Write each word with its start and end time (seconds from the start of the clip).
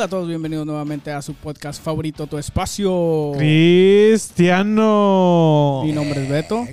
Hola 0.00 0.06
a 0.06 0.08
todos, 0.08 0.28
bienvenidos 0.28 0.64
nuevamente 0.64 1.12
a 1.12 1.20
su 1.20 1.34
podcast 1.34 1.84
favorito, 1.84 2.26
Tu 2.26 2.38
Espacio. 2.38 3.32
Cristiano. 3.36 4.72
Mi 5.84 5.92
nombre 5.92 6.22
es 6.22 6.28
Beto. 6.30 6.66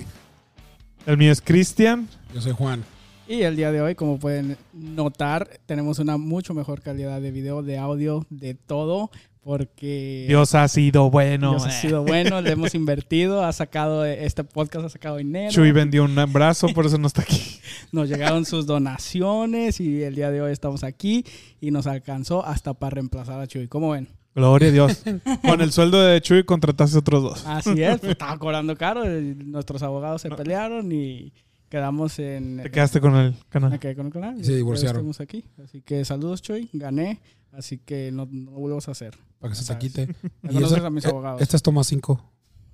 El 1.04 1.18
mío 1.18 1.30
es 1.30 1.42
Cristian. 1.42 2.08
Yo 2.32 2.40
soy 2.40 2.52
Juan. 2.52 2.82
Y 3.28 3.42
el 3.42 3.54
día 3.54 3.70
de 3.70 3.82
hoy, 3.82 3.94
como 3.94 4.18
pueden 4.18 4.56
notar, 4.72 5.60
tenemos 5.66 5.98
una 5.98 6.16
mucho 6.16 6.54
mejor 6.54 6.80
calidad 6.80 7.20
de 7.20 7.30
video, 7.30 7.62
de 7.62 7.76
audio, 7.76 8.24
de 8.30 8.54
todo, 8.54 9.10
porque 9.48 10.26
Dios 10.28 10.54
ha 10.54 10.68
sido 10.68 11.10
bueno. 11.10 11.52
Dios 11.52 11.64
ha 11.64 11.70
sido 11.70 12.04
bueno, 12.04 12.42
le 12.42 12.50
hemos 12.50 12.74
invertido, 12.74 13.42
ha 13.42 13.50
sacado, 13.54 14.04
este 14.04 14.44
podcast 14.44 14.84
ha 14.84 14.88
sacado 14.90 15.16
dinero. 15.16 15.50
Chuy 15.50 15.72
vendió 15.72 16.04
un 16.04 16.14
brazo, 16.30 16.68
por 16.74 16.84
eso 16.84 16.98
no 16.98 17.06
está 17.06 17.22
aquí. 17.22 17.58
Nos 17.90 18.10
llegaron 18.10 18.44
sus 18.44 18.66
donaciones 18.66 19.80
y 19.80 20.02
el 20.02 20.16
día 20.16 20.30
de 20.30 20.42
hoy 20.42 20.52
estamos 20.52 20.84
aquí 20.84 21.24
y 21.62 21.70
nos 21.70 21.86
alcanzó 21.86 22.44
hasta 22.44 22.74
para 22.74 22.96
reemplazar 22.96 23.40
a 23.40 23.46
Chuy. 23.46 23.68
¿Cómo 23.68 23.92
ven? 23.92 24.08
Gloria 24.34 24.68
a 24.68 24.72
Dios. 24.72 25.02
Con 25.42 25.62
el 25.62 25.72
sueldo 25.72 25.98
de 26.02 26.20
Chuy 26.20 26.44
contrataste 26.44 26.98
otros 26.98 27.22
dos. 27.22 27.46
Así 27.46 27.82
es, 27.82 27.98
pues, 28.00 28.12
estaba 28.12 28.36
cobrando 28.36 28.76
caro, 28.76 29.06
eh, 29.06 29.34
nuestros 29.34 29.82
abogados 29.82 30.20
se 30.20 30.28
pelearon 30.28 30.92
y 30.92 31.32
quedamos 31.70 32.18
en... 32.18 32.60
Te 32.64 32.70
quedaste 32.70 33.00
con 33.00 33.16
el 33.16 33.32
Me 33.32 33.38
canal. 33.48 33.78
quedé 33.78 33.96
con 33.96 34.06
el 34.06 34.12
canal. 34.12 34.38
Y 34.38 34.44
se 34.44 34.56
divorciaron. 34.56 34.96
Estamos 34.96 35.20
aquí. 35.22 35.46
Así 35.64 35.80
que 35.80 36.04
saludos, 36.04 36.42
Chuy. 36.42 36.68
Gané. 36.74 37.22
Así 37.52 37.78
que 37.78 38.10
no, 38.12 38.26
no 38.30 38.50
lo 38.52 38.58
volvemos 38.58 38.88
a 38.88 38.92
hacer. 38.92 39.16
Para 39.38 39.52
que 39.54 39.60
se 39.60 39.72
te 39.72 39.78
quite. 39.78 40.06
Me 40.42 40.52
Y 40.52 40.62
esa- 40.62 40.86
a 40.86 40.90
mis 40.90 41.04
eh, 41.04 41.08
abogados. 41.08 41.40
Esta 41.42 41.56
es 41.56 41.62
toma 41.62 41.84
5. 41.84 42.32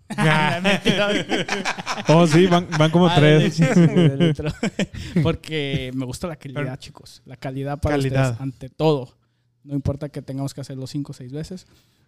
Oh, 2.08 2.26
sí, 2.26 2.46
van, 2.46 2.68
van 2.78 2.90
como 2.90 3.06
Ah, 3.08 3.14
tres. 3.16 3.58
Porque 5.22 5.90
me 5.94 6.04
gusta 6.04 6.26
la 6.26 6.36
calidad, 6.36 6.78
chicos. 6.78 7.22
La 7.24 7.36
calidad 7.36 7.78
para 7.80 7.96
Calidad. 7.96 8.30
ustedes 8.32 8.40
ante 8.40 8.68
todo. 8.68 9.16
No 9.62 9.74
importa 9.74 10.08
que 10.10 10.20
tengamos 10.22 10.52
que 10.52 10.60
hacerlo 10.60 10.86
cinco 10.86 11.12
o 11.12 11.14
seis 11.14 11.32
veces. 11.32 11.66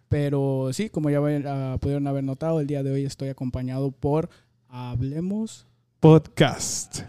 Pero 0.09 0.69
sí, 0.73 0.89
como 0.89 1.09
ya 1.09 1.19
ah, 1.45 1.77
pudieron 1.79 2.07
haber 2.07 2.23
notado, 2.23 2.59
el 2.61 2.67
día 2.67 2.83
de 2.83 2.91
hoy 2.91 3.05
estoy 3.05 3.29
acompañado 3.29 3.91
por 3.91 4.29
Hablemos. 4.69 5.65
Podcast. 5.99 6.99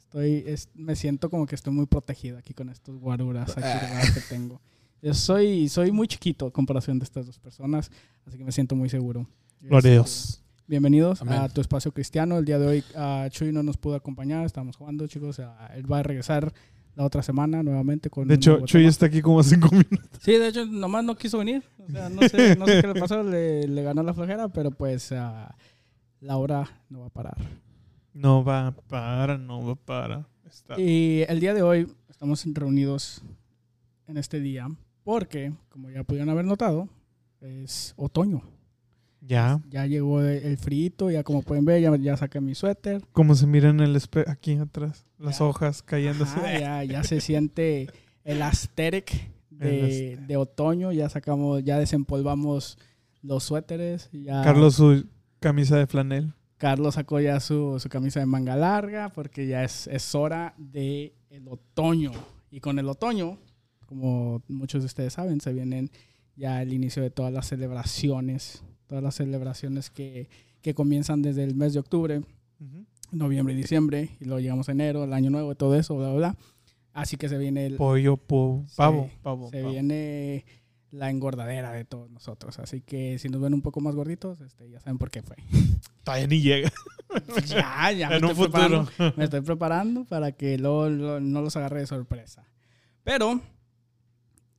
Estoy, 0.00 0.44
es- 0.46 0.68
me 0.74 0.96
siento 0.96 1.30
como 1.30 1.46
que 1.46 1.54
estoy 1.54 1.72
muy 1.72 1.86
protegido 1.86 2.36
aquí 2.38 2.52
con 2.52 2.68
estos 2.68 2.98
guaruras 2.98 3.56
aquí 3.56 3.86
regados 3.86 4.10
que 4.10 4.20
tengo. 4.28 4.60
Yo 5.02 5.14
soy, 5.14 5.66
soy 5.70 5.92
muy 5.92 6.06
chiquito 6.06 6.46
en 6.46 6.50
comparación 6.50 6.98
de 6.98 7.04
estas 7.04 7.24
dos 7.24 7.38
personas, 7.38 7.90
así 8.26 8.36
que 8.36 8.44
me 8.44 8.52
siento 8.52 8.76
muy 8.76 8.90
seguro. 8.90 9.26
Gloria 9.62 9.92
a 9.92 9.94
Dios. 9.94 10.42
Bienvenidos 10.66 11.22
Amén. 11.22 11.38
a 11.38 11.48
tu 11.48 11.62
espacio 11.62 11.90
cristiano. 11.90 12.36
El 12.36 12.44
día 12.44 12.58
de 12.58 12.66
hoy 12.66 12.84
ah, 12.94 13.26
Chuy 13.30 13.50
no 13.50 13.62
nos 13.62 13.78
pudo 13.78 13.94
acompañar, 13.94 14.44
estamos 14.44 14.76
jugando, 14.76 15.06
chicos. 15.06 15.40
Ah, 15.40 15.70
él 15.74 15.90
va 15.90 16.00
a 16.00 16.02
regresar 16.02 16.52
la 16.94 17.06
otra 17.06 17.22
semana 17.22 17.62
nuevamente 17.62 18.10
con 18.10 18.28
De 18.28 18.34
hecho, 18.34 18.60
Chuy 18.66 18.82
tema. 18.82 18.90
está 18.90 19.06
aquí 19.06 19.22
como 19.22 19.42
cinco 19.42 19.68
minutos. 19.72 20.20
Sí, 20.20 20.32
de 20.32 20.48
hecho, 20.48 20.66
nomás 20.66 21.02
no 21.02 21.16
quiso 21.16 21.38
venir. 21.38 21.64
O 21.78 21.90
sea, 21.90 22.10
no 22.10 22.20
sé, 22.28 22.56
no 22.56 22.66
sé 22.66 22.82
qué 22.82 22.86
le 22.86 23.00
pasó, 23.00 23.22
le, 23.22 23.66
le 23.68 23.82
ganó 23.82 24.02
la 24.02 24.12
flojera, 24.12 24.48
pero 24.48 24.70
pues 24.70 25.12
ah, 25.12 25.56
la 26.20 26.36
hora 26.36 26.68
no 26.90 27.00
va 27.00 27.06
a 27.06 27.10
parar. 27.10 27.38
No 28.12 28.44
va 28.44 28.72
para, 28.86 29.38
no 29.38 29.64
va 29.64 29.76
para. 29.76 30.28
Está. 30.44 30.78
Y 30.78 31.24
el 31.26 31.40
día 31.40 31.54
de 31.54 31.62
hoy 31.62 31.88
estamos 32.10 32.44
reunidos 32.52 33.22
en 34.06 34.18
este 34.18 34.40
día 34.40 34.68
porque, 35.04 35.52
como 35.68 35.90
ya 35.90 36.04
pudieron 36.04 36.28
haber 36.30 36.44
notado, 36.44 36.88
es 37.40 37.94
otoño. 37.96 38.42
Ya. 39.22 39.60
Ya 39.68 39.86
llegó 39.86 40.22
el 40.22 40.56
frito, 40.56 41.10
ya 41.10 41.22
como 41.22 41.42
pueden 41.42 41.64
ver, 41.64 41.82
ya, 41.82 41.94
ya 41.96 42.16
saqué 42.16 42.40
mi 42.40 42.54
suéter. 42.54 43.02
Como 43.12 43.34
se 43.34 43.46
mira 43.46 43.68
en 43.68 43.80
el 43.80 43.94
espejo 43.96 44.30
aquí 44.30 44.56
atrás. 44.56 45.04
Las 45.18 45.38
Ya. 45.38 45.44
hojas 45.44 45.82
cayéndose. 45.82 46.36
Ajá, 46.38 46.58
ya, 46.58 46.84
ya 46.84 47.04
se 47.04 47.20
siente 47.20 47.88
el 48.24 48.40
aesthetic 48.42 49.30
de, 49.50 50.18
de 50.26 50.36
otoño. 50.36 50.90
Ya 50.92 51.08
sacamos, 51.10 51.62
ya 51.64 51.78
desempolvamos 51.78 52.78
los 53.22 53.44
suéteres. 53.44 54.08
Ya 54.12 54.42
Carlos 54.42 54.76
su 54.76 55.06
camisa 55.38 55.76
de 55.76 55.86
flanel. 55.86 56.32
Carlos 56.56 56.94
sacó 56.94 57.20
ya 57.20 57.40
su, 57.40 57.78
su 57.78 57.88
camisa 57.90 58.20
de 58.20 58.26
manga 58.26 58.56
larga 58.56 59.10
porque 59.10 59.46
ya 59.46 59.64
es, 59.64 59.86
es 59.86 60.14
hora 60.14 60.54
del 60.56 61.12
el 61.28 61.46
otoño. 61.48 62.12
Y 62.50 62.60
con 62.60 62.78
el 62.78 62.88
otoño, 62.88 63.38
como 63.90 64.40
muchos 64.48 64.82
de 64.82 64.86
ustedes 64.86 65.12
saben, 65.14 65.40
se 65.42 65.52
vienen 65.52 65.90
ya 66.36 66.62
el 66.62 66.72
inicio 66.72 67.02
de 67.02 67.10
todas 67.10 67.32
las 67.32 67.48
celebraciones. 67.48 68.62
Todas 68.86 69.02
las 69.04 69.16
celebraciones 69.16 69.90
que, 69.90 70.28
que 70.62 70.74
comienzan 70.74 71.22
desde 71.22 71.42
el 71.44 71.54
mes 71.56 71.74
de 71.74 71.80
octubre, 71.80 72.22
noviembre 73.12 73.52
y 73.54 73.56
diciembre. 73.56 74.16
Y 74.20 74.24
luego 74.24 74.40
llegamos 74.40 74.68
a 74.68 74.72
enero, 74.72 75.04
el 75.04 75.12
año 75.12 75.30
nuevo 75.30 75.52
y 75.52 75.54
todo 75.56 75.74
eso, 75.76 75.96
bla, 75.96 76.12
bla. 76.14 76.36
Así 76.92 77.16
que 77.16 77.28
se 77.28 77.36
viene 77.38 77.66
el, 77.66 77.76
Pollo, 77.76 78.16
po- 78.16 78.64
pavo, 78.76 79.10
pavo. 79.22 79.50
se 79.50 79.58
pavo. 79.60 79.70
viene 79.72 80.44
la 80.92 81.08
engordadera 81.10 81.72
de 81.72 81.84
todos 81.84 82.10
nosotros. 82.10 82.58
Así 82.58 82.80
que 82.80 83.18
si 83.18 83.28
nos 83.28 83.40
ven 83.40 83.54
un 83.54 83.62
poco 83.62 83.80
más 83.80 83.94
gorditos, 83.94 84.40
este, 84.40 84.70
ya 84.70 84.80
saben 84.80 84.98
por 84.98 85.10
qué 85.10 85.22
fue. 85.22 85.36
Todavía 86.04 86.26
ni 86.26 86.40
llega. 86.40 86.72
ya, 87.46 87.92
ya 87.92 88.08
me 88.08 88.16
en 88.18 88.24
un 88.24 88.30
estoy, 88.32 88.44
preparando, 88.48 88.86
futuro. 88.86 89.14
me 89.16 89.24
estoy 89.24 89.40
preparando 89.42 90.04
para 90.04 90.32
que 90.32 90.58
luego 90.58 90.88
no 91.20 91.42
los 91.42 91.56
agarre 91.56 91.80
de 91.80 91.86
sorpresa. 91.86 92.44
Pero 93.04 93.40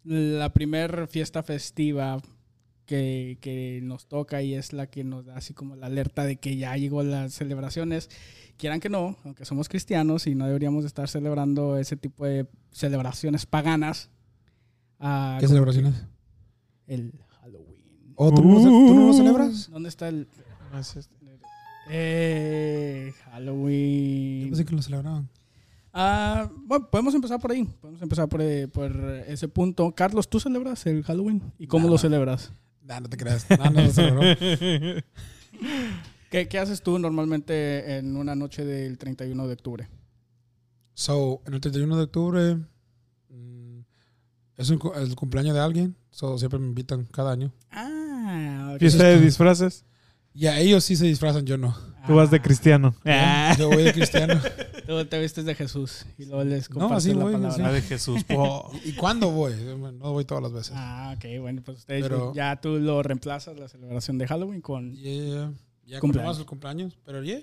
la 0.04 0.50
primer 0.54 1.08
fiesta 1.08 1.44
festiva 1.44 2.22
que, 2.86 3.38
que 3.42 3.80
nos 3.84 4.08
toca 4.08 4.42
y 4.42 4.54
es 4.56 4.74
la 4.74 4.88
que 4.88 5.04
nos 5.04 5.26
da 5.26 5.36
así 5.38 5.54
como 5.54 5.76
la 5.76 5.86
alerta 5.88 6.26
de 6.26 6.38
que 6.38 6.58
ya 6.58 6.76
llegó 6.76 7.04
las 7.04 7.34
celebraciones, 7.34 8.10
quieran 8.58 8.80
que 8.80 8.90
no, 8.90 9.16
aunque 9.24 9.46
somos 9.46 9.70
cristianos 9.70 10.28
y 10.28 10.36
no 10.36 10.46
deberíamos 10.48 10.84
estar 10.86 11.08
celebrando 11.08 11.78
ese 11.78 11.96
tipo 11.98 12.26
de 12.26 12.48
celebraciones 12.72 13.46
paganas. 13.46 14.10
ah, 15.00 15.38
¿Qué 15.40 15.48
celebraciones? 15.48 15.94
El 16.88 17.14
Halloween. 17.42 18.14
Oh, 18.16 18.32
¿tú, 18.34 18.44
no 18.44 18.54
lo, 18.56 18.60
ce- 18.60 18.68
tú 18.68 18.94
no 18.96 19.08
lo 19.08 19.14
celebras? 19.14 19.70
¿Dónde 19.70 19.90
está 19.90 20.10
el 20.10 20.28
No 20.72 20.80
es 20.80 20.96
este. 20.96 21.16
eh, 21.90 23.14
Yo 23.16 23.32
Halloween? 23.32 24.50
pensé 24.50 24.66
que 24.66 24.76
lo 24.76 24.82
celebraban. 24.82 25.30
Ah, 25.94 26.50
bueno, 26.66 26.90
podemos 26.90 27.14
empezar 27.14 27.40
por 27.40 27.52
ahí. 27.52 27.66
Podemos 27.82 28.02
empezar 28.02 28.28
por, 28.30 28.42
eh, 28.42 28.68
por 28.68 28.96
ese 29.28 29.48
punto. 29.48 29.94
Carlos, 29.94 30.30
¿tú 30.30 30.40
celebras 30.40 30.86
el 30.86 31.04
Halloween? 31.04 31.42
¿Y 31.58 31.68
cómo 31.68 31.84
Nada. 31.84 31.92
lo 31.92 31.98
celebras? 31.98 32.54
Nah, 32.84 33.00
no 33.00 33.10
te 33.10 33.18
creas. 33.18 33.46
Nah, 33.50 33.70
no 33.70 33.82
lo 33.82 33.92
celebró. 33.92 34.22
¿Qué, 36.30 36.48
qué 36.48 36.60
haces 36.60 36.82
tú 36.82 36.98
normalmente 36.98 37.98
en 37.98 38.16
una 38.16 38.36
noche 38.36 38.64
del 38.64 38.98
31 38.98 39.48
de 39.48 39.54
octubre? 39.54 39.90
So, 40.94 41.42
en 41.46 41.54
el 41.54 41.62
31 41.62 41.98
de 41.98 42.04
octubre 42.04 42.56
mm, 43.30 43.80
es 44.58 44.70
un 44.70 44.80
el 44.96 45.16
cumpleaños 45.16 45.54
de 45.54 45.60
alguien. 45.60 45.96
So, 46.10 46.38
siempre 46.38 46.60
me 46.60 46.68
invitan 46.68 47.06
cada 47.06 47.32
año. 47.34 47.52
Ah, 47.70 48.72
ok. 48.74 48.80
Fiesta 48.80 49.04
de 49.04 49.20
disfraces. 49.20 49.86
Y 50.34 50.46
a 50.48 50.58
ellos 50.60 50.86
sí 50.86 50.96
se 50.96 51.06
disfrazan, 51.06 51.46
yo 51.46 51.58
no. 51.58 51.76
Tú 52.08 52.16
vas 52.16 52.32
de 52.32 52.38
Ah, 52.38 52.42
cristiano. 52.42 52.96
Yo 53.58 53.68
voy 53.70 53.84
de 53.84 53.94
cristiano. 53.94 54.40
Tú 54.88 55.06
te 55.06 55.20
vistes 55.20 55.46
de 55.46 55.56
Jesús 55.56 56.06
y 56.18 56.26
luego 56.26 56.44
les 56.44 56.70
No, 56.70 56.80
compartes 56.82 57.06
así 57.06 57.14
la 57.16 57.24
voy, 57.24 57.34
palabra. 57.34 57.50
así. 57.56 57.62
Ah, 57.64 57.72
de 57.72 57.82
Jesús. 57.82 58.24
po. 58.24 58.72
¿Y 58.86 58.94
cuándo 58.94 59.32
voy? 59.32 59.54
No 59.54 60.12
voy 60.14 60.26
todas 60.26 60.44
las 60.44 60.52
veces. 60.54 60.74
Ah, 60.76 61.14
ok, 61.18 61.40
bueno, 61.42 61.62
pues 61.64 61.80
ustedes 61.80 62.04
Pero- 62.04 62.34
ya 62.34 62.60
tú 62.60 62.80
lo 62.80 63.02
reemplazas 63.04 63.58
la 63.60 63.68
celebración 63.68 64.18
de 64.18 64.28
Halloween 64.28 64.62
con... 64.62 64.94
Yeah, 64.96 65.46
Cumpleaños. 65.48 65.60
ya 65.86 66.00
cumplimos 66.00 66.40
el 66.40 66.46
cumpleaños, 66.46 66.98
pero 67.06 67.24
yeah. 67.24 67.42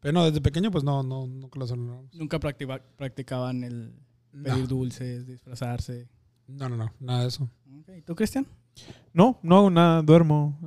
Pero 0.00 0.12
no, 0.12 0.24
desde 0.24 0.40
pequeño 0.40 0.70
pues 0.70 0.84
no, 0.84 1.02
no, 1.02 1.26
nunca 1.26 1.58
lo 1.58 1.66
celebramos. 1.66 2.14
Nunca 2.14 2.38
practica- 2.38 2.82
practicaban 2.96 3.64
el 3.64 3.92
pedir 4.32 4.58
No, 4.58 4.66
dulces, 4.66 5.26
disfrazarse. 5.26 6.08
no, 6.46 6.68
no, 6.68 6.76
no, 6.76 6.92
nada 7.00 7.22
de 7.22 7.28
eso. 7.28 7.48
Ok, 7.80 7.88
¿y 7.98 8.02
¿Tú, 8.02 8.14
Cristian? 8.14 8.46
No, 9.16 9.38
no, 9.42 9.70
nada, 9.70 10.02
duermo. 10.02 10.58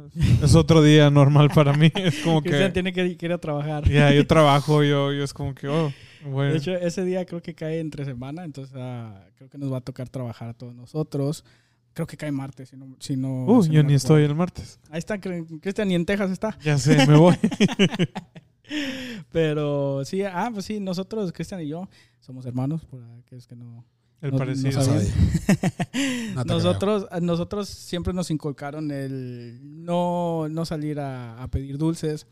Es 0.42 0.56
otro 0.56 0.82
día 0.82 1.12
normal 1.12 1.52
para 1.54 1.72
mí. 1.74 1.92
Es 1.94 2.20
como 2.24 2.42
Cristian 2.42 2.70
que. 2.70 2.74
tiene 2.74 2.94
que, 2.94 3.16
que 3.16 3.26
ir 3.28 3.32
a 3.32 3.38
trabajar. 3.38 3.88
Ya, 3.88 4.12
yo 4.12 4.26
trabajo, 4.28 4.84
yo, 4.84 5.14
yo 5.14 5.24
es 5.24 5.34
como 5.34 5.54
que, 5.54 5.68
oh, 5.68 5.94
bueno. 6.26 6.54
De 6.54 6.58
hecho, 6.58 6.74
ese 6.76 7.06
día 7.06 7.26
creo 7.26 7.44
que 7.44 7.54
cae 7.54 7.80
entre 7.80 8.06
semana, 8.06 8.44
entonces 8.44 8.76
ah, 8.76 9.24
creo 9.36 9.52
que 9.52 9.60
nos 9.60 9.72
va 9.72 9.78
a 9.78 9.82
tocar 9.82 10.10
trabajar 10.10 10.50
a 10.50 10.54
todos 10.54 10.74
nosotros. 10.74 11.46
Creo 11.94 12.08
que 12.08 12.18
cae 12.18 12.32
martes, 12.32 12.70
si 12.70 12.78
no... 12.78 12.96
Si 13.00 13.16
no 13.16 13.46
Uh, 13.46 13.62
si 13.62 13.70
yo 13.70 13.84
ni 13.84 13.94
estoy 13.94 14.24
el 14.24 14.34
martes. 14.34 14.80
Ahí 14.90 14.98
está, 14.98 15.20
Cristian, 15.20 15.88
ni 15.88 15.94
en 15.94 16.06
Texas 16.06 16.32
está. 16.32 16.58
Ya 16.64 16.78
sé, 16.80 17.06
me 17.06 17.18
voy. 17.18 17.36
Pero 19.32 20.04
sí, 20.06 20.24
ah, 20.24 20.50
pues 20.52 20.66
sí, 20.66 20.80
nosotros, 20.80 21.32
Cristian 21.32 21.62
y 21.62 21.68
yo, 21.68 21.88
somos 22.20 22.48
hermanos, 22.48 22.84
por 22.86 23.04
aquellos 23.20 23.46
que 23.46 23.56
no... 23.56 23.86
El 24.22 24.32
No- 24.32 24.38
no 24.38 24.38
parecido. 24.38 24.82
No 26.36 26.44
nosotros, 26.46 27.08
nosotros 27.22 27.70
siempre 27.70 28.14
nos 28.14 28.32
inculcaron 28.32 28.92
el 28.92 29.60
no, 29.86 30.48
no 30.50 30.66
salir 30.66 31.00
a, 31.00 31.42
a 31.42 31.48
pedir 31.50 31.78
dulces. 31.78 32.28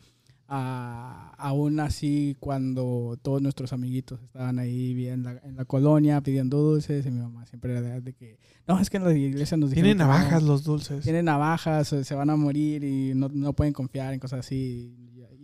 a- 0.50 1.34
aún 1.38 1.80
así, 1.82 2.36
cuando 2.40 3.18
todos 3.22 3.42
nuestros 3.42 3.74
amiguitos 3.74 4.20
estaban 4.24 4.60
ahí 4.60 4.94
bien 4.94 5.14
en 5.16 5.24
la, 5.24 5.32
en 5.44 5.56
la 5.58 5.66
colonia 5.66 6.22
pidiendo 6.22 6.58
dulces, 6.58 7.06
y 7.06 7.12
mi 7.12 7.20
mamá 7.20 7.46
siempre 7.46 7.72
era 7.74 7.82
de, 7.82 8.02
de 8.02 8.14
que, 8.14 8.40
no, 8.66 8.80
es 8.80 8.90
que 8.90 8.98
en 8.98 9.04
la 9.04 9.14
iglesia 9.14 9.56
nos 9.58 9.70
dijeron 9.72 9.90
Tienen 9.90 9.98
no, 9.98 10.06
navajas 10.08 10.42
los 10.44 10.64
dulces. 10.64 11.04
tienen 11.04 11.26
navajas, 11.26 11.90
se 11.90 12.04
se 12.06 12.16
van 12.16 12.30
a 12.30 12.36
morir 12.38 12.84
y 12.84 13.14
no, 13.14 13.30
no 13.32 13.54
pueden 13.54 13.74
confiar 13.74 14.14
en 14.14 14.20
cosas 14.22 14.40
así. 14.40 14.96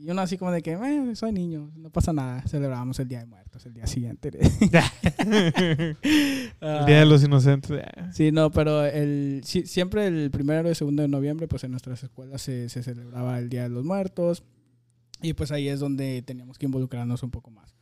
Y, 0.03 0.11
uno 0.11 0.21
así 0.21 0.37
como 0.37 0.51
de 0.51 0.61
que, 0.61 0.73
"Eh, 0.73 1.15
soy 1.15 1.31
niño, 1.31 1.71
no 1.75 1.89
pasa 1.89 2.11
nada. 2.13 2.41
Celebramos 2.47 2.99
el 2.99 3.07
Día 3.07 3.19
de 3.19 3.25
Muertos 3.25 3.65
el 3.65 3.73
día 3.73 3.87
siguiente. 3.87 4.31
El 6.61 6.85
Día 6.85 6.99
de 6.99 7.05
los 7.05 7.23
Inocentes. 7.23 7.71
eh. 7.71 7.85
Sí, 8.11 8.31
no, 8.31 8.51
pero 8.51 8.85
el, 8.85 9.41
sí, 9.43 9.65
siempre 9.65 10.07
el 10.07 10.31
primero 10.31 10.69
y 10.69 10.75
segundo 10.75 11.01
de 11.01 11.07
noviembre, 11.07 11.47
pues 11.47 11.63
en 11.63 11.71
nuestras 11.71 12.03
escuelas 12.03 12.41
se, 12.41 12.69
se 12.69 12.83
celebraba 12.83 13.37
el 13.39 13.49
Día 13.49 13.63
de 13.63 13.69
los 13.69 13.83
Muertos. 13.85 14.43
Y 15.21 15.33
pues 15.33 15.51
ahí 15.51 15.67
es 15.69 15.79
donde 15.79 16.21
teníamos 16.21 16.57
que 16.57 16.65
involucrarnos 16.65 17.23
un 17.23 17.31
poco 17.31 17.51
más. 17.51 17.75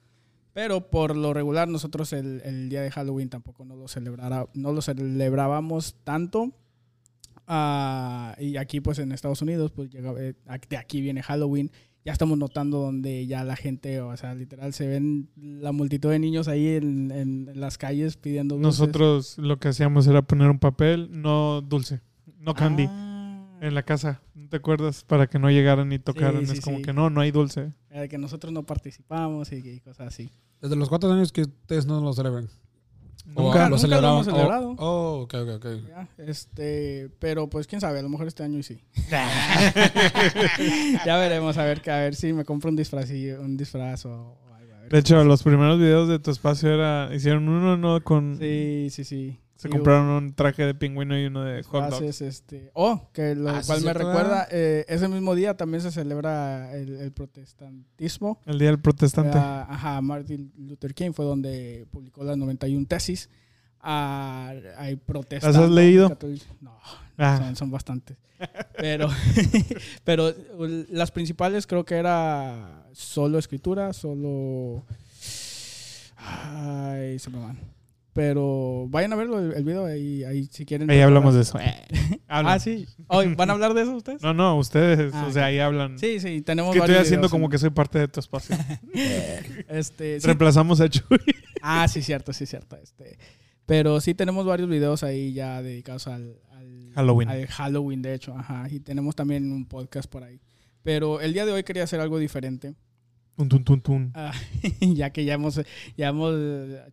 Pero 0.54 0.90
por 0.90 1.16
lo 1.16 1.34
regular, 1.34 1.68
nosotros 1.68 2.12
el, 2.14 2.42
el 2.44 2.70
día 2.70 2.82
de 2.82 2.92
Halloween 2.92 3.30
tampoco 3.30 3.64
no 3.66 3.76
lo, 3.76 3.88
celebrara, 3.88 4.48
no 4.54 4.74
lo 4.74 4.82
celebrábamos 4.82 5.96
tanto. 6.04 6.52
Ah, 7.48 8.36
y 8.40 8.58
aquí, 8.58 8.82
pues 8.82 9.00
en 9.00 9.12
Estados 9.12 9.42
Unidos, 9.42 9.72
pues 9.72 9.90
llega, 9.90 10.14
eh, 10.20 10.36
de 10.70 10.78
aquí 10.78 11.02
viene 11.02 11.24
Halloween. 11.24 11.72
Ya 12.04 12.12
estamos 12.14 12.38
notando 12.38 12.80
donde 12.80 13.28
ya 13.28 13.44
la 13.44 13.56
gente, 13.56 14.02
o 14.02 14.16
sea, 14.18 14.34
literal, 14.34 14.74
se 14.74 14.88
ven 14.88 15.30
la 15.36 15.72
multitud 15.72 16.10
de 16.10 16.18
niños 16.18 16.48
ahí 16.48 16.68
en, 16.70 17.12
en 17.12 17.52
las 17.60 17.78
calles 17.78 18.18
pidiendo 18.18 18.56
dulces. 18.56 18.80
Nosotros 18.80 19.38
lo 19.38 19.60
que 19.60 19.68
hacíamos 19.68 20.08
era 20.08 20.24
poner 20.24 20.50
un 20.50 20.58
papel, 20.58 21.10
no 21.12 21.62
dulce, 21.62 22.02
no 22.40 22.56
candy, 22.56 22.88
Ah. 22.90 23.46
en 23.62 23.76
la 23.76 23.84
casa. 23.84 24.22
¿No 24.34 24.50
te 24.50 24.58
acuerdas? 24.58 25.04
Para 25.04 25.28
que 25.28 25.38
no 25.38 25.52
llegaran 25.52 25.90
ni 25.90 26.00
tocaran. 26.00 26.48
sí, 26.48 26.54
es 26.54 26.62
como 26.62 26.78
sí. 26.78 26.84
que 26.84 26.92
no, 26.94 27.12
no 27.12 27.22
hay 27.22 27.30
dulce. 27.30 27.72
Era 27.92 28.02
de 28.02 28.10
que 28.10 28.18
nosotros 28.18 28.52
no 28.52 28.64
participamos 28.64 29.52
y, 29.52 29.58
y 29.58 29.80
cosas 29.80 30.08
así. 30.08 30.32
Desde 30.60 30.76
los 30.76 30.90
cuatro 30.90 31.12
años 31.12 31.32
que 31.32 31.42
ustedes 31.42 31.86
no 31.86 32.02
lo 32.02 32.14
celebran. 32.14 32.50
Nunca- 33.26 33.70
lo 33.70 33.78
nunca 33.78 34.02
lo 34.02 34.08
hemos 34.10 34.26
celebrado. 34.26 34.72
Oh, 34.78 35.20
oh, 35.20 35.22
ok, 35.22 35.34
ok, 35.36 35.50
ok. 35.56 35.66
Ya, 35.88 36.08
este, 36.18 37.10
pero 37.20 37.50
pues 37.50 37.68
quién 37.68 37.80
sabe, 37.82 38.00
a 38.00 38.02
lo 38.02 38.10
mejor 38.10 38.28
este 38.28 38.44
año 38.44 38.58
y 38.60 38.64
sí. 38.64 38.80
ya 41.06 41.18
veremos, 41.18 41.58
a 41.58 41.64
ver, 41.66 41.82
que- 41.82 41.92
a 41.92 41.98
ver 41.98 42.16
si 42.16 42.34
me 42.34 42.46
compro 42.46 42.70
un 42.70 42.76
disfraz, 42.76 43.10
un 43.10 43.58
disfraz 43.58 44.06
o, 44.06 44.38
algo. 44.56 44.74
a 44.76 44.80
ver 44.82 44.90
De 44.92 45.00
hecho, 45.00 45.24
los 45.24 45.44
primeros 45.44 45.80
videos 45.80 46.10
de 46.10 46.20
tu 46.20 46.32
espacio 46.32 46.74
era 46.74 47.10
hicieron 47.14 47.48
uno 47.48 47.78
no 47.78 48.04
con 48.04 48.38
Sí, 48.40 48.88
sí, 48.92 49.04
sí. 49.04 49.40
Se 49.62 49.70
compraron 49.70 50.10
un 50.10 50.34
traje 50.34 50.66
de 50.66 50.74
pingüino 50.74 51.20
y 51.20 51.26
uno 51.28 51.44
de 51.44 51.62
hot 51.62 51.90
dog. 51.92 52.04
este, 52.04 52.72
oh, 52.74 53.10
que 53.14 53.36
lo 53.36 53.50
Ah, 53.52 53.62
sí, 53.62 53.68
cual 53.68 53.82
me 53.84 53.94
recuerda, 53.94 54.48
eh, 54.50 54.86
ese 54.88 55.08
mismo 55.08 55.36
día 55.36 55.56
también 55.56 55.82
se 55.82 55.92
celebra 55.92 56.74
el, 56.76 56.96
el 56.96 57.12
protestantismo. 57.12 58.40
El 58.48 58.58
día 58.58 58.70
del 58.70 58.80
protestante. 58.80 59.38
Ah, 59.38 59.68
ajá, 59.70 60.02
Martin 60.02 60.52
Luther 60.58 60.96
King 60.96 61.12
fue 61.14 61.26
donde 61.26 61.86
publicó 61.92 62.24
las 62.24 62.38
91 62.38 62.88
tesis. 62.88 63.30
Ah, 63.80 64.52
hay 64.78 64.96
protestas. 64.96 65.54
¿Las 65.54 65.64
has 65.64 65.70
leído? 65.70 66.10
No, 66.60 66.80
Ah. 67.20 67.38
son, 67.38 67.56
son 67.56 67.70
bastantes. 67.72 68.18
Pero, 68.78 69.10
pero 70.04 70.34
las 70.90 71.12
principales 71.12 71.68
creo 71.68 71.86
que 71.86 71.96
era 71.96 72.88
solo 72.94 73.38
escritura, 73.38 73.94
solo... 73.94 74.84
Ay, 76.18 77.20
se 77.20 77.30
me 77.30 77.40
van. 77.40 77.60
Pero 78.14 78.88
vayan 78.90 79.14
a 79.14 79.16
verlo, 79.16 79.40
el, 79.40 79.54
el 79.54 79.64
video, 79.64 79.86
ahí, 79.86 80.24
ahí 80.26 80.46
si 80.52 80.66
quieren. 80.66 80.90
Ahí 80.92 81.00
hablamos 81.00 81.34
de 81.36 81.42
eso. 81.42 81.58
Ah, 82.34 82.60
sí. 82.60 82.88
Oh, 83.08 83.22
¿Van 83.36 83.50
a 83.50 83.54
hablar 83.54 83.74
de 83.74 83.82
eso 83.82 83.94
ustedes? 83.94 84.22
No, 84.22 84.34
no, 84.34 84.58
ustedes, 84.58 85.14
Ah, 85.14 85.26
o 85.28 85.32
sea, 85.34 85.44
ok. 85.44 85.48
ahí 85.48 85.60
hablan. 85.60 86.00
Sí, 86.00 86.20
sí, 86.22 86.42
tenemos 86.42 86.72
que 86.74 86.80
estoy 86.80 86.96
haciendo 86.96 87.24
videos 87.28 87.32
como 87.32 87.50
que 87.50 87.58
soy 87.58 87.72
parte 87.72 88.00
de 88.00 88.08
tu 88.08 88.22
espacio. 88.22 88.56
Este, 89.68 90.20
sí, 90.20 90.26
Reemplazamos 90.28 90.80
a 90.82 90.90
Chuy. 90.90 91.04
Ah, 91.62 91.88
sí, 91.88 92.02
cierto, 92.02 92.32
sí, 92.34 92.46
cierto. 92.46 92.78
Este, 92.78 93.18
pero 93.66 94.00
sí 94.02 94.14
tenemos 94.14 94.46
varios 94.46 94.70
videos 94.70 95.04
ahí 95.04 95.34
ya 95.34 95.62
dedicados 95.62 96.08
al, 96.08 96.38
al- 96.52 96.92
Halloween. 96.96 97.30
al 97.30 97.48
Halloween, 97.48 98.02
de 98.02 98.14
hecho, 98.14 98.34
ajá. 98.38 98.66
Y 98.70 98.80
tenemos 98.80 99.16
también 99.16 99.52
un 99.52 99.66
podcast 99.66 100.10
por 100.10 100.24
ahí. 100.24 100.40
Pero 100.84 101.22
el 101.22 101.34
día 101.34 101.46
de 101.46 101.52
hoy 101.52 101.64
quería 101.64 101.84
hacer 101.84 102.00
algo 102.00 102.18
diferente, 102.18 102.76
Tun, 103.38 103.50
tun, 103.50 103.64
tun, 103.64 103.82
tun. 103.82 104.12
ah, 104.14 104.34
ya 104.82 105.10
que 105.12 105.26
ya 105.26 105.34
hemos, 105.34 105.60
ya 105.98 106.10
hemos 106.10 106.36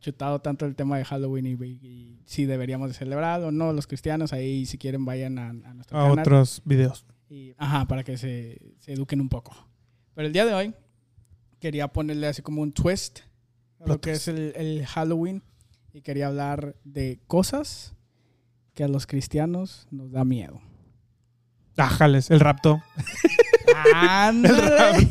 chutado 0.00 0.40
tanto 0.40 0.64
el 0.66 0.74
tema 0.76 0.96
de 0.96 1.04
Halloween 1.04 1.46
y, 1.46 1.52
y 1.86 2.22
si 2.24 2.46
deberíamos 2.46 2.88
de 2.88 2.94
celebrarlo 2.94 3.48
o 3.48 3.50
no, 3.50 3.72
los 3.72 3.86
cristianos, 3.86 4.32
ahí 4.32 4.64
si 4.64 4.78
quieren 4.78 5.04
vayan 5.04 5.38
a, 5.38 5.50
a 5.50 5.74
nuestro 5.74 5.98
A 5.98 6.02
canal. 6.08 6.18
otros 6.20 6.62
videos. 6.64 7.04
Y, 7.28 7.52
ajá, 7.58 7.86
para 7.86 8.04
que 8.04 8.16
se, 8.16 8.60
se 8.78 8.92
eduquen 8.94 9.20
un 9.20 9.28
poco. 9.28 9.54
Pero 10.14 10.26
el 10.26 10.32
día 10.32 10.46
de 10.46 10.54
hoy 10.54 10.74
quería 11.60 11.88
ponerle 11.88 12.28
así 12.28 12.40
como 12.40 12.62
un 12.62 12.72
twist 12.72 13.20
a 13.80 13.86
lo 13.88 14.00
que 14.00 14.12
es 14.12 14.26
el, 14.28 14.52
el 14.56 14.86
Halloween 14.86 15.42
y 15.92 16.00
quería 16.00 16.28
hablar 16.28 16.76
de 16.84 17.20
cosas 17.26 17.94
que 18.74 18.84
a 18.84 18.88
los 18.88 19.06
cristianos 19.06 19.86
nos 19.90 20.12
da 20.12 20.24
miedo. 20.24 20.60
Ájales, 21.76 22.30
el 22.30 22.40
rapto. 22.40 22.80
¡Ándale! 23.94 25.08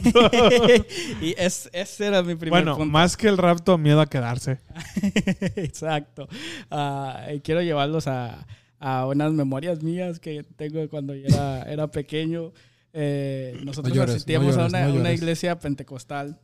y 1.22 1.36
es, 1.38 1.70
ese 1.74 2.08
era 2.08 2.24
mi 2.24 2.36
primer 2.36 2.62
Bueno, 2.62 2.78
punto. 2.78 2.92
más 2.92 3.18
que 3.18 3.28
el 3.28 3.38
rapto, 3.38 3.78
miedo 3.78 4.02
a 4.02 4.08
quedarse. 4.08 4.60
Exacto. 5.56 6.28
Ah, 6.72 7.28
y 7.34 7.40
quiero 7.40 7.62
llevarlos 7.62 8.08
a, 8.08 8.46
a 8.80 9.06
unas 9.08 9.34
memorias 9.34 9.84
mías 9.84 10.20
que 10.20 10.44
tengo 10.44 10.80
de 10.80 10.88
cuando 10.88 11.16
yo 11.16 11.26
era, 11.28 11.64
era 11.64 11.88
pequeño. 11.88 12.54
Eh, 12.94 13.60
nosotros 13.64 13.94
llores, 13.94 14.16
asistíamos 14.16 14.56
no 14.56 14.64
a 14.64 14.68
una, 14.68 14.88
no 14.88 15.12
iglesia 15.12 15.60
pentecostal 15.60 16.40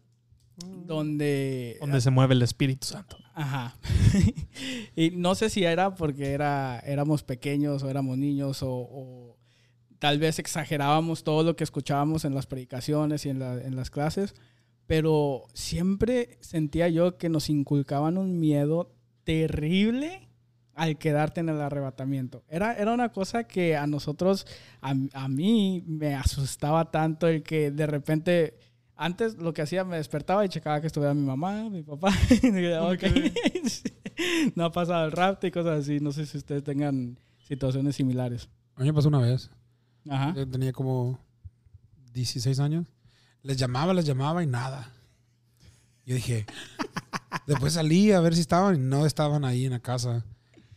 donde... 0.57 1.77
Donde 1.79 2.01
se 2.01 2.11
mueve 2.11 2.33
el 2.35 2.41
Espíritu 2.41 2.87
Santo. 2.87 3.17
Ajá. 3.33 3.75
y 4.95 5.11
no 5.11 5.35
sé 5.35 5.49
si 5.49 5.63
era 5.63 5.95
porque 5.95 6.31
era, 6.31 6.79
éramos 6.85 7.23
pequeños 7.23 7.83
o 7.83 7.89
éramos 7.89 8.17
niños 8.17 8.61
o, 8.61 8.69
o 8.71 9.37
tal 10.03 10.19
vez 10.19 10.37
exagerábamos 10.37 11.23
todo 11.23 11.43
lo 11.43 11.55
que 11.55 11.63
escuchábamos 11.63 12.25
en 12.25 12.35
las 12.35 12.45
predicaciones 12.45 13.25
y 13.25 13.29
en, 13.29 13.39
la- 13.39 13.61
en 13.61 13.77
las 13.77 13.89
clases, 13.89 14.33
pero 14.85 15.45
siempre 15.53 16.37
sentía 16.41 16.89
yo 16.89 17.17
que 17.17 17.29
nos 17.29 17.49
inculcaban 17.49 18.17
un 18.17 18.37
miedo 18.37 18.91
terrible 19.23 20.27
al 20.75 20.97
quedarte 20.97 21.39
en 21.39 21.47
el 21.47 21.61
arrebatamiento. 21.61 22.43
Era, 22.49 22.73
era 22.73 22.91
una 22.93 23.13
cosa 23.13 23.45
que 23.45 23.77
a 23.77 23.87
nosotros, 23.87 24.45
a, 24.81 24.93
a 25.13 25.27
mí 25.29 25.85
me 25.87 26.15
asustaba 26.15 26.91
tanto 26.91 27.27
el 27.29 27.41
que 27.41 27.71
de 27.71 27.87
repente... 27.87 28.57
Antes 28.95 29.37
lo 29.37 29.53
que 29.53 29.61
hacía, 29.61 29.85
me 29.85 29.95
despertaba 29.97 30.45
y 30.45 30.49
checaba 30.49 30.79
que 30.81 30.87
estuviera 30.87 31.13
mi 31.15 31.25
mamá, 31.25 31.67
mi 31.69 31.81
papá. 31.81 32.11
Y 32.29 32.51
dije, 32.51 32.77
"Ok". 32.77 33.03
no 34.55 34.65
ha 34.65 34.71
pasado 34.71 35.05
el 35.05 35.11
rapto 35.13 35.47
y 35.47 35.51
cosas 35.51 35.79
así. 35.79 35.99
No 36.01 36.11
sé 36.11 36.25
si 36.27 36.37
ustedes 36.37 36.63
tengan 36.63 37.17
situaciones 37.39 37.95
similares. 37.95 38.49
A 38.75 38.81
mí 38.81 38.87
me 38.87 38.93
pasó 38.93 39.07
una 39.07 39.19
vez. 39.21 39.49
Ajá. 40.09 40.33
Yo 40.35 40.47
tenía 40.47 40.73
como 40.73 41.19
16 42.13 42.59
años. 42.59 42.87
Les 43.41 43.57
llamaba, 43.57 43.93
les 43.93 44.05
llamaba 44.05 44.43
y 44.43 44.47
nada. 44.47 44.91
Yo 46.05 46.15
dije, 46.15 46.45
después 47.47 47.73
salí 47.73 48.11
a 48.11 48.19
ver 48.19 48.35
si 48.35 48.41
estaban 48.41 48.75
y 48.75 48.79
no 48.79 49.05
estaban 49.05 49.45
ahí 49.45 49.65
en 49.65 49.71
la 49.71 49.79
casa. 49.79 50.25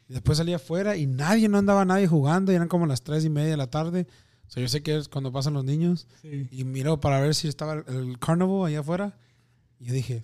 Después 0.09 0.39
salí 0.39 0.53
afuera 0.53 0.97
y 0.97 1.07
nadie, 1.07 1.49
no 1.49 1.59
andaba 1.59 1.85
nadie 1.85 2.07
jugando. 2.07 2.53
Y 2.53 2.55
eran 2.55 2.69
como 2.69 2.87
las 2.87 3.03
3 3.03 3.25
y 3.25 3.31
media 3.31 3.51
de 3.51 3.57
la 3.57 3.71
tarde. 3.71 4.07
O 4.47 4.51
sea, 4.51 4.63
yo 4.63 4.69
sé 4.69 4.83
que 4.83 4.97
es 4.97 5.09
cuando 5.09 5.33
pasan 5.33 5.55
los 5.55 5.65
niños. 5.65 6.07
Sí. 6.23 6.49
Y 6.51 6.65
miro 6.65 7.01
para 7.01 7.21
ver 7.21 7.35
si 7.35 7.49
estaba 7.49 7.75
el, 7.75 8.19
carnival 8.19 8.67
allá 8.67 8.81
afuera. 8.81 9.19
Y 9.81 9.87
yo 9.87 9.95
dije, 9.95 10.23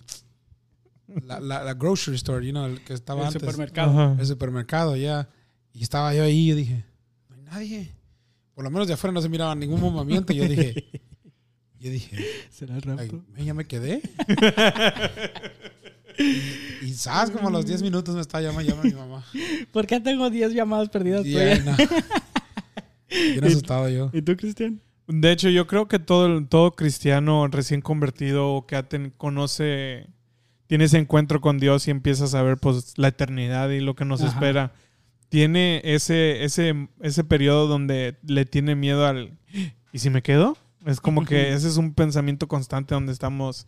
la, 1.07 1.39
la, 1.39 1.63
la 1.63 1.73
grocery 1.73 2.15
store, 2.15 2.45
you 2.45 2.51
know, 2.51 2.65
el 2.65 2.83
que 2.83 2.93
estaba 2.93 3.21
El 3.21 3.27
antes. 3.27 3.41
supermercado. 3.41 4.15
El 4.17 4.25
supermercado, 4.25 4.95
ya. 4.95 5.29
Y 5.73 5.83
estaba 5.83 6.13
yo 6.13 6.23
ahí 6.23 6.51
y 6.51 6.53
dije, 6.53 6.85
no 7.29 7.35
hay 7.35 7.41
nadie. 7.41 8.02
Por 8.55 8.63
lo 8.63 8.69
menos 8.71 8.87
de 8.87 8.93
afuera 8.93 9.11
no 9.13 9.21
se 9.21 9.29
miraba 9.29 9.55
ningún 9.55 9.79
movimiento. 9.81 10.31
Y 10.33 10.37
yo 10.37 10.47
dije, 10.47 11.01
yo 11.79 11.89
dije, 11.89 12.17
¿Será 12.51 12.77
el 12.77 12.83
ay, 12.97 13.09
rapto? 13.09 13.23
ya 13.37 13.53
me 13.53 13.65
quedé. 13.65 14.01
y, 16.17 16.85
y 16.85 16.93
sabes, 16.93 17.31
como 17.31 17.47
a 17.47 17.51
los 17.51 17.65
10 17.65 17.81
minutos 17.81 18.13
me 18.15 18.21
está 18.21 18.39
llamando, 18.41 18.69
llama 18.69 18.83
mi 18.83 18.91
mamá. 18.93 19.25
¿Por 19.71 19.87
qué 19.87 19.99
tengo 19.99 20.29
10 20.29 20.53
llamadas 20.53 20.89
perdidas 20.89 21.25
Y 21.25 21.31
tuyas? 21.33 21.59
ahí, 21.59 21.65
no. 21.65 21.75
Bien 23.31 23.43
asustado 23.45 23.89
yo. 23.89 24.09
¿Y 24.13 24.21
tú, 24.21 24.35
Cristian? 24.35 24.79
De 25.07 25.31
hecho, 25.31 25.49
yo 25.49 25.67
creo 25.67 25.87
que 25.87 25.99
todo, 25.99 26.43
todo 26.45 26.71
cristiano 26.71 27.47
recién 27.47 27.81
convertido 27.81 28.49
o 28.53 28.65
que 28.65 28.81
ten- 28.83 29.11
conoce, 29.17 30.07
tiene 30.67 30.85
ese 30.85 30.97
encuentro 30.97 31.41
con 31.41 31.59
Dios 31.59 31.87
y 31.87 31.91
empieza 31.91 32.23
a 32.25 32.27
saber 32.27 32.57
pues, 32.57 32.93
la 32.97 33.09
eternidad 33.09 33.69
y 33.69 33.81
lo 33.81 33.95
que 33.95 34.05
nos 34.05 34.21
Ajá. 34.21 34.31
espera, 34.31 34.73
tiene 35.33 35.81
ese, 35.83 36.43
ese, 36.43 36.89
ese 37.01 37.23
periodo 37.23 37.65
donde 37.65 38.17
le 38.21 38.45
tiene 38.45 38.75
miedo 38.75 39.07
al... 39.07 39.39
¿Y 39.91 39.97
si 39.97 40.11
me 40.11 40.21
quedo? 40.21 40.55
Es 40.85 41.01
como 41.01 41.25
que 41.25 41.53
ese 41.53 41.69
es 41.69 41.77
un 41.77 41.95
pensamiento 41.95 42.47
constante 42.47 42.93
donde 42.93 43.11
estamos, 43.11 43.65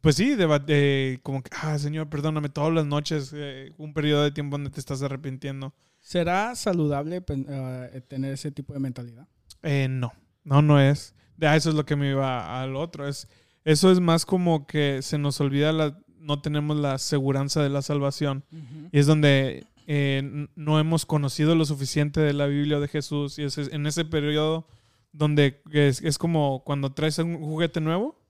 pues 0.00 0.16
sí, 0.16 0.34
eh, 0.36 1.20
como 1.22 1.40
que, 1.40 1.50
ah, 1.62 1.78
Señor, 1.78 2.08
perdóname, 2.08 2.48
todas 2.48 2.74
las 2.74 2.84
noches, 2.86 3.30
eh, 3.32 3.70
un 3.78 3.94
periodo 3.94 4.24
de 4.24 4.32
tiempo 4.32 4.56
donde 4.56 4.70
te 4.70 4.80
estás 4.80 5.02
arrepintiendo. 5.02 5.72
¿Será 6.00 6.56
saludable 6.56 7.22
eh, 7.28 8.00
tener 8.08 8.32
ese 8.32 8.50
tipo 8.50 8.72
de 8.72 8.80
mentalidad? 8.80 9.28
Eh, 9.62 9.86
no, 9.88 10.12
no, 10.42 10.62
no 10.62 10.80
es. 10.80 11.14
De 11.36 11.46
a 11.46 11.54
eso 11.54 11.68
es 11.68 11.76
lo 11.76 11.86
que 11.86 11.94
me 11.94 12.10
iba 12.10 12.60
al 12.60 12.74
otro. 12.74 13.06
Es, 13.06 13.28
eso 13.64 13.92
es 13.92 14.00
más 14.00 14.26
como 14.26 14.66
que 14.66 15.00
se 15.00 15.16
nos 15.16 15.40
olvida 15.40 15.70
la, 15.70 15.96
no 16.18 16.40
tenemos 16.40 16.76
la 16.76 16.98
seguridad 16.98 17.46
de 17.54 17.70
la 17.70 17.82
salvación. 17.82 18.42
Y 18.90 18.98
es 18.98 19.06
donde 19.06 19.64
eh, 19.86 20.46
no 20.56 20.78
hemos 20.80 21.06
conocido 21.06 21.54
lo 21.54 21.64
suficiente 21.64 22.20
de 22.20 22.32
la 22.32 22.46
Biblia 22.46 22.80
de 22.80 22.88
Jesús. 22.88 23.38
Y 23.38 23.42
es 23.44 23.58
en 23.58 23.86
ese 23.86 24.04
periodo 24.04 24.66
donde 25.12 25.60
es, 25.72 26.02
es 26.02 26.18
como 26.18 26.62
cuando 26.64 26.92
traes 26.92 27.18
un 27.18 27.38
juguete 27.38 27.80
nuevo. 27.80 28.20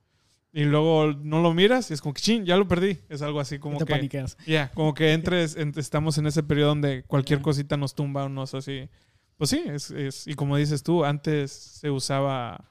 y 0.52 0.64
luego 0.64 1.12
no 1.12 1.42
lo 1.42 1.52
miras 1.52 1.90
y 1.90 1.94
es 1.94 2.00
como 2.00 2.14
que, 2.14 2.20
ching, 2.22 2.44
ya 2.44 2.56
lo 2.56 2.68
perdí. 2.68 2.98
Es 3.08 3.22
algo 3.22 3.40
así 3.40 3.58
como 3.58 3.78
te 3.78 3.84
que... 3.86 3.92
paniqueas. 3.92 4.36
Ya, 4.46 4.70
como 4.74 4.94
que 4.94 5.12
entres, 5.14 5.56
ent- 5.58 5.78
estamos 5.78 6.16
en 6.18 6.26
ese 6.26 6.42
periodo 6.44 6.68
donde 6.68 7.02
cualquier 7.04 7.40
Ya. 7.40 7.42
cosita 7.42 7.76
nos 7.76 7.94
tumba 7.94 8.24
o 8.24 8.28
nos 8.28 8.54
así. 8.54 8.88
Pues 9.36 9.50
sí, 9.50 9.62
es, 9.66 9.90
es- 9.90 10.26
y 10.28 10.34
como 10.34 10.56
dices 10.56 10.82
tú, 10.84 11.04
antes 11.04 11.50
se 11.50 11.90
usaba, 11.90 12.68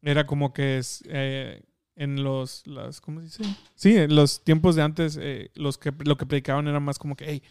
era 0.00 0.24
como 0.26 0.52
que 0.54 0.78
es, 0.78 1.02
eh, 1.06 1.62
en 1.96 2.22
los, 2.24 2.66
las, 2.66 3.00
¿cómo 3.02 3.20
se 3.20 3.26
dice? 3.26 3.44
Sí, 3.74 3.94
en 3.96 4.14
los 4.14 4.42
tiempos 4.42 4.74
de 4.76 4.82
antes, 4.82 5.18
eh, 5.20 5.50
los 5.54 5.76
que, 5.76 5.92
lo 6.06 6.16
que 6.16 6.24
predicaban 6.24 6.66
era 6.66 6.80
más 6.80 6.98
como 6.98 7.14
que, 7.16 7.26
hey, 7.28 7.42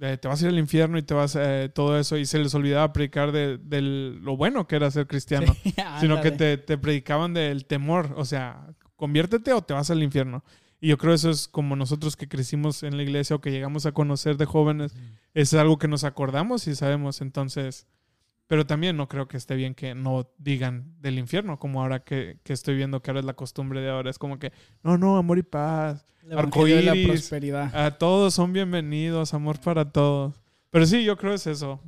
eh, 0.00 0.16
te 0.16 0.26
vas 0.28 0.40
a 0.42 0.44
ir 0.46 0.50
al 0.50 0.58
infierno 0.58 0.98
y 0.98 1.02
te 1.02 1.14
vas 1.14 1.36
a 1.36 1.68
todo 1.68 1.98
eso, 1.98 2.16
y 2.16 2.26
se 2.26 2.38
les 2.38 2.54
olvidaba 2.54 2.92
predicar 2.92 3.30
de, 3.32 3.58
del- 3.58 4.20
lo 4.22 4.36
bueno 4.36 4.66
que 4.66 4.76
era 4.76 4.90
ser 4.90 5.06
cristiano 5.06 5.54
Sí, 5.62 5.74
sino 6.00 6.20
que 6.20 6.30
te, 6.32 6.56
te 6.58 6.78
predicaban 6.78 7.34
del 7.34 7.66
temor, 7.66 8.14
o 8.16 8.24
sea, 8.24 8.66
conviértete 8.96 9.52
o 9.52 9.62
te 9.62 9.74
vas 9.74 9.90
al 9.90 10.02
infierno. 10.02 10.44
Y 10.80 10.88
yo 10.88 10.98
creo 10.98 11.14
eso 11.14 11.30
es 11.30 11.46
como 11.46 11.76
nosotros 11.76 12.16
que 12.16 12.26
crecimos 12.28 12.82
en 12.82 12.96
la 12.96 13.04
iglesia 13.04 13.36
o 13.36 13.40
que 13.40 13.52
llegamos 13.52 13.86
a 13.86 13.92
conocer 13.92 14.36
de 14.36 14.46
jóvenes, 14.46 14.94
es 15.34 15.54
algo 15.54 15.78
que 15.78 15.86
nos 15.86 16.02
acordamos 16.02 16.66
y 16.66 16.74
sabemos, 16.74 17.20
entonces, 17.20 17.86
pero 18.46 18.66
también 18.66 18.96
no 18.96 19.08
creo 19.08 19.28
que 19.28 19.36
esté 19.36 19.54
bien 19.54 19.74
que 19.74 19.94
no 19.94 20.30
digan 20.38 20.94
del 21.00 21.18
infierno, 21.18 21.58
como 21.58 21.80
ahora 21.82 22.04
que, 22.04 22.38
que 22.42 22.52
estoy 22.52 22.76
viendo 22.76 23.00
que 23.00 23.10
ahora 23.10 23.20
es 23.20 23.26
la 23.26 23.34
costumbre 23.34 23.80
de 23.80 23.90
ahora, 23.90 24.10
es 24.10 24.18
como 24.18 24.38
que, 24.38 24.52
no, 24.82 24.98
no, 24.98 25.16
amor 25.16 25.38
y 25.38 25.42
paz, 25.42 26.06
de 26.22 26.34
la 26.34 26.40
arcoíris. 26.42 27.08
prosperidad. 27.08 27.74
a 27.74 27.98
todos 27.98 28.34
son 28.34 28.52
bienvenidos, 28.52 29.34
amor 29.34 29.60
para 29.60 29.90
todos. 29.90 30.34
Pero 30.70 30.86
sí, 30.86 31.04
yo 31.04 31.16
creo 31.16 31.34
es 31.34 31.46
eso. 31.46 31.80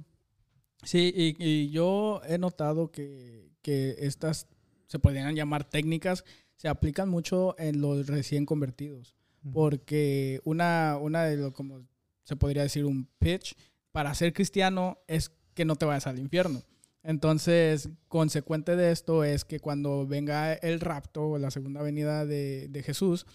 Sí, 0.83 1.13
y, 1.17 1.37
y 1.39 1.71
yo 1.71 2.21
he 2.27 2.39
notado 2.39 2.91
que, 2.91 3.51
que 3.63 3.97
estas 3.99 4.47
se 4.87 4.99
podrían 4.99 5.35
llamar 5.35 5.65
técnicas, 5.65 6.25
se 6.57 6.69
aplican 6.69 7.09
mucho 7.09 7.55
en 7.59 7.81
los 7.81 8.07
recién 8.07 8.47
convertidos. 8.47 9.17
Porque 9.53 10.41
una, 10.45 10.97
una 10.99 11.25
de 11.25 11.37
lo 11.37 11.53
como 11.53 11.83
se 12.23 12.37
podría 12.37 12.63
decir 12.63 12.87
un 12.87 13.07
pitch 13.19 13.55
para 13.93 14.15
ser 14.15 14.33
cristiano 14.33 14.99
es 15.07 15.33
que 15.55 15.65
no 15.65 15.77
te 15.77 15.87
vayas 15.87 16.07
al 16.07 16.19
infierno. 16.19 16.63
Entonces, 17.03 17.91
consecuente 18.09 18.77
de 18.77 18.91
esto 18.91 19.25
es 19.25 19.45
que 19.45 19.61
cuando 19.61 20.07
venga 20.07 20.55
el 20.55 20.81
rapto 20.81 21.29
o 21.31 21.39
la 21.39 21.51
segunda 21.51 21.83
venida 21.83 22.25
de, 22.25 22.69
de 22.69 22.83
Jesús, 22.83 23.27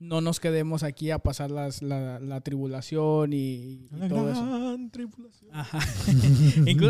no 0.00 0.20
nos 0.20 0.38
quedemos 0.38 0.84
aquí 0.84 1.10
a 1.10 1.18
pasar 1.18 1.50
las, 1.50 1.82
la, 1.82 2.20
la 2.20 2.40
tribulación 2.40 3.32
y, 3.32 3.36
y 3.36 3.88
La 3.90 4.08
todo 4.08 4.30
eso. 4.30 4.46
gran 4.46 4.90
tribulación. 4.90 5.50
Ajá. 5.52 5.80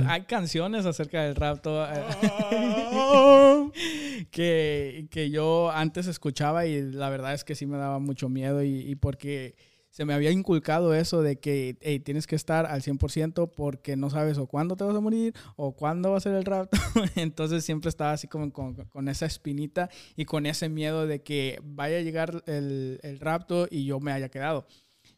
Hay 0.12 0.22
canciones 0.24 0.84
acerca 0.86 1.22
del 1.24 1.34
rapto 1.34 1.86
eh, 1.90 2.02
que, 4.30 5.08
que 5.10 5.30
yo 5.30 5.70
antes 5.70 6.06
escuchaba 6.06 6.66
y 6.66 6.82
la 6.92 7.08
verdad 7.10 7.34
es 7.34 7.44
que 7.44 7.54
sí 7.54 7.66
me 7.66 7.78
daba 7.78 7.98
mucho 7.98 8.28
miedo 8.28 8.62
y, 8.62 8.80
y 8.80 8.94
porque 8.96 9.56
se 9.98 10.04
me 10.04 10.14
había 10.14 10.30
inculcado 10.30 10.94
eso 10.94 11.22
de 11.22 11.40
que 11.40 11.76
hey, 11.80 11.98
tienes 11.98 12.28
que 12.28 12.36
estar 12.36 12.66
al 12.66 12.82
100% 12.82 13.50
porque 13.50 13.96
no 13.96 14.10
sabes 14.10 14.38
o 14.38 14.46
cuándo 14.46 14.76
te 14.76 14.84
vas 14.84 14.94
a 14.94 15.00
morir 15.00 15.34
o 15.56 15.74
cuándo 15.74 16.12
va 16.12 16.18
a 16.18 16.20
ser 16.20 16.34
el 16.34 16.44
rapto. 16.44 16.78
Entonces 17.16 17.64
siempre 17.64 17.88
estaba 17.88 18.12
así 18.12 18.28
como 18.28 18.52
con, 18.52 18.74
con 18.74 19.08
esa 19.08 19.26
espinita 19.26 19.90
y 20.14 20.24
con 20.24 20.46
ese 20.46 20.68
miedo 20.68 21.08
de 21.08 21.24
que 21.24 21.58
vaya 21.64 21.96
a 21.96 22.02
llegar 22.02 22.44
el, 22.46 23.00
el 23.02 23.18
rapto 23.18 23.66
y 23.68 23.86
yo 23.86 23.98
me 23.98 24.12
haya 24.12 24.28
quedado. 24.28 24.68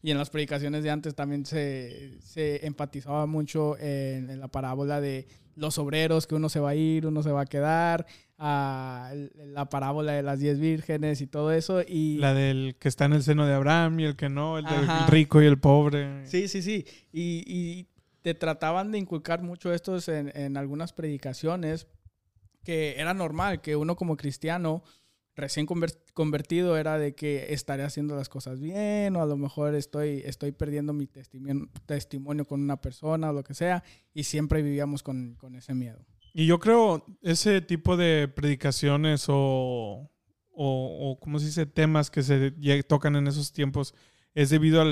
Y 0.01 0.09
en 0.09 0.17
las 0.17 0.31
predicaciones 0.31 0.81
de 0.81 0.89
antes 0.89 1.13
también 1.13 1.45
se, 1.45 2.19
se 2.19 2.65
enfatizaba 2.65 3.27
mucho 3.27 3.77
en, 3.77 4.31
en 4.31 4.39
la 4.39 4.47
parábola 4.47 4.99
de 4.99 5.27
los 5.55 5.77
obreros, 5.77 6.25
que 6.25 6.33
uno 6.33 6.49
se 6.49 6.59
va 6.59 6.71
a 6.71 6.75
ir, 6.75 7.05
uno 7.05 7.21
se 7.21 7.31
va 7.31 7.41
a 7.41 7.45
quedar, 7.45 8.07
a 8.43 9.13
la 9.35 9.69
parábola 9.69 10.13
de 10.13 10.23
las 10.23 10.39
diez 10.39 10.59
vírgenes 10.59 11.21
y 11.21 11.27
todo 11.27 11.51
eso. 11.51 11.83
Y 11.87 12.17
La 12.17 12.33
del 12.33 12.75
que 12.79 12.87
está 12.87 13.05
en 13.05 13.13
el 13.13 13.21
seno 13.21 13.45
de 13.45 13.53
Abraham 13.53 13.99
y 13.99 14.05
el 14.05 14.15
que 14.15 14.29
no, 14.29 14.57
el 14.57 14.65
del 14.65 14.83
Ajá. 14.83 15.05
rico 15.07 15.43
y 15.43 15.45
el 15.45 15.59
pobre. 15.59 16.25
Sí, 16.25 16.47
sí, 16.47 16.63
sí. 16.63 16.85
Y, 17.13 17.43
y 17.45 17.87
te 18.23 18.33
trataban 18.33 18.91
de 18.91 18.97
inculcar 18.97 19.43
mucho 19.43 19.71
estos 19.71 20.07
en, 20.07 20.31
en 20.35 20.57
algunas 20.57 20.91
predicaciones, 20.91 21.85
que 22.63 22.95
era 22.99 23.13
normal 23.13 23.61
que 23.61 23.75
uno 23.75 23.95
como 23.95 24.17
cristiano 24.17 24.83
recién 25.35 25.67
conver- 25.67 25.97
convertido 26.13 26.77
era 26.77 26.97
de 26.97 27.13
que 27.13 27.53
estaré 27.53 27.83
haciendo 27.83 28.15
las 28.15 28.27
cosas 28.27 28.59
bien 28.59 29.15
o 29.15 29.21
a 29.21 29.25
lo 29.25 29.37
mejor 29.37 29.75
estoy, 29.75 30.23
estoy 30.25 30.51
perdiendo 30.51 30.93
mi 30.93 31.05
testimonio, 31.07 31.69
testimonio 31.85 32.45
con 32.45 32.61
una 32.61 32.81
persona 32.81 33.29
o 33.29 33.33
lo 33.33 33.43
que 33.43 33.53
sea 33.53 33.83
y 34.13 34.23
siempre 34.23 34.61
vivíamos 34.61 35.03
con, 35.03 35.35
con 35.35 35.55
ese 35.55 35.73
miedo. 35.73 36.05
Y 36.33 36.45
yo 36.45 36.59
creo 36.59 37.05
ese 37.21 37.61
tipo 37.61 37.97
de 37.97 38.27
predicaciones 38.27 39.25
o, 39.27 40.09
o, 40.53 41.09
o 41.11 41.19
¿cómo 41.19 41.39
se 41.39 41.47
dice? 41.47 41.65
Temas 41.65 42.09
que 42.09 42.23
se 42.23 42.51
tocan 42.87 43.15
en 43.15 43.27
esos 43.27 43.51
tiempos 43.51 43.93
es 44.33 44.49
debido 44.49 44.81
a 44.81 44.85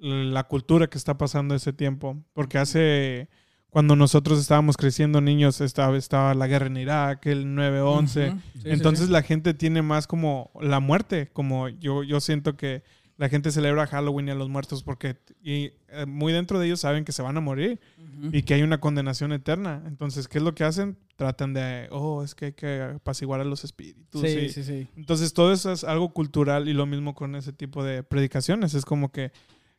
la 0.00 0.44
cultura 0.44 0.88
que 0.88 0.98
está 0.98 1.18
pasando 1.18 1.54
ese 1.54 1.72
tiempo. 1.72 2.16
Porque 2.32 2.58
hace, 2.58 3.28
cuando 3.68 3.94
nosotros 3.96 4.40
estábamos 4.40 4.76
creciendo 4.76 5.20
niños, 5.20 5.60
estaba, 5.60 5.96
estaba 5.96 6.34
la 6.34 6.46
guerra 6.46 6.66
en 6.66 6.78
Irak, 6.78 7.26
el 7.26 7.46
9-11. 7.46 8.30
Ujú. 8.30 8.40
Sí, 8.54 8.60
sí, 8.62 8.68
Entonces 8.70 9.06
sí. 9.06 9.12
la 9.12 9.22
gente 9.22 9.54
tiene 9.54 9.82
más 9.82 10.06
como 10.06 10.50
la 10.60 10.80
muerte, 10.80 11.28
como 11.32 11.68
yo, 11.68 12.02
yo 12.02 12.20
siento 12.20 12.56
que 12.56 12.82
la 13.20 13.28
gente 13.28 13.50
celebra 13.52 13.86
Halloween 13.86 14.28
y 14.28 14.30
a 14.30 14.34
los 14.34 14.48
muertos 14.48 14.82
porque 14.82 15.18
y, 15.44 15.72
eh, 15.88 16.06
muy 16.06 16.32
dentro 16.32 16.58
de 16.58 16.64
ellos 16.66 16.80
saben 16.80 17.04
que 17.04 17.12
se 17.12 17.20
van 17.20 17.36
a 17.36 17.40
morir 17.40 17.78
Ujú. 17.98 18.30
y 18.32 18.42
que 18.44 18.54
hay 18.54 18.62
una 18.62 18.80
condenación 18.80 19.32
eterna. 19.32 19.82
Entonces, 19.86 20.26
¿qué 20.26 20.38
es 20.38 20.44
lo 20.44 20.54
que 20.54 20.64
hacen? 20.64 20.96
Tratan 21.16 21.52
de, 21.52 21.88
oh, 21.90 22.22
es 22.24 22.34
que 22.34 22.46
hay 22.46 22.52
que 22.54 22.80
apaciguar 22.96 23.40
a 23.40 23.44
los 23.44 23.62
espíritus. 23.62 24.22
Sí, 24.22 24.26
y- 24.26 24.48
sí, 24.48 24.64
sí. 24.64 24.88
Entonces, 24.96 25.34
todo 25.34 25.52
eso 25.52 25.70
es 25.70 25.84
algo 25.84 26.14
cultural 26.14 26.66
y 26.66 26.72
lo 26.72 26.86
mismo 26.86 27.14
con 27.14 27.34
ese 27.36 27.52
tipo 27.52 27.84
de 27.84 28.02
predicaciones. 28.02 28.72
Es 28.72 28.86
como 28.86 29.12
que 29.12 29.32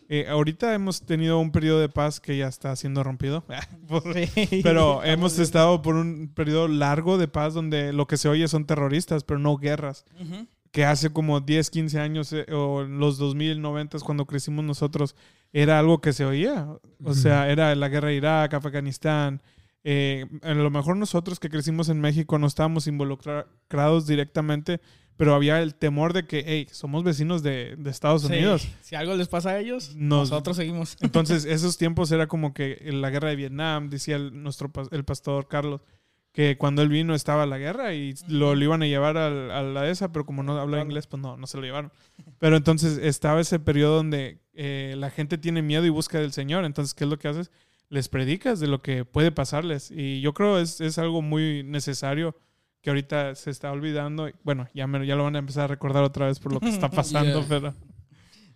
eh, 0.08 0.28
ahorita 0.28 0.74
hemos 0.76 1.02
tenido 1.06 1.40
un 1.40 1.52
periodo 1.52 1.80
de 1.80 1.90
paz 1.90 2.20
que 2.20 2.38
ya 2.38 2.48
está 2.48 2.76
siendo 2.76 3.04
rompido. 3.04 3.44
Sí. 4.14 4.60
pero 4.62 5.04
hemos 5.04 5.40
estado 5.40 5.82
por 5.82 5.96
un 5.96 6.32
periodo 6.34 6.68
largo 6.68 7.18
de 7.18 7.28
paz 7.28 7.54
donde 7.56 7.92
lo 7.92 8.06
que 8.06 8.18
se 8.18 8.30
oye 8.30 8.48
son 8.48 8.66
terroristas, 8.66 9.24
pero 9.24 9.40
no 9.40 9.58
guerras. 9.58 10.06
Ujú. 10.20 10.46
Que 10.72 10.86
hace 10.86 11.10
como 11.12 11.42
10, 11.42 11.70
15 11.70 12.00
años 12.00 12.32
eh, 12.34 12.46
o 12.54 12.84
los 12.84 13.18
2000, 13.18 13.62
90 13.62 14.00
cuando 14.00 14.26
crecimos 14.26 14.64
nosotros, 14.64 15.16
era 15.52 15.78
algo 15.80 16.00
que 16.00 16.14
se 16.14 16.24
oía. 16.26 16.68
O 17.04 17.14
sea, 17.14 17.50
era 17.50 17.76
la 17.76 17.90
guerra 17.90 18.08
de 18.08 18.16
Irak, 18.16 18.54
Afganistán. 18.54 19.42
Eh, 19.84 20.26
a 20.44 20.54
lo 20.54 20.70
mejor 20.70 20.96
nosotros 20.96 21.40
que 21.40 21.50
crecimos 21.50 21.90
en 21.90 22.00
México 22.00 22.38
no 22.40 22.48
estábamos 22.48 22.88
involucrados 22.88 24.08
directamente, 24.08 24.80
pero 25.18 25.36
había 25.36 25.62
el 25.62 25.76
temor 25.76 26.14
de 26.14 26.26
que, 26.26 26.44
hey, 26.48 26.68
somos 26.72 27.04
vecinos 27.04 27.44
de, 27.44 27.76
de 27.78 27.90
Estados 27.90 28.22
Sí. 28.22 28.28
Unidos. 28.28 28.68
Si 28.82 28.96
algo 28.96 29.16
les 29.16 29.28
pasa 29.28 29.50
a 29.52 29.60
ellos, 29.60 29.96
Nos- 29.96 30.30
nosotros 30.30 30.56
seguimos. 30.58 30.98
Entonces, 31.02 31.46
esos 31.46 31.78
tiempos 31.78 32.12
era 32.12 32.28
como 32.28 32.54
que 32.54 32.78
en 32.82 33.02
la 33.02 33.10
guerra 33.10 33.30
de 33.30 33.36
Vietnam, 33.36 33.90
decía 33.90 34.16
el, 34.16 34.42
nuestro 34.42 34.72
el 34.92 35.04
pastor 35.04 35.48
Carlos, 35.48 35.82
que 36.32 36.58
cuando 36.58 36.82
él 36.82 36.90
vino 36.90 37.14
estaba 37.14 37.46
la 37.46 37.58
guerra 37.58 37.94
y 37.94 38.14
lo, 38.28 38.56
lo 38.56 38.64
iban 38.64 38.82
a 38.84 38.88
llevar 38.88 39.18
al- 39.18 39.52
a, 39.52 39.62
la 39.64 39.90
esa, 39.90 40.12
pero 40.14 40.26
como 40.26 40.44
no 40.44 40.58
hablaba 40.58 40.84
inglés, 40.84 41.06
pues 41.08 41.22
no, 41.22 41.36
no 41.36 41.46
se 41.48 41.58
lo 41.58 41.64
llevaron. 41.64 41.92
Pero 42.40 42.56
entonces 42.56 42.98
estaba 43.00 43.42
ese 43.42 43.60
periodo 43.60 43.98
donde 43.98 44.40
eh, 44.54 44.96
la 44.98 45.10
gente 45.10 45.38
tiene 45.38 45.62
miedo 45.62 45.86
y 45.86 45.90
busca 45.90 46.20
del 46.20 46.32
Señor. 46.32 46.64
Entonces, 46.64 46.94
¿qué 46.94 47.04
es 47.04 47.10
lo 47.10 47.20
que 47.20 47.28
haces? 47.28 47.52
Les 47.90 48.08
predicas 48.08 48.62
de 48.62 48.68
lo 48.68 48.82
que 48.82 49.04
puede 49.04 49.32
pasarles. 49.34 49.92
Y 49.92 50.22
yo 50.22 50.34
creo 50.34 50.58
es, 50.60 50.80
es 50.80 50.98
algo 50.98 51.22
muy 51.22 51.64
necesario 51.64 52.38
que 52.82 52.90
ahorita 52.92 53.36
se 53.36 53.50
está 53.52 53.70
olvidando. 53.72 54.30
Bueno, 54.44 54.68
ya, 54.74 54.88
me- 54.88 55.06
ya 55.06 55.16
lo 55.18 55.26
van 55.26 55.36
a 55.36 55.40
empezar 55.40 55.66
a 55.66 55.68
recordar 55.68 56.04
otra 56.04 56.28
vez 56.28 56.40
por 56.40 56.54
lo 56.54 56.62
que 56.62 56.70
está 56.70 56.90
pasando, 56.92 57.40
Yeah. 57.42 57.48
pero... 57.50 57.74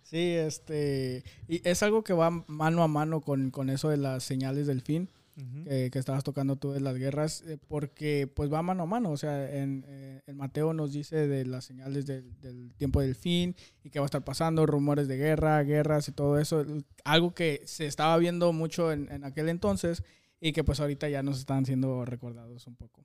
Sí, 0.02 0.18
este, 0.34 1.24
y 1.48 1.60
es 1.68 1.82
algo 1.82 2.04
que 2.04 2.12
va 2.12 2.30
mano 2.46 2.82
a 2.84 2.88
mano 2.88 3.20
con, 3.20 3.50
con 3.50 3.68
eso 3.70 3.88
de 3.88 3.96
las 3.96 4.22
señales 4.22 4.66
del 4.68 4.80
fin 4.80 5.10
Que, 5.36 5.90
que 5.90 5.98
estabas 5.98 6.24
tocando 6.24 6.56
tú 6.56 6.70
de 6.72 6.80
las 6.80 6.96
guerras, 6.96 7.42
eh, 7.46 7.58
porque 7.68 8.26
pues 8.26 8.50
va 8.50 8.62
mano 8.62 8.84
a 8.84 8.86
mano, 8.86 9.10
o 9.10 9.18
sea, 9.18 9.54
en, 9.54 9.84
eh, 9.86 10.22
en 10.26 10.34
Mateo 10.38 10.72
nos 10.72 10.94
dice 10.94 11.28
de 11.28 11.44
las 11.44 11.66
señales 11.66 12.06
del, 12.06 12.40
del 12.40 12.74
tiempo 12.76 13.02
del 13.02 13.14
fin 13.14 13.54
y 13.84 13.90
qué 13.90 13.98
va 13.98 14.06
a 14.06 14.06
estar 14.06 14.24
pasando, 14.24 14.64
rumores 14.64 15.08
de 15.08 15.18
guerra, 15.18 15.62
guerras 15.62 16.08
y 16.08 16.12
todo 16.12 16.38
eso, 16.38 16.64
algo 17.04 17.34
que 17.34 17.60
se 17.66 17.84
estaba 17.84 18.16
viendo 18.16 18.50
mucho 18.54 18.90
en, 18.90 19.12
en 19.12 19.24
aquel 19.24 19.50
entonces 19.50 20.02
y 20.40 20.52
que 20.52 20.64
pues 20.64 20.80
ahorita 20.80 21.06
ya 21.10 21.22
nos 21.22 21.38
están 21.38 21.66
siendo 21.66 22.06
recordados 22.06 22.66
un 22.66 22.76
poco. 22.76 23.04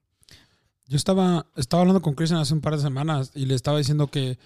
Yo 0.88 0.96
estaba, 0.96 1.48
estaba 1.58 1.82
hablando 1.82 2.02
con 2.02 2.16
Christian 2.16 2.40
hace 2.40 2.54
un 2.54 2.62
par 2.62 2.78
de 2.78 2.82
semanas 2.82 3.32
y 3.36 3.46
le 3.46 3.56
estaba 3.56 3.78
diciendo 3.78 4.08
que 4.08 4.40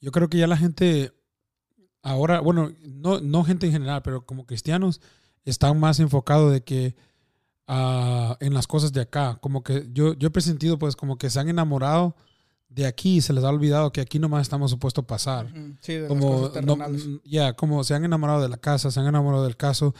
yo 0.00 0.10
creo 0.10 0.30
que 0.30 0.38
ya 0.38 0.46
la 0.46 0.56
gente 0.56 1.12
ahora, 2.02 2.40
bueno, 2.40 2.72
no, 2.80 3.20
no 3.20 3.44
gente 3.44 3.66
en 3.66 3.72
general, 3.72 4.00
pero 4.02 4.24
como 4.24 4.46
cristianos, 4.46 5.02
están 5.44 5.78
más 5.78 6.00
enfocados 6.00 6.52
de 6.52 6.62
que 6.62 6.94
ah, 7.66 8.36
en 8.40 8.54
las 8.54 8.66
cosas 8.66 8.92
de 8.92 9.00
acá. 9.02 9.38
Como 9.40 9.62
que 9.62 9.88
yo, 9.92 10.14
yo 10.14 10.28
he 10.28 10.30
presentido 10.30 10.78
pues 10.78 10.96
como 10.96 11.18
que 11.18 11.30
se 11.30 11.40
han 11.40 11.48
enamorado 11.48 12.16
de 12.68 12.86
aquí 12.86 13.16
y 13.16 13.20
se 13.20 13.32
les 13.32 13.44
ha 13.44 13.48
olvidado 13.48 13.92
que 13.92 14.00
aquí 14.00 14.18
nomás 14.18 14.42
estamos 14.42 14.70
supuestos 14.70 15.04
a 15.04 15.06
pasar. 15.06 15.46
Sí, 15.80 15.94
de 15.94 16.00
las 16.00 16.08
como 16.08 16.42
cosas 16.48 16.64
no- 16.64 16.76
mm, 16.76 17.20
ya 17.24 17.52
como 17.54 17.84
se 17.84 17.94
han 17.94 18.04
enamorado 18.04 18.42
de 18.42 18.48
la 18.48 18.58
casa 18.58 18.90
se 18.90 19.00
han 19.00 19.06
enamorado 19.06 19.44
del 19.44 19.56
caso 19.56 19.94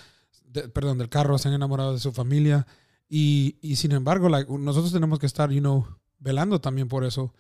de- 0.45 0.69
perdón 0.69 0.99
del 0.99 1.09
carro 1.09 1.39
se 1.39 1.49
han 1.49 1.55
enamorado 1.55 1.93
de 1.93 2.01
su 2.01 2.13
familia 2.13 2.67
y, 3.09 3.57
y 3.63 3.77
sin 3.77 3.93
embargo 3.93 4.29
like, 4.29 4.51
nosotros 4.53 4.93
tenemos 4.93 5.19
que 5.19 5.27
estar 5.27 5.51
you 5.51 5.61
know 5.61 5.87
velando 6.19 6.61
también 6.61 6.89
por 6.89 7.05
eso 7.05 7.33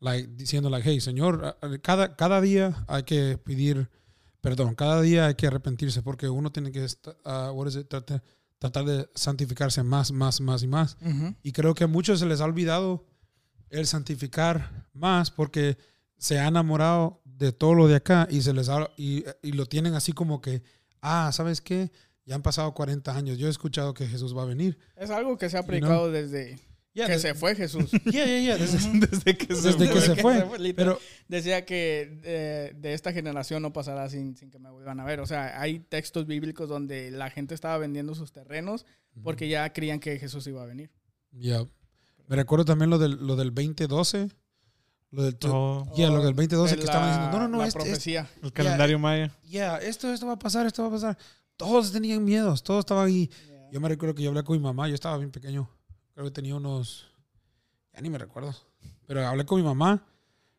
like, 0.00 0.28
diciendo, 0.36 0.68
like, 0.68 0.88
hey, 0.88 1.00
Señor, 1.00 1.56
cada, 1.82 2.14
cada 2.14 2.40
día 2.42 2.84
hay 2.88 3.04
que 3.04 3.38
pedir 3.38 3.88
perdón, 4.42 4.74
cada 4.74 5.00
día 5.00 5.26
hay 5.26 5.34
que 5.34 5.46
arrepentirse 5.46 6.02
porque 6.02 6.28
uno 6.28 6.52
tiene 6.52 6.70
que 6.72 6.84
esta- 6.84 7.16
ah, 7.24 7.50
what 7.54 7.66
is 7.68 7.76
it? 7.76 7.90
Tratar, 8.72 8.84
de 8.84 9.08
santificarse 9.14 9.82
más, 9.82 10.10
más, 10.12 10.40
más 10.40 10.62
y 10.62 10.66
más. 10.66 10.96
Ujú. 11.02 11.34
Y 11.42 11.52
creo 11.52 11.74
que 11.74 11.84
a 11.84 11.86
muchos 11.86 12.20
se 12.20 12.26
les 12.26 12.40
ha 12.40 12.44
olvidado 12.44 13.06
el 13.70 13.86
santificar 13.86 14.86
más 14.92 15.30
porque 15.30 15.76
se 16.16 16.38
han 16.38 16.48
enamorado 16.48 17.20
de 17.24 17.52
todo 17.52 17.74
lo 17.74 17.88
de 17.88 17.96
acá 17.96 18.26
y 18.30 18.40
se 18.42 18.52
les 18.54 18.68
ha- 18.68 18.90
y, 18.96 19.24
y 19.42 19.52
lo 19.52 19.66
tienen 19.66 19.94
así 19.94 20.12
como 20.12 20.40
que, 20.40 20.62
ah, 21.02 21.30
¿sabes 21.32 21.60
qué? 21.60 21.90
Ya 22.24 22.36
han 22.36 22.42
pasado 22.42 22.72
40 22.72 23.14
años. 23.14 23.36
Yo 23.36 23.48
he 23.48 23.50
escuchado 23.50 23.92
que 23.92 24.06
Jesús 24.06 24.34
va 24.36 24.42
a 24.42 24.46
venir. 24.46 24.78
Es 24.96 25.10
algo 25.10 25.36
que 25.36 25.50
se 25.50 25.58
ha 25.58 25.60
know? 25.60 25.66
predicado 25.68 26.10
desde 26.10 26.58
Yeah, 26.94 27.06
que 27.08 27.14
de- 27.14 27.18
se 27.18 27.34
fue 27.34 27.54
Jesús. 27.56 27.90
yeah, 28.04 28.24
yeah, 28.24 28.38
yeah, 28.40 28.56
desde- 28.56 29.00
Desde 29.08 29.36
que 29.36 29.54
se 29.54 29.68
desde 29.72 29.88
que 29.88 30.00
fue. 30.00 30.14
que 30.14 30.22
fue. 30.22 30.34
se 30.40 30.46
fue. 30.46 30.74
Pero 30.74 30.98
Decía 31.26 31.64
que 31.64 32.20
eh, 32.22 32.72
de 32.76 32.94
esta 32.94 33.12
generación 33.12 33.62
no 33.62 33.72
pasará 33.72 34.08
sin, 34.08 34.36
sin 34.36 34.50
que 34.50 34.58
me 34.60 34.70
vuelvan 34.70 35.00
a 35.00 35.04
ver. 35.04 35.18
O 35.20 35.26
sea, 35.26 35.60
hay 35.60 35.80
textos 35.80 36.26
bíblicos 36.26 36.68
donde 36.68 37.10
la 37.10 37.30
gente 37.30 37.54
estaba 37.54 37.78
vendiendo 37.78 38.14
sus 38.14 38.30
terrenos 38.32 38.86
porque 39.22 39.48
ya 39.48 39.72
creían 39.72 39.98
que 40.00 40.18
Jesús 40.18 40.46
iba 40.46 40.62
a 40.62 40.66
venir. 40.66 40.90
Yeah. 41.32 41.64
Me 42.28 42.36
recuerdo 42.36 42.64
también 42.64 42.90
lo 42.90 42.98
del, 42.98 43.12
lo 43.26 43.36
del 43.36 43.52
2012. 43.54 44.28
Lo 45.10 45.22
del, 45.24 45.36
Oh, 45.48 45.84
yeah, 45.96 46.08
lo 46.10 46.16
del 46.24 46.34
2012 46.34 46.70
De 46.74 46.76
que 46.78 46.84
estaban 46.84 47.08
diciendo, 47.10 47.38
no, 47.38 47.42
no, 47.44 47.48
no, 47.48 47.58
la 47.58 47.66
este- 47.68 47.78
este- 47.78 47.90
profecía. 47.90 48.28
el 48.42 48.52
calendario 48.52 48.98
maya. 48.98 49.30
yeah, 49.44 49.76
esto, 49.78 50.12
esto 50.12 50.26
va 50.26 50.32
a 50.32 50.38
pasar, 50.38 50.66
esto 50.66 50.82
va 50.82 50.88
a 50.88 50.92
pasar. 50.92 51.18
Todos 51.56 51.92
tenían 51.92 52.24
miedos, 52.24 52.62
todos 52.62 52.80
estaban 52.80 53.06
ahí. 53.06 53.30
Yo 53.72 53.80
me 53.80 53.88
recuerdo 53.88 54.14
que 54.14 54.22
yo 54.22 54.30
hablé 54.30 54.42
con 54.42 54.56
mi 54.56 54.62
mamá, 54.62 54.88
yo 54.88 54.94
estaba 54.94 55.16
bien 55.18 55.30
pequeño. 55.30 55.68
Creo 56.14 56.24
que 56.26 56.30
tenía 56.32 56.54
unos. 56.56 57.06
Ya 57.92 58.00
ni 58.00 58.10
me 58.10 58.18
recuerdo. 58.18 58.54
Pero 59.06 59.26
hablé 59.26 59.44
con 59.44 59.58
mi 59.60 59.64
mamá 59.64 60.02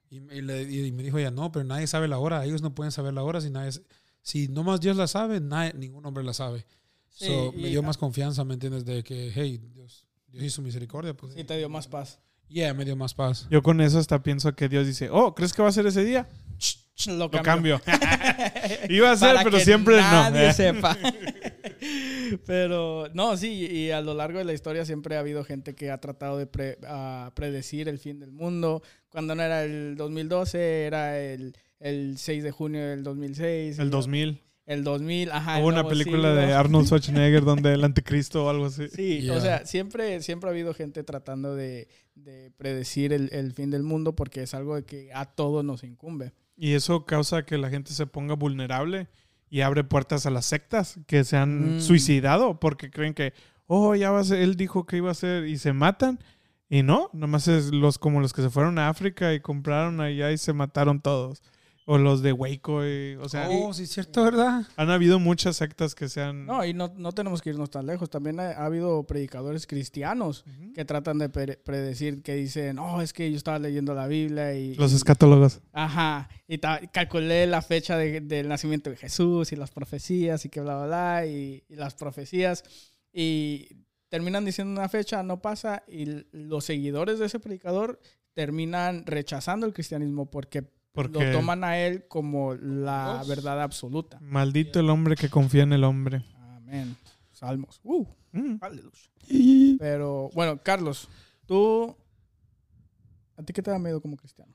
y, 0.10 0.18
y 0.18 0.42
le- 0.42 0.64
y 0.64 0.92
me 0.92 1.04
dijo 1.04 1.18
ella, 1.18 1.32
no, 1.32 1.52
pero 1.52 1.66
nadie 1.66 1.88
sabe 1.88 2.08
la 2.08 2.20
hora. 2.20 2.44
Ellos 2.46 2.62
no 2.62 2.74
pueden 2.76 2.92
saber 2.92 3.14
la 3.14 3.24
hora 3.24 3.42
si 3.42 3.50
nadie. 3.50 3.72
Si 4.22 4.48
nomás 4.48 4.80
Dios 4.82 4.98
la 4.98 5.08
sabe, 5.08 5.40
nadie, 5.40 5.74
ningún 5.74 6.06
hombre 6.06 6.24
la 6.24 6.34
sabe. 6.34 6.66
Sí, 7.10 7.26
so, 7.28 7.52
me 7.54 7.70
dio 7.70 7.82
más 7.84 7.98
confianza, 7.98 8.44
¿me 8.44 8.54
entiendes? 8.56 8.84
De 8.86 9.04
que, 9.04 9.32
hey, 9.34 9.58
Dios, 9.74 10.06
Dios 10.28 10.44
hizo 10.44 10.62
misericordia. 10.62 11.14
Pues, 11.16 11.36
Y 11.38 11.44
te 11.44 11.58
dio 11.58 11.70
más 11.70 11.88
paz. 11.88 12.20
yeah, 12.50 12.74
me 12.74 12.84
dio 12.86 12.96
más 12.96 13.14
paz. 13.14 13.48
Yo 13.50 13.62
con 13.64 13.80
eso 13.82 14.00
hasta 14.00 14.22
pienso 14.22 14.54
que 14.56 14.68
Dios 14.68 14.86
dice, 14.86 15.10
oh, 15.12 15.34
¿crees 15.34 15.54
que 15.54 15.62
va 15.62 15.70
a 15.70 15.72
ser 15.72 15.86
ese 15.88 16.04
día? 16.04 16.28
Lo 17.08 17.16
Lo 17.18 17.32
cambio. 17.32 17.80
cambio. 17.82 17.82
Iba 18.90 19.12
a 19.12 19.18
ser, 19.18 19.30
Para 19.36 19.44
pero 19.44 19.58
que 19.58 19.64
siempre 19.64 19.98
nadie 19.98 20.48
no. 20.48 20.54
sepa. 20.54 20.98
Pero 22.46 23.08
no, 23.14 23.38
sí, 23.38 23.68
y 23.70 23.92
a 23.92 24.02
lo 24.02 24.14
largo 24.14 24.40
de 24.40 24.46
la 24.46 24.54
historia 24.54 24.86
siempre 24.86 25.16
ha 25.16 25.20
habido 25.20 25.44
gente 25.44 25.76
que 25.76 25.92
ha 25.92 26.00
tratado 26.00 26.38
de 26.38 26.48
pre- 26.48 26.78
a 26.88 27.32
predecir 27.36 27.88
el 27.90 28.00
fin 28.00 28.20
del 28.20 28.32
mundo. 28.32 28.82
Cuando 29.10 29.36
no 29.36 29.44
era 29.44 29.64
el 29.64 29.96
2012, 29.98 30.86
era 30.86 31.20
el, 31.20 31.56
el 31.80 32.18
6 32.18 32.44
de 32.44 32.52
junio 32.52 32.86
del 32.88 33.04
2006. 33.04 33.80
El 33.80 33.88
y 33.88 33.90
2000. 33.92 34.42
El 34.66 34.84
2000, 34.84 35.32
ajá. 35.32 35.60
Hubo 35.60 35.68
una 35.68 35.88
película 35.88 36.30
siglo. 36.30 36.36
de 36.36 36.54
Arnold 36.54 36.88
Schwarzenegger 36.88 37.44
donde 37.44 37.74
el 37.74 37.84
anticristo 37.84 38.46
o 38.46 38.50
algo 38.50 38.66
así. 38.66 38.88
Sí, 38.90 39.22
Yeah. 39.22 39.38
o 39.38 39.40
sea, 39.40 39.66
siempre, 39.66 40.22
siempre 40.24 40.50
ha 40.50 40.54
habido 40.54 40.74
gente 40.74 41.04
tratando 41.04 41.54
de, 41.56 41.88
de 42.16 42.50
predecir 42.58 43.14
el, 43.14 43.30
el 43.32 43.54
fin 43.54 43.70
del 43.70 43.84
mundo 43.84 44.16
porque 44.16 44.42
es 44.42 44.56
algo 44.56 44.76
de 44.76 44.84
que 44.84 45.12
a 45.14 45.26
todos 45.26 45.64
nos 45.64 45.84
incumbe. 45.84 46.34
Y 46.58 46.74
eso 46.74 47.06
causa 47.06 47.46
que 47.46 47.60
la 47.60 47.70
gente 47.70 47.94
se 47.94 48.08
ponga 48.08 48.34
vulnerable 48.34 49.08
y 49.50 49.62
abre 49.62 49.84
puertas 49.84 50.26
a 50.26 50.30
las 50.32 50.46
sectas 50.46 51.00
que 51.08 51.24
se 51.24 51.38
han 51.38 51.78
Mm. 51.78 51.82
suicidado 51.82 52.60
porque 52.60 52.90
creen 52.92 53.14
que, 53.14 53.34
oh, 53.68 53.96
ya 53.96 54.12
va 54.12 54.20
a 54.20 54.24
ser, 54.24 54.40
él 54.42 54.56
dijo 54.56 54.86
que 54.86 54.98
iba 54.98 55.12
a 55.12 55.16
ser 55.16 55.46
y 55.48 55.58
se 55.58 55.74
matan. 55.74 56.20
Y 56.70 56.82
no, 56.84 57.10
nomás 57.14 57.48
es 57.48 57.72
los 57.72 58.00
como 58.00 58.22
los 58.22 58.34
que 58.34 58.42
se 58.42 58.50
fueron 58.50 58.80
a 58.80 58.90
África 58.90 59.34
y 59.34 59.40
compraron 59.40 60.02
allá 60.02 60.32
y 60.32 60.38
se 60.38 60.52
mataron 60.54 61.00
todos. 61.00 61.44
O 61.88 62.00
los 62.00 62.24
de 62.24 62.34
Waco, 62.34 62.84
y- 62.84 63.16
o 63.22 63.30
sea, 63.30 63.48
oh, 63.52 63.72
sí, 63.72 63.84
es 63.84 63.92
cierto, 63.92 64.24
¿verdad? 64.24 64.66
han 64.76 64.90
habido 64.90 65.20
muchas 65.20 65.58
sectas 65.58 65.94
que 65.94 66.10
se 66.10 66.20
han... 66.20 66.48
No, 66.48 66.66
y 66.66 66.74
no, 66.74 66.92
no 66.98 67.12
tenemos 67.12 67.44
que 67.44 67.52
irnos 67.52 67.70
tan 67.70 67.86
lejos. 67.86 68.10
También 68.10 68.40
ha, 68.40 68.50
ha 68.54 68.66
habido 68.66 69.04
predicadores 69.06 69.68
cristianos 69.68 70.44
Ujú. 70.48 70.74
que 70.74 70.84
tratan 70.84 71.20
de 71.20 71.30
pre- 71.30 71.58
predecir, 71.58 72.24
que 72.24 72.34
dicen, 72.34 72.80
oh, 72.80 73.02
es 73.04 73.14
que 73.14 73.30
yo 73.30 73.38
estaba 73.38 73.60
leyendo 73.60 73.94
la 73.94 74.08
Biblia 74.08 74.56
y... 74.56 74.74
Los 74.76 74.94
y- 74.94 74.96
escatólogos. 74.96 75.62
Ajá, 75.74 76.28
y 76.48 76.58
calculé 76.92 77.46
la 77.46 77.62
fecha 77.62 77.98
de- 77.98 78.22
del 78.22 78.48
nacimiento 78.48 78.90
de 78.90 78.96
Jesús 78.96 79.52
y 79.52 79.56
las 79.56 79.70
profecías 79.70 80.44
y 80.46 80.50
que 80.50 80.62
bla, 80.62 80.78
bla, 80.78 80.86
bla, 80.88 81.26
y, 81.28 81.64
y 81.70 81.76
las 81.76 81.94
profecías. 81.94 82.64
Y 83.14 83.70
terminan 84.10 84.44
diciendo 84.44 84.72
una 84.74 84.90
fecha, 84.90 85.22
no 85.22 85.40
pasa, 85.42 85.84
y 85.88 86.06
los 86.32 86.66
seguidores 86.66 87.20
de 87.20 87.28
ese 87.28 87.40
predicador 87.40 88.00
terminan 88.34 89.06
rechazando 89.06 89.66
el 89.66 89.74
cristianismo 89.74 90.30
porque, 90.30 90.64
Porque 90.96 91.26
lo 91.26 91.32
toman 91.40 91.64
a 91.64 91.78
él 91.78 92.08
como 92.08 92.56
la 92.56 93.16
Dios. 93.18 93.28
verdad 93.28 93.62
absoluta. 93.62 94.18
maldito 94.22 94.80
el 94.80 94.90
hombre 94.90 95.16
que 95.16 95.30
confía 95.30 95.64
en 95.64 95.74
el 95.74 95.84
hombre. 95.84 96.24
Amén. 96.56 96.96
Salmos. 97.32 97.80
Uh, 97.84 98.06
Mm. 98.32 98.58
aleluya. 98.62 99.78
Pero 99.80 100.30
bueno, 100.34 100.62
Carlos, 100.62 101.08
tú, 101.46 101.96
¿a 103.38 103.44
ti 103.44 103.54
qué 103.54 103.62
te 103.62 103.72
da 103.72 103.80
miedo 103.80 104.02
como 104.02 104.18
cristiano? 104.18 104.52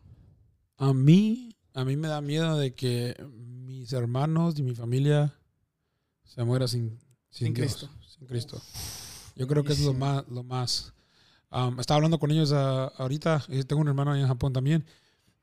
A 0.77 0.93
mí, 0.93 1.57
a 1.75 1.85
mí 1.85 1.97
me 1.97 2.09
da 2.09 2.21
miedo 2.21 2.59
de 2.59 2.75
que 2.75 3.17
mis 3.33 3.93
hermanos 3.95 4.59
y 4.59 4.63
mi 4.63 4.75
familia 4.75 5.35
se 6.25 6.45
muera 6.45 6.69
sin, 6.69 6.99
sin, 7.31 7.47
Sin 7.49 7.55
Dios, 7.55 7.75
Cristo. 7.77 7.91
sin 8.07 8.27
Cristo. 8.27 8.63
Yo 9.37 9.47
creo 9.47 9.65
que 9.65 9.73
es 9.73 9.81
lo 9.85 9.95
más, 9.95 10.29
lo 10.29 10.43
más. 10.43 10.93
Um, 11.51 11.81
estaba 11.81 11.97
hablando 11.97 12.19
con 12.19 12.31
ellos 12.31 12.53
ah, 12.53 12.93
ahorita. 12.99 13.45
eh, 13.49 13.65
Tengo 13.65 13.81
un 13.83 13.89
hermano 13.89 14.13
ahí 14.13 14.21
en 14.21 14.29
Japón 14.29 14.53
también. 14.53 14.85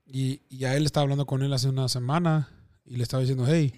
Y, 0.10 0.42
y 0.48 0.64
a 0.64 0.76
él 0.78 0.86
estaba 0.86 1.04
hablando 1.04 1.26
con 1.26 1.44
él 1.44 1.52
hace 1.52 1.68
una 1.68 1.90
semana 1.90 2.50
y 2.86 2.96
le 2.96 3.04
estaba 3.04 3.22
diciendo, 3.22 3.46
hey, 3.46 3.74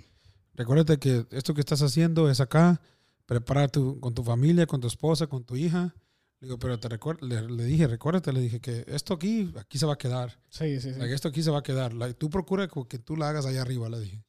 recuérdate 0.54 1.00
que 1.00 1.26
esto 1.32 1.56
que 1.56 1.62
estás 1.62 1.82
haciendo 1.82 2.30
es 2.30 2.40
acá. 2.40 2.80
Prepara 3.26 3.68
tu, 3.68 4.00
con 4.00 4.14
tu 4.14 4.24
familia, 4.24 4.68
con 4.68 4.80
tu 4.80 4.88
esposa, 4.88 5.28
con 5.28 5.44
tu 5.44 5.56
hija. 5.56 5.96
Le 6.40 6.48
digo, 6.48 6.60
pero 6.60 6.80
te 6.80 6.88
le, 7.22 7.42
le 7.50 7.64
dije, 7.66 7.88
recuérdate, 7.88 8.32
le 8.32 8.42
dije 8.42 8.60
que 8.60 8.86
esto 8.88 9.16
aquí, 9.16 9.52
aquí 9.58 9.78
se 9.78 9.86
va 9.86 9.94
a 9.94 9.98
quedar. 9.98 10.40
Sí, 10.50 10.80
sí, 10.80 10.94
sí. 10.94 11.00
Like, 11.00 11.14
esto 11.14 11.28
aquí 11.28 11.44
se 11.44 11.52
va 11.52 11.60
a 11.60 11.64
quedar. 11.64 11.94
Like, 11.94 12.14
tú 12.14 12.30
procura 12.30 12.68
que 12.68 13.00
tú 13.00 13.18
la 13.18 13.30
hagas 13.30 13.46
allá 13.46 13.62
arriba, 13.62 13.90
le 13.90 14.00
dije. 14.00 14.24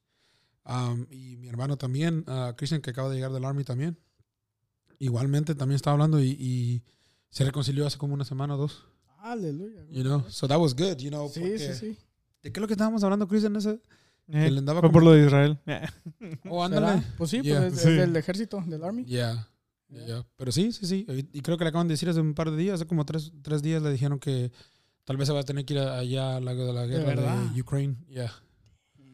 Um, 0.65 1.07
y 1.09 1.37
mi 1.37 1.47
hermano 1.47 1.77
también, 1.77 2.25
uh, 2.27 2.53
Christian, 2.55 2.81
que 2.81 2.91
acaba 2.91 3.09
de 3.09 3.15
llegar 3.15 3.31
del 3.31 3.45
Army 3.45 3.63
también. 3.63 3.97
Igualmente 4.99 5.55
también 5.55 5.77
estaba 5.77 5.93
hablando 5.93 6.19
y, 6.19 6.31
y 6.31 6.83
se 7.29 7.45
reconcilió 7.45 7.87
hace 7.87 7.97
como 7.97 8.13
una 8.13 8.25
semana 8.25 8.55
o 8.55 8.57
dos. 8.57 8.85
Aleluya. 9.21 9.85
You 9.89 10.03
know, 10.03 10.23
so 10.29 10.47
that 10.47 10.59
was 10.59 10.73
good, 10.75 10.97
you 10.97 11.09
know. 11.09 11.29
Sí, 11.29 11.39
porque- 11.39 11.59
sí, 11.59 11.73
sí. 11.73 11.97
¿De 12.43 12.51
qué 12.51 12.59
es 12.59 12.61
lo 12.61 12.67
que 12.67 12.73
estábamos 12.73 13.03
hablando, 13.03 13.27
Christian? 13.27 13.55
Ese? 13.55 13.79
Eh, 14.27 14.49
le 14.49 14.59
andaba 14.59 14.79
fue 14.79 14.89
como- 14.89 14.93
por 14.93 15.03
lo 15.03 15.11
de 15.11 15.25
Israel. 15.25 15.59
Oh, 16.49 16.67
¿Será? 16.67 16.77
ándale. 16.93 17.03
Pues 17.17 17.29
sí, 17.29 17.41
Yeah. 17.41 17.59
pues 17.61 17.73
es, 17.73 17.79
es 17.79 17.83
Sí. 17.85 17.91
del 17.91 18.15
ejército, 18.15 18.63
del 18.65 18.83
army. 18.83 19.05
Yeah. 19.05 19.47
yeah. 19.89 20.25
Pero 20.37 20.51
sí, 20.51 20.71
sí, 20.71 20.85
sí. 20.85 21.05
Y 21.33 21.41
creo 21.41 21.57
que 21.57 21.63
le 21.65 21.69
acaban 21.69 21.87
de 21.87 21.93
decir 21.93 22.09
hace 22.09 22.19
un 22.19 22.33
par 22.33 22.49
de 22.51 22.57
días, 22.57 22.75
hace 22.75 22.85
como 22.87 23.05
tres, 23.05 23.31
tres 23.41 23.61
días, 23.61 23.81
le 23.83 23.91
dijeron 23.91 24.19
que 24.19 24.51
tal 25.03 25.17
vez 25.17 25.27
se 25.27 25.33
va 25.33 25.41
a 25.41 25.43
tener 25.43 25.65
que 25.65 25.73
ir 25.73 25.79
allá 25.81 26.37
a 26.37 26.39
la, 26.39 26.53
de 26.55 26.73
la 26.73 26.85
guerra 26.85 27.05
verdad? 27.05 27.37
de 27.51 27.61
Ukraine. 27.61 27.95
Yeah. 28.07 28.31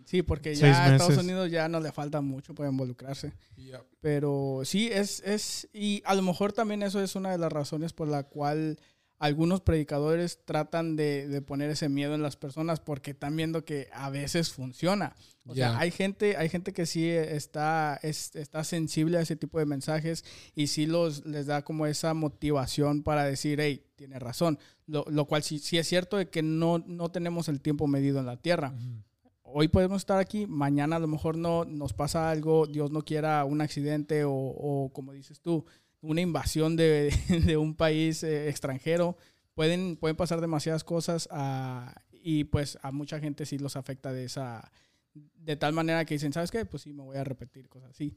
Sí, 0.06 0.22
porque 0.22 0.56
ya 0.56 0.86
a 0.86 0.96
Estados. 0.96 1.18
Unidos 1.18 1.52
ya 1.52 1.68
no 1.68 1.82
le 1.82 1.92
falta 1.92 2.22
mucho 2.22 2.56
para 2.56 2.70
involucrarse. 2.70 3.34
Yeah. 3.58 3.84
Pero 4.00 4.62
sí, 4.64 4.88
es, 4.90 5.22
es, 5.26 5.68
y 5.74 6.02
a 6.06 6.16
lo 6.16 6.22
mejor 6.22 6.54
también 6.54 6.82
eso 6.84 7.02
es 7.02 7.16
una 7.16 7.32
de 7.32 7.38
las 7.38 7.52
razones 7.52 7.92
por 7.92 8.08
la 8.08 8.24
cual 8.24 8.80
algunos 9.20 9.62
predicadores 9.62 10.40
tratan 10.46 10.96
de, 10.96 11.28
de 11.28 11.42
poner 11.42 11.70
ese 11.72 11.90
miedo 11.90 12.14
en 12.14 12.22
las 12.22 12.36
personas 12.36 12.80
porque 12.80 13.12
están 13.12 13.36
viendo 13.36 13.66
que 13.66 13.88
a 13.94 14.10
veces 14.10 14.52
funciona. 14.54 15.16
O 15.46 15.56
sea, 15.56 15.70
Yeah. 15.72 15.80
hay 15.80 15.92
gente, 15.92 16.36
hay 16.38 16.50
gente 16.50 16.74
que 16.74 16.86
sí 16.86 17.10
está, 17.10 18.00
es- 18.04 18.36
está 18.36 18.64
sensible 18.64 19.18
a 19.18 19.22
ese 19.22 19.36
tipo 19.36 19.60
de 19.60 19.66
mensajes 19.66 20.24
y 20.54 20.68
sí 20.68 20.86
los, 20.86 21.26
les 21.26 21.46
da 21.48 21.64
como 21.64 21.88
esa 21.88 22.14
motivación 22.14 23.02
para 23.04 23.24
decir, 23.24 23.60
hey, 23.62 23.84
tiene 23.96 24.20
razón. 24.20 24.60
Lo, 24.86 25.06
lo 25.10 25.26
cual 25.26 25.42
sí, 25.44 25.60
sí 25.60 25.78
es 25.78 25.88
cierto 25.88 26.18
de 26.18 26.30
que 26.30 26.42
no, 26.44 26.80
no 26.86 27.10
tenemos 27.10 27.48
el 27.50 27.60
tiempo 27.62 27.88
medido 27.88 28.20
en 28.20 28.26
la 28.26 28.38
tierra 28.38 28.74
Ujú. 28.76 29.04
hoy 29.44 29.68
podemos 29.70 30.02
estar 30.02 30.20
aquí, 30.20 30.46
mañana 30.48 30.98
a 30.98 31.00
lo 31.00 31.08
mejor 31.08 31.38
no 31.38 31.66
nos 31.66 31.94
pasa 31.94 32.30
algo, 32.30 32.68
Dios 32.68 32.92
no 32.92 33.02
quiera 33.04 33.44
un 33.46 33.62
accidente 33.62 34.26
o, 34.26 34.32
o, 34.34 34.92
como 34.94 35.14
dices 35.14 35.40
tú, 35.42 35.66
una 36.02 36.22
invasión 36.22 36.76
de, 36.76 37.14
de 37.46 37.58
un 37.58 37.76
país 37.76 38.24
eh, 38.24 38.50
extranjero. 38.50 39.18
Pueden, 39.54 39.98
pueden 39.98 40.16
pasar 40.16 40.40
demasiadas 40.40 40.84
cosas 40.84 41.28
ah, 41.32 41.96
y 42.12 42.44
pues 42.44 42.78
a 42.84 42.92
mucha 42.92 43.20
gente 43.20 43.46
sí 43.46 43.58
los 43.58 43.76
afecta 43.76 44.14
de 44.14 44.26
esa, 44.26 44.72
de 45.14 45.56
tal 45.56 45.74
manera 45.74 46.06
que 46.06 46.16
dicen, 46.16 46.34
¿sabes 46.34 46.52
qué? 46.52 46.66
Pues 46.66 46.84
sí, 46.84 46.94
me 46.94 47.04
voy 47.04 47.18
a 47.18 47.24
repetir 47.24 47.68
cosas 47.70 47.92
así. 47.92 48.16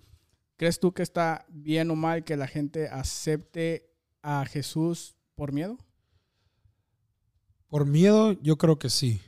¿Crees 0.57 0.79
tú 0.79 0.93
que 0.93 1.03
está 1.03 1.47
bien 1.49 1.91
o 1.91 1.97
mal 1.97 2.25
que 2.25 2.37
la 2.37 2.47
gente 2.47 2.89
acepte 2.89 3.91
a 4.21 4.45
Jesús 4.45 5.17
por 5.35 5.53
miedo? 5.53 5.79
Por 7.69 7.87
miedo, 7.87 8.33
yo 8.43 8.59
creo 8.59 8.79
que 8.79 8.91
sí. 8.91 9.23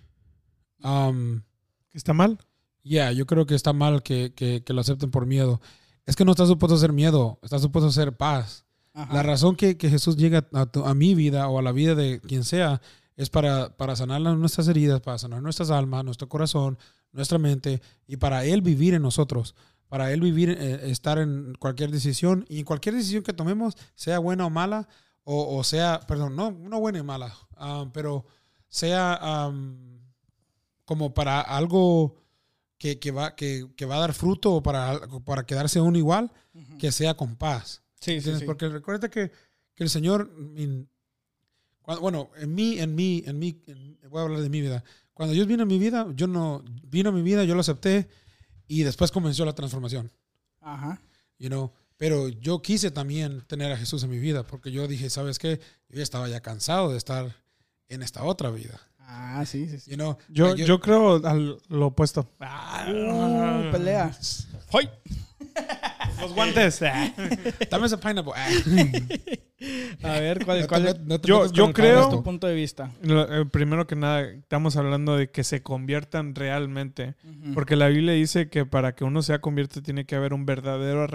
Um, 0.82 1.40
¿Que 1.88 1.96
¿Está 1.96 2.12
mal? 2.12 2.38
Yeah, 2.82 3.12
yo 3.12 3.26
creo 3.26 3.46
que 3.46 3.54
está 3.54 3.72
mal 3.72 4.02
que, 4.02 4.34
que, 4.34 4.62
que 4.64 4.72
lo 4.72 4.80
acepten 4.80 5.10
por 5.10 5.24
miedo. 5.24 5.60
Es 6.06 6.16
que 6.16 6.24
no 6.24 6.32
está 6.32 6.46
supuesto 6.46 6.74
a 6.74 6.78
ser 6.78 6.92
miedo, 6.92 7.38
está 7.42 7.58
supuesto 7.58 7.88
a 7.88 7.92
ser 7.92 8.16
paz. 8.16 8.64
Ajá. 8.94 9.14
La 9.14 9.22
razón 9.22 9.56
que, 9.56 9.76
que 9.76 9.88
Jesús 9.88 10.16
llega 10.16 10.46
a, 10.52 10.66
tu- 10.66 10.84
a 10.84 10.94
mi 10.94 11.14
vida 11.14 11.48
o 11.48 11.58
a 11.58 11.62
la 11.62 11.72
vida 11.72 11.94
de 11.94 12.20
quien 12.20 12.44
sea 12.44 12.80
es 13.16 13.30
para, 13.30 13.76
para 13.76 13.94
sanar 13.96 14.20
nuestras 14.20 14.68
heridas, 14.68 15.00
para 15.00 15.18
sanar 15.18 15.42
nuestras 15.42 15.70
almas, 15.70 16.04
nuestro 16.04 16.28
corazón, 16.28 16.78
nuestra 17.12 17.38
mente 17.38 17.80
y 18.06 18.16
para 18.16 18.44
Él 18.44 18.62
vivir 18.62 18.94
en 18.94 19.02
nosotros, 19.02 19.54
para 19.88 20.12
Él 20.12 20.20
vivir, 20.20 20.50
eh, 20.50 20.90
estar 20.90 21.18
en 21.18 21.54
cualquier 21.58 21.90
decisión 21.90 22.44
y 22.48 22.60
en 22.60 22.64
cualquier 22.64 22.94
decisión 22.94 23.22
que 23.22 23.32
tomemos, 23.32 23.76
sea 23.94 24.18
buena 24.18 24.46
o 24.46 24.50
mala, 24.50 24.88
o, 25.24 25.56
o 25.56 25.62
sea, 25.64 26.00
perdón, 26.08 26.34
no, 26.36 26.50
no 26.50 26.80
buena 26.80 26.98
y 26.98 27.02
mala, 27.02 27.34
ah, 27.56 27.86
pero 27.92 28.26
sea 28.68 29.50
como 30.84 31.14
para 31.14 31.40
algo 31.40 32.16
que, 32.82 32.98
que 32.98 33.12
va, 33.12 33.36
que, 33.36 33.68
que 33.76 33.86
va 33.86 33.94
a 33.94 34.00
dar 34.00 34.12
fruto 34.12 34.54
o 34.54 34.60
para, 34.60 34.98
para 35.24 35.46
quedarse 35.46 35.80
uno 35.80 35.96
igual, 35.96 36.32
Ujú. 36.52 36.78
que 36.78 36.90
sea 36.90 37.14
con 37.14 37.36
paz. 37.36 37.80
Sí, 38.00 38.20
sí, 38.20 38.32
sí. 38.40 38.44
Porque 38.44 38.68
recuerda 38.68 39.08
que, 39.08 39.30
que 39.76 39.84
el 39.84 39.88
Señor, 39.88 40.32
min- 40.36 40.88
cuando- 41.80 42.00
bueno, 42.02 42.30
en 42.36 42.52
mí, 42.52 42.80
en 42.80 42.92
mí, 42.96 43.22
en 43.24 43.38
mí, 43.38 43.62
en- 43.68 44.00
voy 44.10 44.18
a 44.18 44.24
hablar 44.24 44.40
de 44.40 44.48
mi 44.48 44.60
vida. 44.60 44.82
Cuando 45.14 45.32
Dios 45.32 45.46
vino 45.46 45.62
a 45.62 45.66
mi 45.66 45.78
vida, 45.78 46.08
yo 46.16 46.26
no, 46.26 46.64
vino 46.82 47.10
a 47.10 47.12
mi 47.12 47.22
vida, 47.22 47.44
yo 47.44 47.54
lo 47.54 47.60
acepté 47.60 48.08
y 48.66 48.82
después 48.82 49.12
comenzó 49.12 49.44
la 49.44 49.54
transformación, 49.54 50.10
Ajá. 50.60 51.00
you 51.38 51.48
know. 51.48 51.72
Pero 51.96 52.30
yo 52.30 52.62
quise 52.62 52.90
también 52.90 53.42
tener 53.46 53.70
a 53.70 53.76
Jesús 53.76 54.02
en 54.02 54.10
mi 54.10 54.18
vida 54.18 54.42
porque 54.42 54.72
yo 54.72 54.88
dije, 54.88 55.08
¿sabes 55.08 55.38
qué? 55.38 55.60
Yo 55.88 55.98
ya 55.98 56.02
estaba 56.02 56.28
ya 56.28 56.40
cansado 56.40 56.90
de 56.90 56.98
estar 56.98 57.36
en 57.86 58.02
esta 58.02 58.24
otra 58.24 58.50
vida, 58.50 58.80
Ah, 59.06 59.44
sí, 59.46 59.68
sí, 59.68 59.78
sí. 59.78 59.90
you 59.90 59.96
know. 59.96 60.16
Yo, 60.28 60.48
Like, 60.48 60.64
yo 60.64 60.80
creo 60.80 61.24
al 61.26 61.58
lo 61.68 61.86
opuesto. 61.86 62.28
Uh, 62.40 63.70
pelea. 63.70 64.10
¡Hoy! 64.72 64.88
Los 66.20 66.32
guantes. 66.34 66.80
Dame 67.70 67.86
ese 67.86 67.98
pineapple. 67.98 68.32
Ah. 68.36 68.48
A 70.02 70.18
ver, 70.18 70.44
¿cuál, 70.44 70.58
No 70.58 70.62
te 70.62 70.68
cuál 70.68 70.86
es 70.88 71.00
no 71.00 71.20
te 71.20 71.28
Yo- 71.28 71.46
yo 71.52 71.72
creo- 71.72 72.08
tu 72.10 72.22
punto 72.24 72.48
de 72.48 72.54
vista? 72.54 72.90
Lo- 73.02 73.42
eh, 73.42 73.46
primero 73.46 73.86
que 73.86 73.94
nada, 73.94 74.22
estamos 74.22 74.76
hablando 74.76 75.16
de 75.16 75.30
que 75.30 75.44
se 75.44 75.62
conviertan 75.62 76.34
realmente. 76.34 77.14
Ujú. 77.22 77.54
Porque 77.54 77.76
la 77.76 77.86
Biblia 77.88 78.12
dice 78.14 78.48
que 78.48 78.66
para 78.66 78.96
que 78.96 79.04
uno 79.04 79.22
sea 79.22 79.40
convierte 79.40 79.80
tiene 79.80 80.04
que 80.04 80.16
haber 80.16 80.32
un 80.34 80.46
verdadero 80.46 81.06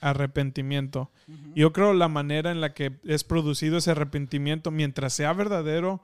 arrepentimiento. 0.00 1.10
Ujú. 1.28 1.52
Yo 1.54 1.72
creo 1.72 1.94
la 1.94 2.08
manera 2.08 2.50
en 2.50 2.60
la 2.60 2.74
que 2.74 2.92
es 3.04 3.24
producido 3.24 3.78
ese 3.78 3.92
arrepentimiento, 3.92 4.70
mientras 4.70 5.12
sea 5.14 5.32
verdadero, 5.32 6.02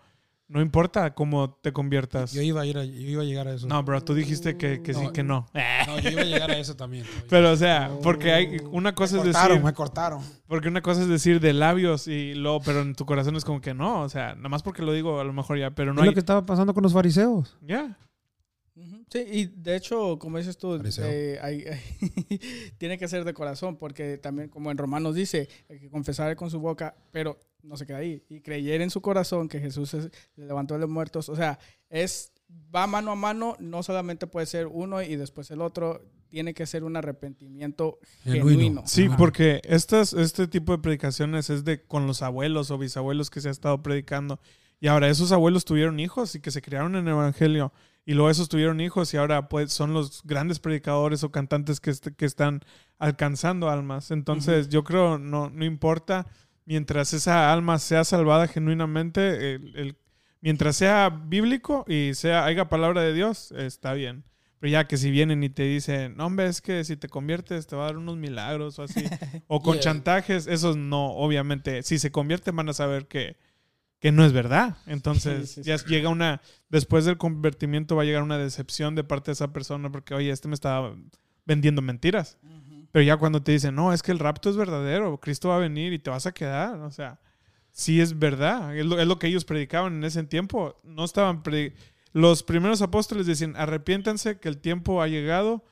no 0.53 0.61
importa 0.61 1.15
cómo 1.15 1.55
te 1.63 1.73
conviertas. 1.73 2.33
Yo 2.33 2.43
iba 2.43 2.61
a 2.61 2.67
ir 2.67 2.77
a, 2.77 2.85
yo 2.85 2.93
iba 3.09 3.23
a 3.23 3.25
llegar 3.25 3.49
a 3.49 3.55
eso. 3.55 3.67
No, 3.67 3.83
bro, 3.83 4.03
tú 4.05 4.13
dijiste 4.13 4.59
que, 4.59 4.83
que 4.83 4.93
sí, 4.93 5.09
que 5.15 5.23
no. 5.23 5.47
No, 5.87 5.99
yo 5.99 6.11
iba 6.11 6.21
a 6.21 6.25
llegar 6.27 6.51
a 6.51 6.59
eso 6.59 6.77
también. 6.77 7.07
Pero, 7.31 7.51
o 7.53 7.57
sea, 7.57 7.91
porque 8.03 8.33
hay 8.33 8.59
una 8.71 8.95
cosa 8.95 9.15
me 9.17 9.21
es 9.23 9.25
cortaron, 9.29 9.49
decir, 9.57 9.65
me 9.65 9.73
cortaron. 9.73 10.23
porque 10.47 10.69
una 10.69 10.83
cosa 10.83 11.01
es 11.01 11.09
decir 11.09 11.41
de 11.41 11.55
labios 11.55 12.07
y 12.07 12.35
luego, 12.35 12.61
pero 12.61 12.83
en 12.83 12.95
tu 12.95 13.07
corazón 13.07 13.35
es 13.37 13.45
como 13.47 13.63
que 13.63 13.73
no, 13.73 14.03
o 14.03 14.09
sea, 14.11 14.35
nada 14.35 14.51
más 14.51 14.63
porque 14.63 14.83
lo 14.83 14.93
digo 14.93 15.21
a 15.21 15.25
lo 15.25 15.33
mejor 15.33 15.59
ya, 15.59 15.71
pero 15.71 15.95
no 15.95 16.01
es 16.01 16.03
hay. 16.03 16.09
lo 16.11 16.13
que 16.15 16.21
estaba 16.21 16.45
pasando 16.45 16.75
con 16.75 16.83
los 16.83 16.93
fariseos. 16.93 17.57
Ya. 17.63 17.97
Sí, 19.11 19.19
y 19.31 19.47
de 19.47 19.77
hecho, 19.77 20.19
como 20.19 20.39
dices 20.39 20.57
tú, 20.59 20.81
eh, 21.01 21.39
hay- 21.43 21.65
tiene 22.79 22.99
que 22.99 23.09
ser 23.09 23.25
de 23.25 23.35
corazón, 23.35 23.77
porque 23.77 24.19
también, 24.19 24.49
como 24.49 24.71
en 24.71 24.79
Romanos 24.79 25.15
dice, 25.15 25.49
hay 25.69 25.79
que 25.79 25.91
confesar 25.91 26.35
con 26.37 26.51
su 26.51 26.61
boca, 26.61 26.95
pero 27.11 27.39
no 27.63 27.77
se 27.77 27.87
queda 27.87 27.99
ahí. 27.99 28.23
Y 28.29 28.41
creer 28.41 28.81
en 28.81 28.91
su 28.91 29.01
corazón 29.01 29.49
que 29.49 29.61
Jesús 29.61 29.95
es- 29.95 30.11
le 30.37 30.47
levantó 30.47 30.75
de 30.75 30.81
los 30.81 30.91
muertos. 30.91 31.29
O 31.29 31.37
sea, 31.37 31.59
es 31.91 32.33
va 32.75 32.87
mano 32.87 33.13
a 33.13 33.15
mano, 33.17 33.57
no 33.61 33.83
solamente 33.83 34.27
puede 34.27 34.47
ser 34.47 34.67
uno 34.67 35.01
y 35.03 35.17
después 35.17 35.51
el 35.51 35.63
otro, 35.63 36.03
tiene 36.29 36.53
que 36.55 36.67
ser 36.67 36.83
un 36.85 36.97
arrepentimiento 36.97 37.99
Genuino. 38.25 38.49
genuino. 38.49 38.83
Sí, 38.87 39.07
Ajá. 39.07 39.17
porque 39.17 39.61
estas, 39.65 40.13
este 40.15 40.49
tipo 40.49 40.73
de 40.73 40.79
predicaciones 40.79 41.51
es 41.51 41.65
de 41.65 41.83
con 41.83 42.07
los 42.07 42.23
abuelos 42.23 42.71
o 42.71 42.79
bisabuelos 42.79 43.31
que 43.31 43.41
se 43.41 43.49
ha 43.49 43.53
estado 43.53 43.83
predicando. 43.83 44.41
Y 44.81 44.89
ahora 44.89 45.09
esos 45.09 45.31
abuelos 45.33 45.65
tuvieron 45.65 46.01
hijos 46.01 46.35
y 46.35 46.41
que 46.41 46.51
se 46.51 46.61
criaron 46.63 46.97
en 46.97 47.07
el 47.07 47.13
Evangelio. 47.13 47.73
Y 48.05 48.15
luego 48.15 48.31
esos 48.31 48.49
tuvieron 48.49 48.81
hijos 48.81 49.15
y 49.15 49.17
ahora 49.17 49.49
pues 49.49 49.73
son 49.73 49.93
los 49.95 50.23
grandes 50.25 50.59
predicadores 50.59 51.23
o 51.23 51.31
cantantes 51.31 51.81
que, 51.81 51.91
est- 51.91 52.09
que 52.17 52.25
están 52.25 52.61
alcanzando 52.99 53.71
almas. 53.71 54.11
Entonces 54.11 54.69
yo 54.69 54.85
creo 54.85 55.19
no, 55.19 55.51
no 55.51 55.65
importa 55.65 56.27
mientras 56.65 57.13
esa 57.13 57.53
alma 57.53 57.79
sea 57.79 58.05
salvada 58.05 58.47
genuinamente, 58.49 59.55
el- 59.55 59.77
el- 59.77 59.97
mientras 60.41 60.77
sea 60.77 61.09
bíblico 61.11 61.85
y 61.89 62.15
sea 62.15 62.45
haya 62.45 62.69
palabra 62.69 63.03
de 63.03 63.13
Dios, 63.13 63.53
está 63.53 63.93
bien. 63.95 64.25
Pero 64.59 64.71
ya 64.71 64.87
que 64.87 64.97
si 64.97 65.11
vienen 65.11 65.43
y 65.43 65.49
te 65.49 65.65
dicen, 65.65 66.17
no, 66.17 66.27
hombre, 66.27 66.47
es 66.47 66.61
que 66.61 66.85
si 66.85 66.97
te 66.97 67.09
conviertes 67.09 67.67
te 67.67 67.75
va 67.75 67.83
a 67.83 67.87
dar 67.87 67.97
unos 67.97 68.17
milagros 68.17 68.79
o 68.79 68.85
así. 68.85 69.03
o 69.49 69.61
con 69.61 69.75
Yeah. 69.75 69.83
chantajes, 69.83 70.47
esos 70.47 70.77
no, 70.77 71.07
obviamente. 71.15 71.83
Si 71.83 71.99
se 71.99 72.13
convierten 72.13 72.55
van 72.55 72.69
a 72.69 72.73
saber 72.73 73.09
que, 73.09 73.37
que 73.99 74.13
no 74.13 74.25
es 74.25 74.33
verdad. 74.33 74.77
Entonces 74.87 75.51
Sí, 75.51 75.63
sí, 75.65 75.69
ya 75.69 75.77
llega 75.85 76.09
una, 76.11 76.41
después 76.69 77.05
del 77.05 77.19
convertimiento 77.19 77.97
va 77.97 78.03
a 78.03 78.05
llegar 78.05 78.23
una 78.23 78.39
decepción 78.39 78.95
de 78.95 79.03
parte 79.05 79.31
de 79.31 79.35
esa 79.35 79.53
persona 79.53 79.91
porque, 79.91 80.15
oye, 80.15 80.31
este 80.31 80.47
me 80.47 80.55
estaba 80.55 80.95
vendiendo 81.45 81.83
mentiras. 81.83 82.39
Pero 82.93 83.03
ya 83.03 83.17
cuando 83.17 83.43
te 83.43 83.53
dicen, 83.53 83.75
no, 83.75 83.93
es 83.93 84.03
que 84.03 84.13
el 84.13 84.19
rapto 84.19 84.51
es 84.51 84.57
verdadero, 84.57 85.19
Cristo 85.19 85.49
va 85.49 85.57
a 85.57 85.61
venir 85.61 85.93
y 85.95 85.99
te 85.99 86.11
vas 86.11 86.27
a 86.27 86.33
quedar, 86.33 86.79
o 86.81 86.91
sea, 86.91 87.21
sí 87.73 88.01
es 88.01 88.19
verdad, 88.19 88.77
es 88.77 88.85
lo, 88.85 89.01
es 89.01 89.07
lo 89.07 89.19
que 89.19 89.27
ellos 89.27 89.47
predicaban 89.47 89.95
en 89.95 90.05
ese 90.05 90.23
tiempo. 90.25 90.79
No 90.85 91.05
estaban, 91.05 91.43
los 92.13 92.43
primeros 92.43 92.83
apóstoles 92.83 93.27
decían, 93.27 93.57
arrepiéntanse 93.57 94.39
que 94.39 94.49
el 94.49 94.59
tiempo 94.59 95.01
ha 95.03 95.09
llegado, 95.09 95.65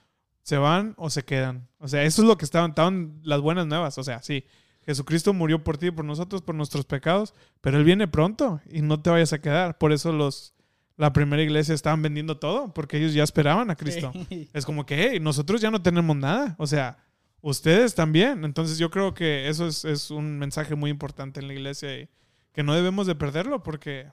se 0.43 0.57
van 0.57 0.95
o 0.97 1.11
se 1.11 1.23
quedan. 1.25 1.69
O 1.79 1.89
sea, 1.89 2.03
eso 2.05 2.23
es 2.23 2.29
lo 2.29 2.39
que 2.39 2.47
estaban, 2.47 2.71
estaban 2.71 3.21
las 3.23 3.41
buenas 3.41 3.67
nuevas, 3.67 3.99
o 3.99 4.03
sea, 4.03 4.23
sí. 4.23 4.45
Jesucristo 4.87 5.35
murió 5.35 5.63
por 5.63 5.77
ti 5.77 5.89
y 5.89 5.91
por 5.91 6.07
nosotros, 6.07 6.41
por 6.41 6.55
nuestros 6.55 6.87
pecados, 6.87 7.35
pero 7.61 7.77
Él 7.77 7.85
viene 7.85 8.09
pronto 8.09 8.63
y 8.71 8.81
no 8.81 9.01
te 9.03 9.11
vayas 9.11 9.35
a 9.35 9.41
quedar. 9.41 9.77
Por 9.77 9.93
eso 9.93 10.11
los, 10.11 10.55
la 10.97 11.13
primera 11.13 11.43
iglesia 11.43 11.75
estaban 11.75 12.01
vendiendo 12.01 12.39
todo, 12.39 12.73
porque 12.73 12.97
ellos 12.97 13.13
ya 13.13 13.23
esperaban 13.23 13.71
a 13.71 13.77
Cristo. 13.77 14.11
Sí. 14.31 14.49
Es 14.55 14.65
como 14.65 14.87
que, 14.87 15.11
hey, 15.11 15.21
nosotros 15.21 15.61
ya 15.61 15.71
no 15.71 15.83
tenemos 15.83 16.17
nada. 16.17 16.57
O 16.59 16.67
sea, 16.67 16.99
ustedes 17.43 17.95
también. 17.95 18.45
Entonces 18.45 18.79
yo 18.79 18.91
creo 18.91 19.15
que 19.15 19.49
eso 19.49 19.67
es, 19.67 19.85
es 19.85 20.11
un 20.11 20.39
mensaje 20.39 20.75
muy 20.75 20.91
importante 20.91 21.41
en 21.41 21.49
la 21.49 21.55
iglesia 21.55 21.99
y 22.01 22.09
que 22.53 22.63
no 22.63 22.75
debemos 22.75 23.07
de 23.07 23.15
perderlo 23.15 23.63
porque 23.63 24.11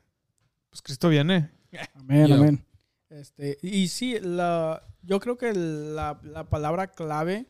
pues 0.69 0.81
Cristo 0.81 1.09
viene. 1.09 1.49
Amén, 1.95 2.31
amén. 2.31 2.65
Este, 3.09 3.57
y 3.61 3.87
sí, 3.87 4.17
la, 4.21 4.83
yo 5.01 5.19
creo 5.19 5.37
que 5.37 5.53
la, 5.53 6.19
la 6.23 6.49
palabra 6.49 6.87
clave 6.87 7.45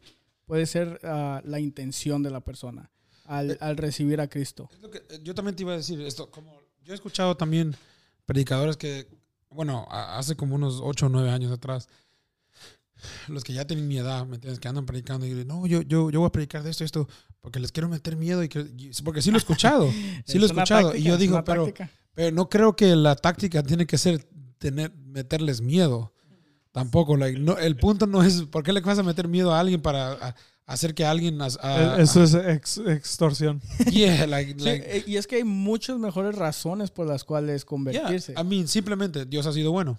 puede 0.45 0.65
ser 0.65 0.99
ah, 1.03 1.41
la 1.43 1.59
intención 1.59 2.21
de 2.23 2.29
la 2.29 2.41
persona 2.41 2.91
al, 3.25 3.57
al 3.59 3.75
recibir 3.75 4.21
a 4.21 4.27
Cristo. 4.29 4.69
Es 4.71 4.79
lo 4.81 4.89
que- 4.91 4.99
eh, 5.09 5.19
yo 5.23 5.33
también 5.35 5.55
te 5.55 5.63
iba 5.63 5.73
a 5.73 5.77
decir 5.77 5.99
esto. 6.01 6.29
Como 6.31 6.61
yo 6.83 6.93
he 6.93 6.95
escuchado 6.95 7.35
también 7.35 7.75
predicadores 8.25 8.77
que, 8.77 9.07
bueno, 9.49 9.85
a- 9.89 10.17
hace 10.19 10.35
como 10.35 10.55
unos 10.55 10.79
8 10.81 11.07
o 11.07 11.09
9 11.09 11.31
años 11.31 11.51
atrás, 11.51 11.89
los 13.27 13.43
que 13.43 13.53
ya 13.53 13.65
tienen 13.65 13.87
mi 13.87 13.97
edad, 13.97 14.25
¿me 14.25 14.35
entiendes? 14.35 14.59
Que 14.59 14.67
andan 14.67 14.85
predicando 14.85 15.25
y 15.25 15.29
dicen, 15.29 15.47
no, 15.47 15.65
yo, 15.65 15.81
yo, 15.81 16.09
yo 16.09 16.19
voy 16.19 16.27
a 16.27 16.31
predicar 16.31 16.63
de 16.63 16.69
esto, 16.71 16.83
esto, 16.83 17.07
porque 17.41 17.59
les 17.59 17.71
quiero 17.71 17.89
meter 17.89 18.15
miedo 18.15 18.43
y, 18.43 18.49
que, 18.49 18.65
porque 19.03 19.21
sí 19.21 19.31
lo 19.31 19.37
he 19.37 19.39
escuchado, 19.39 19.89
sí 20.25 20.37
lo 20.39 20.45
he 20.45 20.47
escuchado. 20.47 20.89
táctica, 20.89 20.97
y 20.97 21.03
yo 21.03 21.13
es 21.15 21.19
digo, 21.19 21.43
pero, 21.43 21.71
pero 22.13 22.35
no 22.35 22.49
creo 22.49 22.75
que 22.75 22.95
la 22.95 23.15
táctica 23.15 23.63
tiene 23.63 23.85
que 23.85 23.97
ser 23.97 24.27
tener, 24.57 24.91
meterles 25.05 25.61
miedo. 25.61 26.13
Tampoco, 26.71 27.17
like, 27.17 27.39
no, 27.39 27.57
el 27.57 27.75
punto 27.75 28.05
no 28.05 28.21
es 28.21 28.43
por 28.43 28.61
qué 28.63 28.71
le 28.71 28.81
vas 28.81 28.99
a 28.99 29.03
meter 29.03 29.27
miedo 29.27 29.51
a 29.53 29.59
alguien 29.59 29.81
para 29.81 30.11
a- 30.13 30.35
hacer 30.67 30.93
que 30.93 31.05
alguien... 31.05 31.41
a- 31.41 31.47
Eh, 31.47 31.95
eso 32.03 32.23
es 32.23 32.35
ex- 32.35 32.77
extorsión. 32.85 33.61
yeah, 33.91 34.27
like, 34.27 34.53
Sí, 34.59 34.65
like, 34.65 34.97
eh, 34.97 35.03
y 35.07 35.15
es 35.17 35.25
que 35.25 35.37
hay 35.37 35.43
muchas 35.43 35.97
mejores 35.97 36.35
razones 36.35 36.91
por 36.91 37.07
las 37.07 37.23
cuales 37.23 37.61
Yeah, 37.63 37.67
convertirse. 37.67 38.33
I 38.39 38.43
mean, 38.43 38.67
simplemente 38.67 39.25
Dios 39.25 39.47
ha 39.47 39.53
sido 39.53 39.71
bueno. 39.71 39.97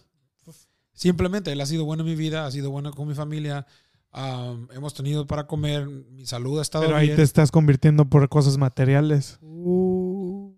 Simplemente 0.98 1.52
Él 1.52 1.61
ha 1.61 1.66
sido 1.66 1.84
bueno 1.84 2.02
en 2.02 2.08
mi 2.08 2.16
vida, 2.16 2.44
ha 2.44 2.50
sido 2.50 2.70
bueno 2.72 2.90
con 2.92 3.06
mi 3.06 3.14
familia. 3.14 3.64
um, 4.12 4.66
hemos 4.74 4.94
tenido 4.94 5.26
para 5.28 5.46
comer, 5.46 5.87
mi 5.87 6.26
salud 6.26 6.58
ha 6.58 6.62
estado 6.62 6.84
Pero 6.87 6.96
ahí 6.96 7.06
bien. 7.06 7.16
te 7.18 7.22
estás 7.22 7.52
convirtiendo 7.52 8.04
por 8.06 8.28
cosas 8.28 8.58
materiales. 8.58 9.38
Uh, 9.42 10.52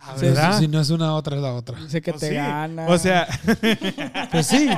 Ah, 0.00 0.14
Sí, 0.16 0.26
¿verdad? 0.26 0.58
Si 0.58 0.68
no 0.68 0.80
es 0.80 0.90
una, 0.90 1.14
otra 1.14 1.36
es 1.36 1.42
la 1.42 1.52
otra. 1.54 1.78
dice 1.80 2.00
que 2.00 2.12
Pues 2.12 2.20
te 2.20 2.28
sí. 2.30 2.34
gana. 2.34 2.86
O 2.88 2.96
sea, 2.98 3.26
Pues 4.32 4.46
sí. 4.46 4.68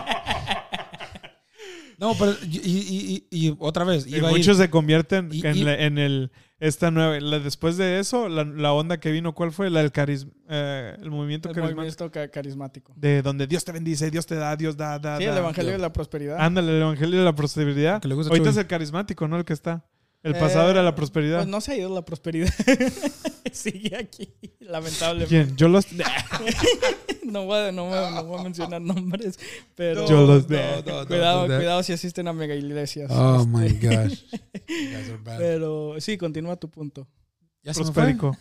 No, 1.99 2.15
pero 2.19 2.33
y, 2.43 2.57
y- 2.59 3.27
y- 3.31 3.47
y 3.49 3.57
otra 3.59 3.85
vez, 3.85 4.07
y 4.07 4.17
iba 4.17 4.29
a 4.29 4.33
ir- 4.33 4.37
muchos 4.39 4.57
se 4.57 4.71
convierten 4.71 5.29
Y- 5.33 5.47
en, 5.47 5.57
y- 5.57 5.63
la- 5.65 5.75
en 5.75 5.99
el 5.99 6.33
esta 6.61 6.91
nueva. 6.91 7.19
la- 7.19 7.39
después 7.41 7.77
de 7.77 7.99
eso, 7.99 8.29
la, 8.29 8.45
la 8.45 8.73
onda 8.73 9.01
que 9.01 9.11
vino, 9.11 9.35
¿cuál 9.35 9.51
fue? 9.51 9.71
La 9.71 9.81
del 9.81 9.91
carisma, 9.93 10.31
eh, 10.49 10.95
el 11.01 11.11
movimiento 11.11 11.49
el 11.49 11.55
carismático. 11.55 11.77
movimiento 11.77 12.11
ca- 12.11 12.29
carismático. 12.29 12.93
De 12.97 13.23
donde 13.23 13.47
Dios 13.47 13.65
te 13.65 13.73
bendice, 13.73 14.11
Dios 14.11 14.27
te 14.27 14.35
da, 14.37 14.55
Dios 14.57 14.77
da, 14.77 14.99
da, 14.99 15.19
Sí, 15.19 15.25
da. 15.25 15.33
el 15.33 15.39
evangelio 15.39 15.73
de 15.73 15.79
la 15.79 15.93
prosperidad. 15.93 16.37
Ándale, 16.39 16.77
el 16.77 16.83
evangelio 16.83 17.19
de 17.19 17.25
la 17.25 17.35
prosperidad. 17.35 18.01
Ahorita 18.05 18.51
es 18.51 18.57
el 18.57 18.67
carismático, 18.67 19.27
¿no? 19.27 19.37
El 19.39 19.45
que 19.45 19.53
está. 19.55 19.85
El 20.23 20.35
pasado 20.35 20.69
Eh, 20.69 20.73
era 20.73 20.83
la 20.83 20.95
prosperidad. 20.95 21.39
Pues 21.39 21.49
no 21.49 21.61
se 21.61 21.73
ha 21.73 21.77
ido 21.77 21.95
la 21.95 22.03
prosperidad. 22.05 22.53
Sigue 23.53 23.97
aquí, 23.97 24.33
lamentablemente. 24.61 25.29
¿Quién? 25.45 25.57
Yo 25.57 25.69
los. 25.69 25.87
No 27.23 27.45
voy, 27.45 27.59
a, 27.69 27.71
no, 27.73 27.85
voy 27.85 27.97
a- 27.97 28.11
no 28.11 28.25
voy 28.25 28.41
a 28.41 28.43
mencionar 28.43 28.81
nombres, 28.83 29.39
pero 29.77 30.05
Yo 30.09 30.27
los- 30.27 30.47
cuidado, 31.07 31.47
cuidado 31.47 31.83
si 31.85 31.93
asisten 31.93 32.27
a 32.27 32.33
mega 32.33 32.57
iglesias. 32.57 33.09
Oh 33.15 33.47
my 33.47 33.67
Este, 33.67 33.87
gosh. 33.87 34.25
Are 34.97 35.17
bad. 35.23 35.39
Pero 35.39 35.95
sí, 36.01 36.19
continúa 36.19 36.57
tu 36.57 36.69
punto. 36.69 37.07
Ya 37.63 37.73
se 37.73 37.81
me 37.85 37.93
fue. 37.93 37.95
Prospérico. 37.95 38.37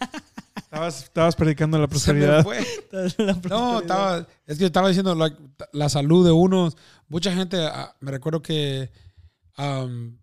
Estabas, 0.55 1.03
estabas 1.03 1.35
predicando 1.35 1.77
la 1.77 1.87
prosperidad. 1.87 2.43
No, 3.47 3.79
estaba, 3.81 4.27
es 4.47 4.57
que 4.57 4.65
estaba 4.65 4.87
diciendo 4.87 5.15
la 5.73 5.89
salud 5.89 6.25
de 6.25 6.31
unos. 6.31 6.75
Mucha 7.09 7.31
gente, 7.33 7.57
ah, 7.61 7.95
me 7.99 8.09
recuerdo 8.11 8.41
que 8.41 8.89
am, 9.55 10.18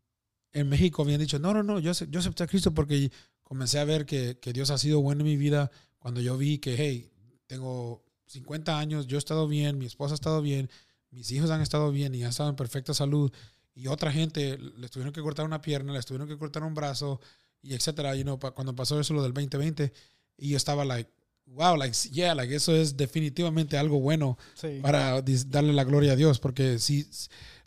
en 0.59 0.69
México 0.69 1.03
habían 1.03 1.21
dicho, 1.21 1.39
no, 1.39 1.53
no, 1.55 1.63
no, 1.63 1.79
yo, 1.79 1.93
yo 1.93 2.21
acepté 2.21 2.45
a 2.45 2.47
Cristo 2.47 2.73
porque 2.75 3.11
comencé 3.43 3.79
a 3.79 3.85
ver 3.85 4.07
que, 4.07 4.39
que 4.41 4.53
Dios 4.53 4.71
ha 4.71 4.79
sido 4.79 5.01
bueno 5.01 5.21
en 5.21 5.27
mi 5.27 5.37
vida 5.37 5.71
cuando 5.99 6.21
yo 6.21 6.37
vi 6.37 6.59
que, 6.59 6.75
hey, 6.77 7.11
tengo 7.47 8.03
50 8.27 8.79
años, 8.79 9.07
yo 9.07 9.17
he 9.17 9.19
estado 9.19 9.47
bien, 9.49 9.79
mi 9.79 9.87
esposa 9.87 10.15
ha 10.15 10.17
estado 10.17 10.41
bien, 10.43 10.69
mis 11.11 11.31
hijos 11.31 11.51
han 11.51 11.61
estado 11.61 11.91
bien 11.93 12.15
y 12.15 12.23
han 12.25 12.31
estado 12.31 12.49
en 12.51 12.57
perfecta 12.57 12.93
salud. 12.95 13.31
Y 13.75 13.89
otra 13.89 14.11
gente 14.11 14.59
les 14.79 14.91
tuvieron 14.91 15.13
que 15.13 15.21
cortar 15.21 15.45
una 15.45 15.61
pierna, 15.61 15.93
les 15.93 16.07
tuvieron 16.07 16.27
que 16.27 16.37
cortar 16.39 16.63
un 16.63 16.75
brazo 16.75 17.21
y 17.63 17.75
etcétera. 17.75 18.15
You 18.17 18.23
know, 18.23 18.39
pa- 18.39 18.53
cuando 18.53 18.75
pasó 18.75 18.99
eso 18.99 19.13
lo 19.15 19.23
del 19.23 19.33
2020 19.35 19.93
y 20.39 20.49
yo 20.51 20.57
estaba 20.57 20.85
like, 20.85 21.11
wow, 21.47 21.77
like, 21.77 21.95
yeah, 22.11 22.35
like 22.35 22.53
eso 22.55 22.75
es 22.75 22.97
definitivamente 22.97 23.77
algo 23.79 24.01
bueno 24.01 24.37
Sí. 24.55 24.81
para 24.83 25.23
darle 25.49 25.73
la 25.73 25.85
gloria 25.85 26.13
a 26.13 26.17
Dios, 26.17 26.39
porque 26.41 26.79
sí, 26.79 27.07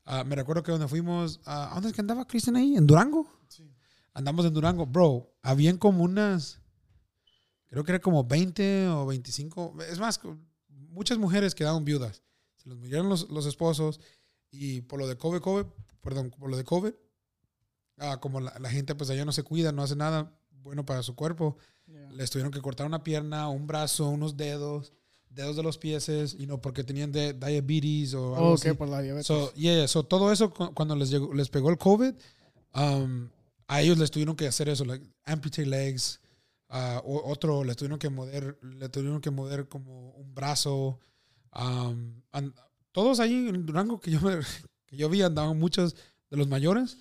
ah, 0.09 0.23
me 0.23 0.35
recuerdo 0.35 0.63
que 0.63 0.71
donde 0.71 0.87
fuimos, 0.87 1.39
ah, 1.45 1.69
¿a 1.71 1.75
¿dónde 1.75 1.89
es 1.89 1.95
que 1.95 2.01
andaba 2.01 2.27
Cristian 2.27 2.55
ahí? 2.55 2.75
¿En 2.75 2.85
Durango? 2.85 3.27
Andamos 4.13 4.45
en 4.45 4.53
Durango, 4.53 4.85
bro, 4.85 5.31
habían 5.41 5.77
como 5.77 6.03
unas, 6.03 6.59
creo 7.67 7.83
que 7.83 7.91
era 7.91 7.99
como 8.01 8.23
20 8.23 8.89
o 8.89 9.05
25, 9.05 9.75
es 9.89 9.99
más, 9.99 10.19
muchas 10.67 11.17
mujeres 11.17 11.55
quedaron 11.55 11.85
viudas, 11.85 12.23
se 12.57 12.67
los 12.67 12.77
murieron 12.77 13.07
los, 13.07 13.29
los 13.29 13.45
esposos 13.45 13.99
y 14.51 14.81
por 14.81 14.99
lo 14.99 15.07
de 15.07 15.15
COVID, 15.15 15.39
COVID, 15.39 15.65
perdón, 16.01 16.31
por 16.31 16.49
lo 16.49 16.57
de 16.57 16.63
COVID, 16.65 16.91
ah, 17.99 18.19
como 18.19 18.41
la, 18.41 18.57
la 18.59 18.69
gente 18.69 18.95
pues 18.95 19.09
allá 19.09 19.23
no 19.25 19.31
se 19.31 19.43
cuida, 19.43 19.71
no 19.71 19.83
hace 19.83 19.95
nada 19.95 20.37
bueno 20.51 20.85
para 20.85 21.03
su 21.03 21.15
cuerpo, 21.15 21.57
Yeah. 21.89 22.11
les 22.11 22.29
tuvieron 22.29 22.51
que 22.51 22.61
cortar 22.61 22.85
una 22.85 23.03
pierna, 23.03 23.49
un 23.49 23.65
brazo, 23.65 24.09
unos 24.09 24.37
dedos, 24.37 24.93
dedos 25.29 25.55
de 25.55 25.63
los 25.63 25.77
pies, 25.77 26.09
y 26.37 26.45
no 26.47 26.59
porque 26.61 26.83
tenían 26.83 27.11
de, 27.11 27.33
diabetes 27.33 28.13
o 28.15 28.35
algo 28.35 28.49
Oh, 28.51 28.53
así. 28.55 28.69
ok, 28.69 28.77
por 28.77 28.89
la 28.89 29.01
diabetes. 29.01 29.27
So, 29.27 29.53
yeah, 29.53 29.87
so 29.87 30.03
todo 30.03 30.31
eso 30.31 30.51
cu- 30.53 30.73
cuando 30.73 30.95
les 30.95 31.09
llegó, 31.09 31.33
les 31.33 31.49
pegó 31.49 31.69
el 31.69 31.77
COVID, 31.77 32.13
um, 32.75 33.29
a 33.67 33.81
ellos 33.81 33.97
les 33.97 34.09
tuvieron 34.11 34.35
que 34.35 34.47
hacer 34.47 34.69
eso, 34.69 34.83
like 34.85 35.05
amputate 35.25 35.65
legs, 35.67 36.19
o- 37.03 37.23
otro 37.31 37.63
les 37.63 37.75
tuvieron 37.77 37.99
que 37.99 38.09
mover, 38.09 38.57
le 38.61 38.89
tuvieron 38.89 39.21
que 39.21 39.31
mover 39.31 39.67
como 39.67 40.11
un 40.11 40.33
brazo. 40.33 40.99
um, 41.55 42.21
and- 42.31 42.53
todos 42.91 43.19
ahí 43.19 43.47
en 43.49 43.65
Durango 43.65 43.99
que 43.99 44.11
yo, 44.11 44.21
me- 44.21 44.39
que 44.85 44.97
yo 44.97 45.09
vi 45.09 45.21
andaban 45.21 45.57
muchos 45.57 45.95
de 46.29 46.37
los 46.37 46.47
mayores, 46.47 46.97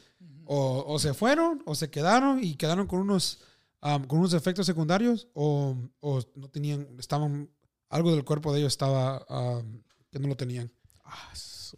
o, 0.47 0.85
o 0.87 0.99
se 0.99 1.13
fueron, 1.13 1.63
o 1.67 1.75
se 1.75 1.91
quedaron 1.91 2.43
y 2.43 2.55
quedaron 2.55 2.87
con 2.87 3.01
unos, 3.01 3.41
um, 3.83 4.05
con 4.05 4.21
unos 4.21 4.33
efectos 4.33 4.65
secundarios, 4.67 5.29
o, 5.35 5.77
o 6.01 6.21
no 6.35 6.49
tenían, 6.49 6.89
estaban, 6.99 7.51
algo 7.89 8.13
del 8.13 8.25
cuerpo 8.25 8.53
de 8.53 8.61
ellos 8.61 8.73
estaba 8.73 9.25
um, 9.29 9.83
que 10.11 10.19
no 10.19 10.29
lo 10.29 10.37
tenían. 10.37 10.71
Ah, 11.05 11.31
su- 11.35 11.77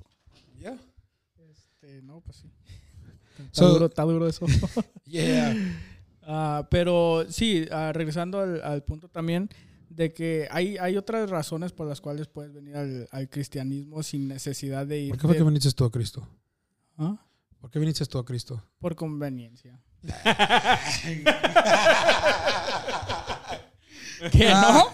Yeah. 0.58 0.76
este, 1.50 2.02
no, 2.02 2.20
pues 2.20 2.38
sí. 2.38 2.50
Está, 3.38 3.48
So- 3.52 3.68
duro, 3.72 3.86
está 3.86 4.02
duro 4.02 4.26
eso. 4.28 4.46
Yeah. 5.04 5.54
Ah, 6.32 6.68
pero 6.70 7.24
sí, 7.28 7.66
ah, 7.72 7.92
regresando 7.92 8.38
al, 8.38 8.62
al 8.62 8.84
punto 8.84 9.08
también 9.08 9.48
de 9.88 10.12
que 10.12 10.46
hay, 10.52 10.76
hay 10.76 10.96
otras 10.96 11.28
razones 11.28 11.72
por 11.72 11.88
las 11.88 12.00
cuales 12.00 12.28
puedes 12.28 12.52
venir 12.52 12.76
al, 12.76 13.08
al 13.10 13.28
cristianismo 13.28 14.02
sin 14.04 14.28
necesidad 14.28 14.86
de 14.86 15.00
ir 15.00 15.08
¿Por 15.10 15.18
qué 15.18 15.22
fue 15.26 15.32
de- 15.32 15.38
que 15.38 15.44
viniste 15.44 15.72
tú 15.72 15.84
a 15.84 15.90
Cristo? 15.90 16.28
¿Ah? 16.98 17.16
¿Por 17.58 17.70
qué 17.70 17.80
viniste 17.80 18.06
tú 18.06 18.18
a 18.18 18.24
Cristo? 18.24 18.62
por 18.78 18.94
conveniencia. 18.94 19.80
¿Qué 24.30 24.50
no? 24.50 24.92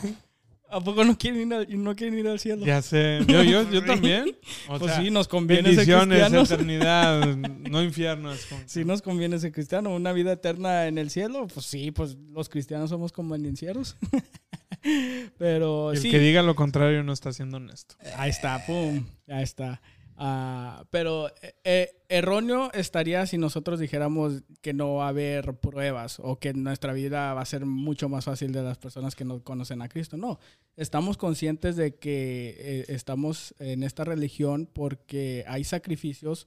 ¿A 0.68 0.81
poco 0.81 1.05
no 1.05 1.16
quieren 1.16 1.48
ir 1.48 1.55
al, 1.55 1.83
no 1.83 1.94
quieren 1.94 2.18
ir 2.18 2.26
al 2.26 2.40
cielo? 2.40 2.66
Ya 2.66 2.83
sé. 2.83 3.20
Yo, 3.29 3.42
yo, 3.42 3.70
yo 3.70 3.85
también. 3.87 4.37
O 4.68 4.79
pues 4.79 4.92
sea, 4.92 5.02
sí, 5.02 5.11
nos 5.11 5.29
conviene 5.29 5.74
ser 5.74 5.85
cristianos. 5.87 6.50
eternidad, 6.50 7.37
no 7.37 7.83
infiernos. 7.83 8.46
Sí 8.66 8.85
nos 8.85 9.00
conviene 9.02 9.38
ser 9.38 9.52
cristiano, 9.52 9.94
una 9.94 10.12
vida 10.12 10.33
eterna 10.33 10.87
en 10.87 10.98
el 10.98 11.11
cielo, 11.11 11.46
pues 11.46 11.66
sí, 11.66 11.90
pues 11.92 12.16
los 12.33 12.48
cristianos 12.48 12.90
somos 12.90 13.12
convenencieros. 13.12 13.96
Pero 15.38 15.92
El 15.92 15.98
sí, 15.98 16.11
que 16.11 16.18
diga 16.18 16.42
lo 16.42 16.55
contrario 16.55 17.02
no 17.02 17.12
está 17.12 17.33
siendo 17.33 17.57
honesto. 17.57 17.96
ahí 18.16 18.31
está, 18.31 18.64
pum, 18.66 19.05
ya 19.26 19.42
está. 19.42 19.81
Ah, 20.18 20.85
pero 20.90 21.29
eh, 21.42 21.55
eh, 21.64 22.02
erróneo 22.09 22.72
estaría 22.72 23.26
si 23.26 23.37
nosotros 23.37 23.79
dijéramos 23.79 24.44
que 24.62 24.72
no 24.72 24.94
va 24.94 25.07
a 25.07 25.09
haber 25.11 25.59
pruebas 25.59 26.18
o 26.20 26.38
que 26.38 26.55
nuestra 26.55 26.94
vida 26.94 27.35
va 27.35 27.42
a 27.42 27.46
ser 27.46 27.66
mucho 27.66 28.09
más 28.09 28.24
fácil 28.24 28.52
de 28.52 28.62
las 28.62 28.79
personas 28.79 29.14
que 29.14 29.26
no 29.26 29.42
conocen 29.44 29.83
a 29.83 29.88
Cristo. 29.88 30.16
No, 30.16 30.38
estamos 30.76 31.18
conscientes 31.18 31.76
de 31.76 31.96
que 31.96 32.57
eh, 32.59 32.85
estamos 32.88 33.55
en 33.59 33.83
esta 33.83 34.05
religión 34.05 34.66
porque 34.72 35.44
hay 35.48 35.64
sacrificios, 35.64 36.46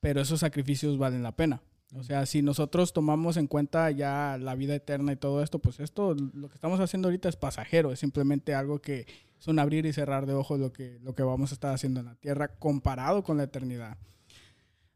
pero 0.00 0.22
esos 0.22 0.40
sacrificios 0.40 0.96
valen 0.96 1.22
la 1.22 1.36
pena. 1.36 1.62
O 1.94 2.02
sea, 2.04 2.24
si 2.24 2.40
nosotros 2.40 2.94
tomamos 2.94 3.36
en 3.36 3.46
cuenta 3.46 3.90
ya 3.90 4.38
la 4.40 4.54
vida 4.54 4.74
eterna 4.74 5.12
y 5.12 5.16
todo 5.16 5.42
esto, 5.42 5.58
pues 5.58 5.78
esto, 5.78 6.14
lo 6.14 6.48
que 6.48 6.54
estamos 6.54 6.80
haciendo 6.80 7.08
ahorita 7.08 7.28
es 7.28 7.36
pasajero, 7.36 7.92
es 7.92 7.98
simplemente 7.98 8.54
algo 8.54 8.80
que 8.80 9.06
es 9.42 9.48
un 9.48 9.58
abrir 9.58 9.84
y 9.86 9.92
cerrar 9.92 10.24
de 10.26 10.34
ojos 10.34 10.60
lo 10.60 10.72
que, 10.72 10.98
lo 11.02 11.14
que 11.16 11.24
vamos 11.24 11.50
a 11.50 11.54
estar 11.54 11.74
haciendo 11.74 11.98
en 12.00 12.06
la 12.06 12.14
tierra 12.14 12.46
comparado 12.48 13.24
con 13.24 13.36
la 13.36 13.42
eternidad. 13.42 13.98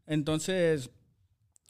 Entonces, 0.05 0.89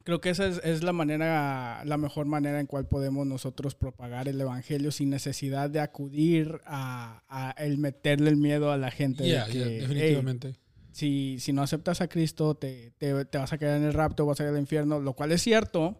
creo 0.04 0.22
que 0.22 0.30
esa 0.30 0.46
es, 0.46 0.62
es 0.64 0.84
la 0.84 0.94
manera, 0.94 1.82
la 1.86 1.98
mejor 1.98 2.28
manera 2.28 2.60
en 2.60 2.68
cual 2.68 2.88
podemos 2.88 3.26
nosotros 3.26 3.74
propagar 3.76 4.28
el 4.28 4.40
evangelio 4.40 4.92
sin 4.92 5.10
necesidad 5.10 5.70
de 5.70 5.80
acudir 5.80 6.62
a, 6.66 7.24
a 7.28 7.52
el 7.58 7.78
meterle 7.80 8.30
el 8.30 8.38
miedo 8.38 8.72
a 8.72 8.78
la 8.78 8.92
gente. 8.92 9.24
de 9.24 9.30
Yeah, 9.30 9.46
que, 9.48 9.54
yeah, 9.54 9.66
"Hey, 9.68 9.80
definitivamente. 9.80 10.56
si, 10.92 11.38
si 11.40 11.52
no 11.54 11.64
aceptas 11.64 12.02
a 12.02 12.08
Cristo, 12.08 12.56
te, 12.56 12.92
te, 13.00 13.26
te 13.26 13.38
vas 13.40 13.52
a 13.54 13.58
quedar 13.58 13.78
en 13.78 13.84
el 13.86 13.94
rapto, 13.94 14.26
vas 14.28 14.40
a 14.40 14.44
ir 14.44 14.50
al 14.50 14.60
infierno, 14.60 15.00
lo 15.00 15.14
cual 15.14 15.32
es 15.32 15.42
cierto. 15.42 16.00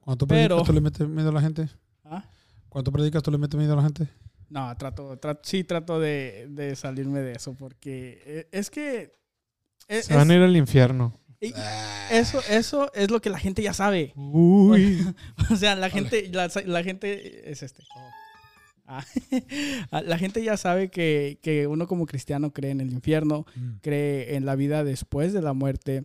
Cuando 0.00 0.18
tú 0.18 0.26
pero- 0.26 0.56
predicas, 0.56 0.66
tú 0.66 0.72
le 0.72 0.80
metes 0.80 1.06
miedo 1.08 1.28
a 1.28 1.32
la 1.32 1.40
gente. 1.42 1.68
¿Ah? 2.04 2.24
Cuando 2.70 2.90
tú 2.90 2.92
predicas, 2.92 3.22
tú 3.22 3.30
le 3.30 3.38
metes 3.38 3.58
miedo 3.58 3.74
a 3.74 3.76
la 3.76 3.82
gente. 3.82 4.08
No, 4.54 4.76
trato, 4.76 5.18
trato 5.18 5.40
sí 5.42 5.64
trato 5.64 5.98
de, 5.98 6.46
de 6.48 6.76
salirme 6.76 7.18
de 7.20 7.32
eso 7.32 7.54
porque 7.56 8.22
eh, 8.24 8.48
es 8.52 8.70
que... 8.70 9.12
es- 9.88 10.04
Se 10.06 10.14
van 10.14 10.30
a 10.30 10.34
ir 10.36 10.42
al 10.42 10.56
infierno. 10.56 11.18
y 11.40 11.52
eso, 12.12 12.40
eso 12.48 12.92
es 12.94 13.10
lo 13.10 13.20
que 13.20 13.30
la 13.30 13.38
gente 13.40 13.62
ya 13.62 13.74
sabe. 13.74 14.12
Uy. 14.14 15.04
O 15.50 15.56
sea, 15.56 15.74
la 15.74 15.90
gente, 15.90 16.28
la, 16.32 16.48
la 16.66 16.82
gente 16.84 17.50
es 17.50 17.62
este. 17.64 17.82
Ah, 18.86 19.04
la 20.04 20.18
gente 20.18 20.42
ya 20.44 20.56
sabe 20.56 20.88
que, 20.88 21.38
que 21.42 21.66
uno 21.66 21.86
como 21.88 22.06
cristiano 22.06 22.52
cree 22.52 22.70
en 22.70 22.80
el 22.80 22.92
infierno, 22.92 23.46
Mm. 23.56 23.78
cree 23.82 24.36
en 24.36 24.44
la 24.46 24.54
vida 24.56 24.84
después 24.84 25.32
de 25.32 25.42
la 25.42 25.52
muerte. 25.52 26.04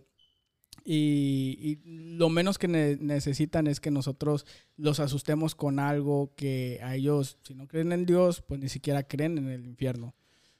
Y, 0.84 1.58
y 1.84 2.14
lo 2.16 2.28
menos 2.28 2.58
que 2.58 2.68
ne- 2.68 2.96
necesitan 3.00 3.66
es 3.66 3.80
que 3.80 3.90
nosotros 3.90 4.46
los 4.76 5.00
asustemos 5.00 5.54
con 5.54 5.78
algo 5.78 6.32
que 6.36 6.80
a 6.82 6.94
ellos, 6.96 7.38
si 7.42 7.54
no 7.54 7.66
creen 7.68 7.92
en 7.92 8.06
Dios, 8.06 8.42
pues 8.42 8.60
ni 8.60 8.68
siquiera 8.68 9.02
creen 9.02 9.38
en 9.38 9.48
el 9.48 9.66
infierno. 9.66 10.14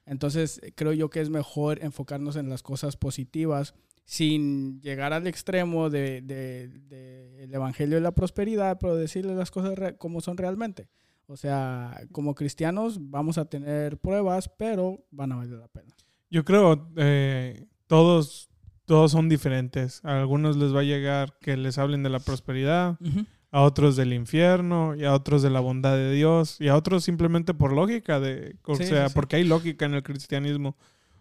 Entonces, 0.05 0.61
creo 0.75 0.93
yo 0.93 1.09
que 1.09 1.21
es 1.21 1.29
mejor 1.29 1.83
enfocarnos 1.83 2.35
en 2.35 2.49
las 2.49 2.63
cosas 2.63 2.97
positivas 2.97 3.73
sin 4.03 4.81
llegar 4.81 5.13
al 5.13 5.27
extremo 5.27 5.89
de, 5.89 6.21
de- 6.21 6.67
de 6.67 7.43
el 7.43 7.53
evangelio 7.53 7.95
de 7.95 8.01
la 8.01 8.11
prosperidad, 8.13 8.77
pero 8.79 8.95
decirles 8.95 9.37
las 9.37 9.51
cosas 9.51 9.75
como 9.97 10.21
son 10.21 10.37
realmente. 10.37 10.89
O 11.27 11.37
sea, 11.37 11.97
como 12.11 12.35
cristianos 12.35 12.97
vamos 13.09 13.37
a 13.37 13.45
tener 13.45 13.97
pruebas, 13.99 14.49
pero 14.49 15.05
van 15.11 15.31
a 15.31 15.37
valer 15.37 15.59
la 15.59 15.67
pena. 15.69 15.95
Yo 16.29 16.43
creo 16.43 16.89
eh, 16.97 17.67
todos, 17.87 18.49
todos 18.91 19.11
son 19.13 19.29
diferentes. 19.29 20.03
A 20.03 20.19
algunos 20.19 20.57
les 20.57 20.75
va 20.75 20.81
a 20.81 20.83
llegar 20.83 21.37
que 21.39 21.55
les 21.55 21.77
hablen 21.77 22.03
de 22.03 22.09
la 22.09 22.19
prosperidad, 22.19 22.97
a 23.49 23.61
otros 23.61 23.95
del 23.95 24.11
infierno 24.11 24.95
y 24.97 25.05
a 25.05 25.13
otros 25.13 25.41
de 25.41 25.49
la 25.49 25.61
bondad 25.61 25.95
de 25.95 26.11
Dios 26.11 26.57
y 26.59 26.67
a 26.67 26.75
otros 26.75 27.05
simplemente 27.05 27.53
por 27.53 27.71
lógica 27.71 28.19
de, 28.19 28.57
o 28.65 28.75
Sí, 28.75 28.83
sea, 28.87 29.07
sí, 29.07 29.15
porque 29.15 29.37
hay 29.37 29.45
lógica 29.45 29.85
en 29.85 29.93
el 29.93 30.03
cristianismo. 30.03 30.75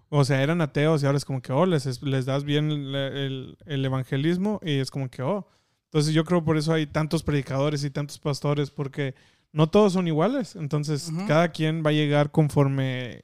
O 0.09 0.25
sea, 0.25 0.43
eran 0.43 0.61
ateos 0.61 1.01
y 1.03 1.07
ahora 1.07 1.19
es 1.19 1.25
como 1.25 1.41
que, 1.43 1.53
oh, 1.53 1.65
les, 1.65 2.03
les 2.03 2.27
das 2.27 2.43
bien 2.43 2.73
el, 2.73 2.95
el- 2.97 3.59
el 3.67 3.85
evangelismo 3.85 4.59
y 4.65 4.73
es 4.81 4.91
como 4.91 5.09
que, 5.09 5.23
oh. 5.23 5.47
Entonces 5.85 6.13
yo 6.13 6.25
creo 6.25 6.43
por 6.43 6.57
eso 6.57 6.73
hay 6.73 6.87
tantos 6.89 7.23
predicadores 7.23 7.85
y 7.85 7.91
tantos 7.91 8.19
pastores 8.19 8.71
porque 8.73 9.15
no 9.53 9.69
todos 9.69 9.93
son 9.93 10.09
iguales. 10.09 10.57
Entonces 10.57 11.13
cada 11.29 11.51
quien 11.51 11.85
va 11.87 11.91
a 11.91 11.93
llegar 11.93 12.33
conforme 12.33 13.21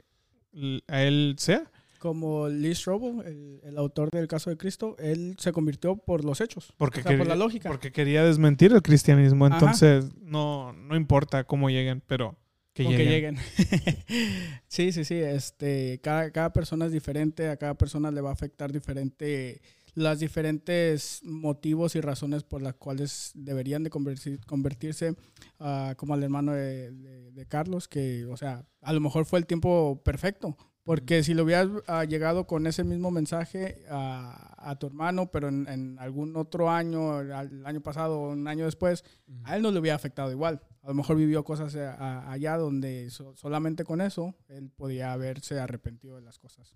a 0.87 1.03
él 1.03 1.35
sea. 1.39 1.65
Como 2.07 2.49
Lee 2.49 2.75
Strobel, 2.75 3.27
el, 3.27 3.61
el 3.65 3.79
autor 3.79 4.11
del 4.11 4.29
caso 4.29 4.49
de 4.51 4.57
Cristo, 4.57 4.95
él 4.99 5.35
se 5.39 5.53
convirtió 5.53 5.97
por 5.97 6.25
los 6.25 6.41
hechos, 6.41 6.73
Porque, 6.77 7.01
o 7.01 7.03
sea, 7.03 7.19
por 7.19 7.27
la 7.27 7.35
lógica. 7.37 7.69
porque 7.69 7.91
quería 7.91 8.23
desmentir 8.25 8.73
el 8.73 8.83
cristianismo. 8.83 9.47
Ajá. 9.47 9.57
Entonces 9.57 10.07
no, 10.21 10.73
no 10.73 10.95
importa 10.97 11.45
cómo 11.45 11.69
lleguen, 11.69 12.03
pero 12.07 12.37
que 12.75 12.85
lleguen. 12.85 12.99
que 12.99 13.11
lleguen. 13.11 13.37
sí, 14.69 14.93
sí, 14.93 15.05
sí. 15.05 15.15
Este, 15.15 15.99
cada, 16.03 16.31
cada 16.31 16.53
persona 16.53 16.87
es 16.87 16.93
diferente, 16.93 17.49
a 17.49 17.57
cada 17.57 17.75
persona 17.75 18.11
le 18.11 18.21
va 18.21 18.31
a 18.31 18.35
afectar 18.35 18.73
diferente 18.73 19.61
las 19.95 20.19
diferentes 20.21 21.21
motivos 21.25 21.97
y 21.97 22.03
razones 22.03 22.43
por 22.43 22.61
las 22.61 22.75
cuales 22.75 23.31
deberían 23.35 23.83
de 23.83 23.91
convertir- 23.91 24.45
convertirse 24.45 25.15
ah, 25.59 25.95
como 25.97 26.13
al 26.13 26.23
hermano 26.23 26.53
de, 26.53 26.93
de- 26.93 27.31
de 27.33 27.47
Carlos, 27.47 27.89
que, 27.89 28.27
o 28.27 28.37
sea, 28.37 28.67
a 28.83 28.93
lo 28.93 29.01
mejor 29.01 29.25
fue 29.25 29.39
el 29.39 29.47
tiempo 29.47 30.03
perfecto, 30.05 30.55
porque 30.87 31.25
si 31.25 31.35
le 31.35 31.43
hubieras 31.43 31.69
ah, 31.89 32.05
llegado 32.05 32.47
con 32.47 32.67
ese 32.69 32.85
mismo 32.85 33.11
mensaje 33.11 33.85
a, 33.91 34.55
a 34.71 34.79
tu 34.79 34.87
hermano, 34.87 35.27
pero 35.33 35.49
en, 35.49 35.67
en 35.69 35.99
algún 35.99 36.37
otro 36.37 36.71
año, 36.71 37.11
al 37.19 37.67
año 37.67 37.81
pasado 37.81 38.21
o 38.21 38.31
un 38.31 38.47
año 38.47 38.65
después, 38.67 39.03
a 39.43 39.57
él 39.57 39.63
no 39.63 39.73
le 39.73 39.81
hubiera 39.81 39.97
afectado 39.97 40.31
igual. 40.31 40.63
A 40.83 40.89
lo 40.89 40.95
mejor 40.95 41.17
vivió 41.17 41.43
cosas 41.43 41.75
a- 41.75 41.95
a- 41.95 42.31
allá 42.31 42.57
donde 42.57 43.11
so- 43.11 43.35
solamente 43.35 43.83
con 43.85 44.01
eso 44.01 44.37
él 44.49 44.71
podía 44.71 45.13
haberse 45.13 45.59
arrepentido 45.59 46.15
de 46.15 46.23
las 46.23 46.39
cosas. 46.39 46.73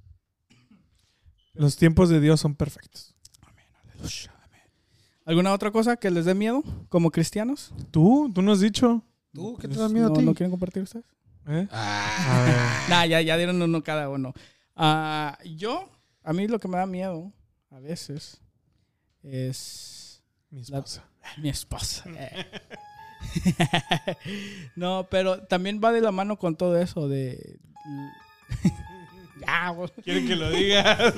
Los 1.54 1.76
tiempos 1.76 2.08
de 2.08 2.18
Dios 2.20 2.40
son 2.40 2.56
perfectos. 2.56 3.14
¿Alguna 5.24 5.52
otra 5.52 5.70
cosa 5.70 5.96
que 5.96 6.10
les 6.10 6.24
dé 6.24 6.34
miedo 6.34 6.64
como 6.88 7.12
cristianos? 7.12 7.72
¿Tú? 7.92 8.30
¿Tú 8.34 8.42
no 8.42 8.50
has 8.52 8.60
dicho? 8.60 9.04
¿Tú 9.32 9.56
qué 9.60 9.68
te 9.68 9.78
da 9.78 9.88
miedo 9.88 10.08
¿No, 10.08 10.14
a 10.14 10.18
ti? 10.18 10.24
¿no 10.24 10.34
quieren 10.34 10.50
compartir 10.50 10.82
ustedes? 10.82 11.04
¿Eh? 11.48 11.66
Ah. 11.70 12.86
Nah, 12.88 13.06
ya, 13.06 13.20
ya 13.20 13.36
dieron 13.36 13.60
uno 13.60 13.82
cada 13.82 14.08
uno. 14.08 14.32
Ah, 14.76 15.38
yo, 15.44 15.88
a 16.22 16.32
mí 16.32 16.46
lo 16.48 16.58
que 16.58 16.68
me 16.68 16.76
da 16.76 16.86
miedo 16.86 17.32
a 17.70 17.78
veces 17.80 18.40
es 19.22 20.22
Mi 20.50 20.58
La- 20.64 20.78
esposa. 20.78 21.04
mi 21.38 21.48
esposa. 21.48 22.04
Eh. 22.16 22.46
no, 24.76 25.06
pero 25.10 25.42
también 25.44 25.80
va 25.82 25.92
de 25.92 26.00
la 26.00 26.10
mano 26.12 26.38
con 26.38 26.56
todo 26.56 26.78
eso 26.80 27.08
de... 27.08 27.58
ya. 29.40 29.74
¿Quieren 30.04 30.26
que 30.26 30.36
lo 30.36 30.50
digas? 30.50 31.14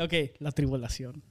Ok, 0.00 0.12
la 0.38 0.52
tribulación. 0.52 1.22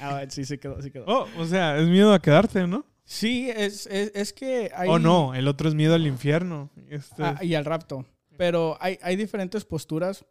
a 0.00 0.14
ver, 0.14 0.30
sí 0.30 0.44
se 0.44 0.58
quedó, 0.58 0.80
sí 0.82 0.90
quedó. 0.90 1.04
oh, 1.06 1.26
o 1.38 1.46
sea, 1.46 1.78
es 1.78 1.88
miedo 1.88 2.12
a 2.12 2.20
quedarte, 2.20 2.66
¿no? 2.66 2.84
Sí, 3.04 3.50
es, 3.50 3.86
es, 3.86 4.12
es 4.14 4.32
que 4.32 4.70
hay... 4.74 4.88
O 4.88 4.98
no, 4.98 5.34
el 5.34 5.48
otro 5.48 5.68
es 5.68 5.74
miedo 5.74 5.94
al 5.94 6.06
infierno. 6.06 6.70
Este- 6.88 7.22
Ah, 7.22 7.38
y 7.42 7.54
al 7.54 7.64
rapto. 7.64 8.06
Pero 8.36 8.76
hay, 8.80 8.98
hay 9.02 9.16
diferentes 9.16 9.64
posturas. 9.64 10.24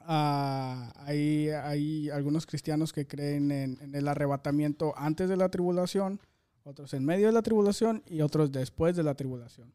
Ah, 0.00 0.92
hay, 1.06 1.48
hay 1.48 2.10
algunos 2.10 2.44
cristianos 2.46 2.92
que 2.92 3.06
creen 3.06 3.50
en, 3.52 3.78
en 3.80 3.94
el 3.94 4.08
arrebatamiento 4.08 4.94
antes 4.96 5.28
de 5.28 5.36
la 5.36 5.48
tribulación, 5.48 6.20
otros 6.64 6.92
en 6.94 7.04
medio 7.04 7.26
de 7.28 7.32
la 7.32 7.42
tribulación 7.42 8.02
y 8.08 8.20
otros 8.20 8.50
después 8.50 8.96
de 8.96 9.04
la 9.04 9.14
tribulación. 9.14 9.72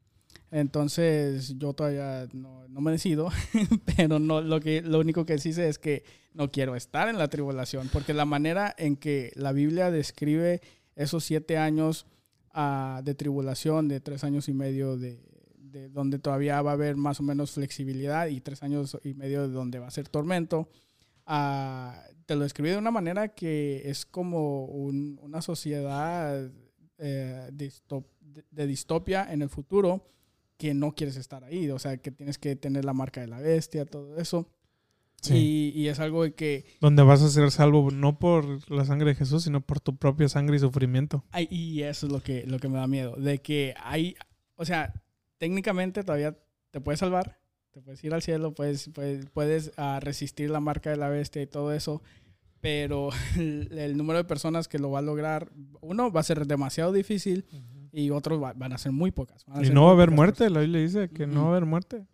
Entonces 0.51 1.57
yo 1.57 1.73
todavía 1.73 2.27
no, 2.33 2.67
no 2.69 2.81
me 2.81 2.91
decido, 2.91 3.29
pero 3.97 4.19
no, 4.19 4.41
lo, 4.41 4.59
que, 4.59 4.81
lo 4.81 4.99
único 4.99 5.25
que 5.25 5.39
sí 5.39 5.53
sé 5.53 5.67
es 5.69 5.79
que 5.79 6.03
no 6.33 6.51
quiero 6.51 6.75
estar 6.75 7.09
en 7.09 7.17
la 7.17 7.27
tribulación, 7.29 7.89
porque 7.91 8.13
la 8.13 8.25
manera 8.25 8.73
en 8.77 8.95
que 8.95 9.31
la 9.35 9.51
Biblia 9.51 9.91
describe 9.91 10.61
esos 10.95 11.23
siete 11.23 11.57
años 11.57 12.05
ah, 12.59 13.01
de 13.03 13.13
tribulación, 13.13 13.87
de 13.87 13.99
tres 13.99 14.23
años 14.23 14.49
y 14.49 14.53
medio 14.53 14.97
de, 14.97 15.21
de 15.59 15.89
donde 15.89 16.17
todavía 16.17 16.59
va 16.63 16.71
a 16.71 16.73
haber 16.73 16.95
más 16.97 17.19
o 17.19 17.23
menos 17.23 17.51
flexibilidad 17.51 18.27
y 18.27 18.41
tres 18.41 18.63
años 18.63 18.97
y 19.03 19.13
medio 19.13 19.43
de 19.47 19.53
donde 19.53 19.77
va 19.79 19.87
a 19.87 19.91
ser 19.91 20.09
tormento, 20.09 20.67
ah, 21.25 22.01
te 22.25 22.35
lo 22.35 22.41
describe 22.43 22.71
de 22.71 22.77
una 22.77 22.91
manera 22.91 23.29
que 23.29 23.89
es 23.89 24.05
como 24.05 24.65
un- 24.65 25.19
una 25.21 25.41
sociedad 25.41 26.51
eh, 26.99 27.49
distop- 27.53 28.07
de, 28.21 28.43
de 28.49 28.65
distopia 28.67 29.31
en 29.31 29.41
el 29.43 29.49
futuro 29.49 30.07
que 30.57 30.73
no 30.73 30.93
quieres 30.95 31.15
estar 31.17 31.43
ahí, 31.43 31.69
o 31.69 31.77
sea, 31.77 31.97
que 31.97 32.09
tienes 32.11 32.39
que 32.39 32.55
tener 32.55 32.83
la 32.85 32.93
marca 32.93 33.21
de 33.21 33.27
la 33.27 33.39
bestia, 33.39 33.85
todo 33.85 34.17
eso. 34.17 34.49
Sí. 35.21 35.73
Y, 35.75 35.81
y 35.81 35.87
es 35.87 35.99
algo 35.99 36.23
de 36.23 36.33
que 36.33 36.65
Donde 36.79 37.01
vas 37.03 37.21
a 37.21 37.29
ser 37.29 37.49
salvo 37.51 37.89
no 37.91 38.19
por 38.19 38.69
la 38.71 38.85
sangre 38.85 39.09
de 39.09 39.15
Jesús, 39.15 39.43
sino 39.43 39.61
por 39.61 39.79
tu 39.79 39.97
propia 39.97 40.29
sangre 40.29 40.57
y 40.57 40.59
sufrimiento. 40.59 41.23
Ay, 41.31 41.47
y 41.49 41.81
eso 41.83 42.05
es 42.05 42.11
lo 42.13 42.21
que, 42.21 42.45
lo 42.45 42.59
que 42.59 42.69
me 42.69 42.77
da 42.77 42.87
miedo. 42.87 43.15
De 43.15 43.39
que 43.39 43.73
hay, 43.83 44.15
o 44.55 44.63
sea, 44.65 44.93
técnicamente 45.37 46.03
todavía 46.03 46.37
te 46.71 46.81
puedes 46.81 46.99
salvar, 46.99 47.39
te 47.71 47.81
puedes 47.81 48.03
ir 48.03 48.13
al 48.13 48.21
cielo, 48.21 48.53
puedes, 48.53 48.89
puedes, 48.89 49.25
puedes 49.31 49.71
ah, 49.77 49.99
resistir 50.01 50.49
la 50.49 50.59
marca 50.59 50.89
de 50.91 50.97
la 50.97 51.09
bestia 51.09 51.41
y 51.41 51.47
todo 51.47 51.73
eso, 51.73 52.01
pero 52.61 53.09
el, 53.37 53.69
el 53.77 53.97
número 53.97 54.17
de 54.19 54.23
personas 54.25 54.67
que 54.67 54.79
lo 54.79 54.91
va 54.91 54.99
a 54.99 55.03
lograr, 55.03 55.51
uno, 55.81 56.11
va 56.11 56.19
a 56.21 56.23
ser 56.23 56.45
demasiado 56.47 56.91
difícil 56.91 57.45
y 57.91 58.09
otros 58.11 58.41
va- 58.41 58.53
van 58.53 58.73
a 58.73 58.77
ser 58.77 58.91
muy 58.91 59.11
pocas. 59.11 59.45
van 59.45 59.57
a 59.57 59.61
Y 59.61 59.65
ser 59.65 59.73
no 59.73 59.85
va 59.85 59.89
a 59.89 59.93
haber 59.93 60.11
muerte, 60.11 60.49
la 60.49 60.59
Biblia 60.61 60.81
dice 60.81 61.09
que 61.09 61.25
no 61.27 61.41
va 61.41 61.47
a 61.47 61.51
haber 61.51 61.65
muerte. 61.65 62.05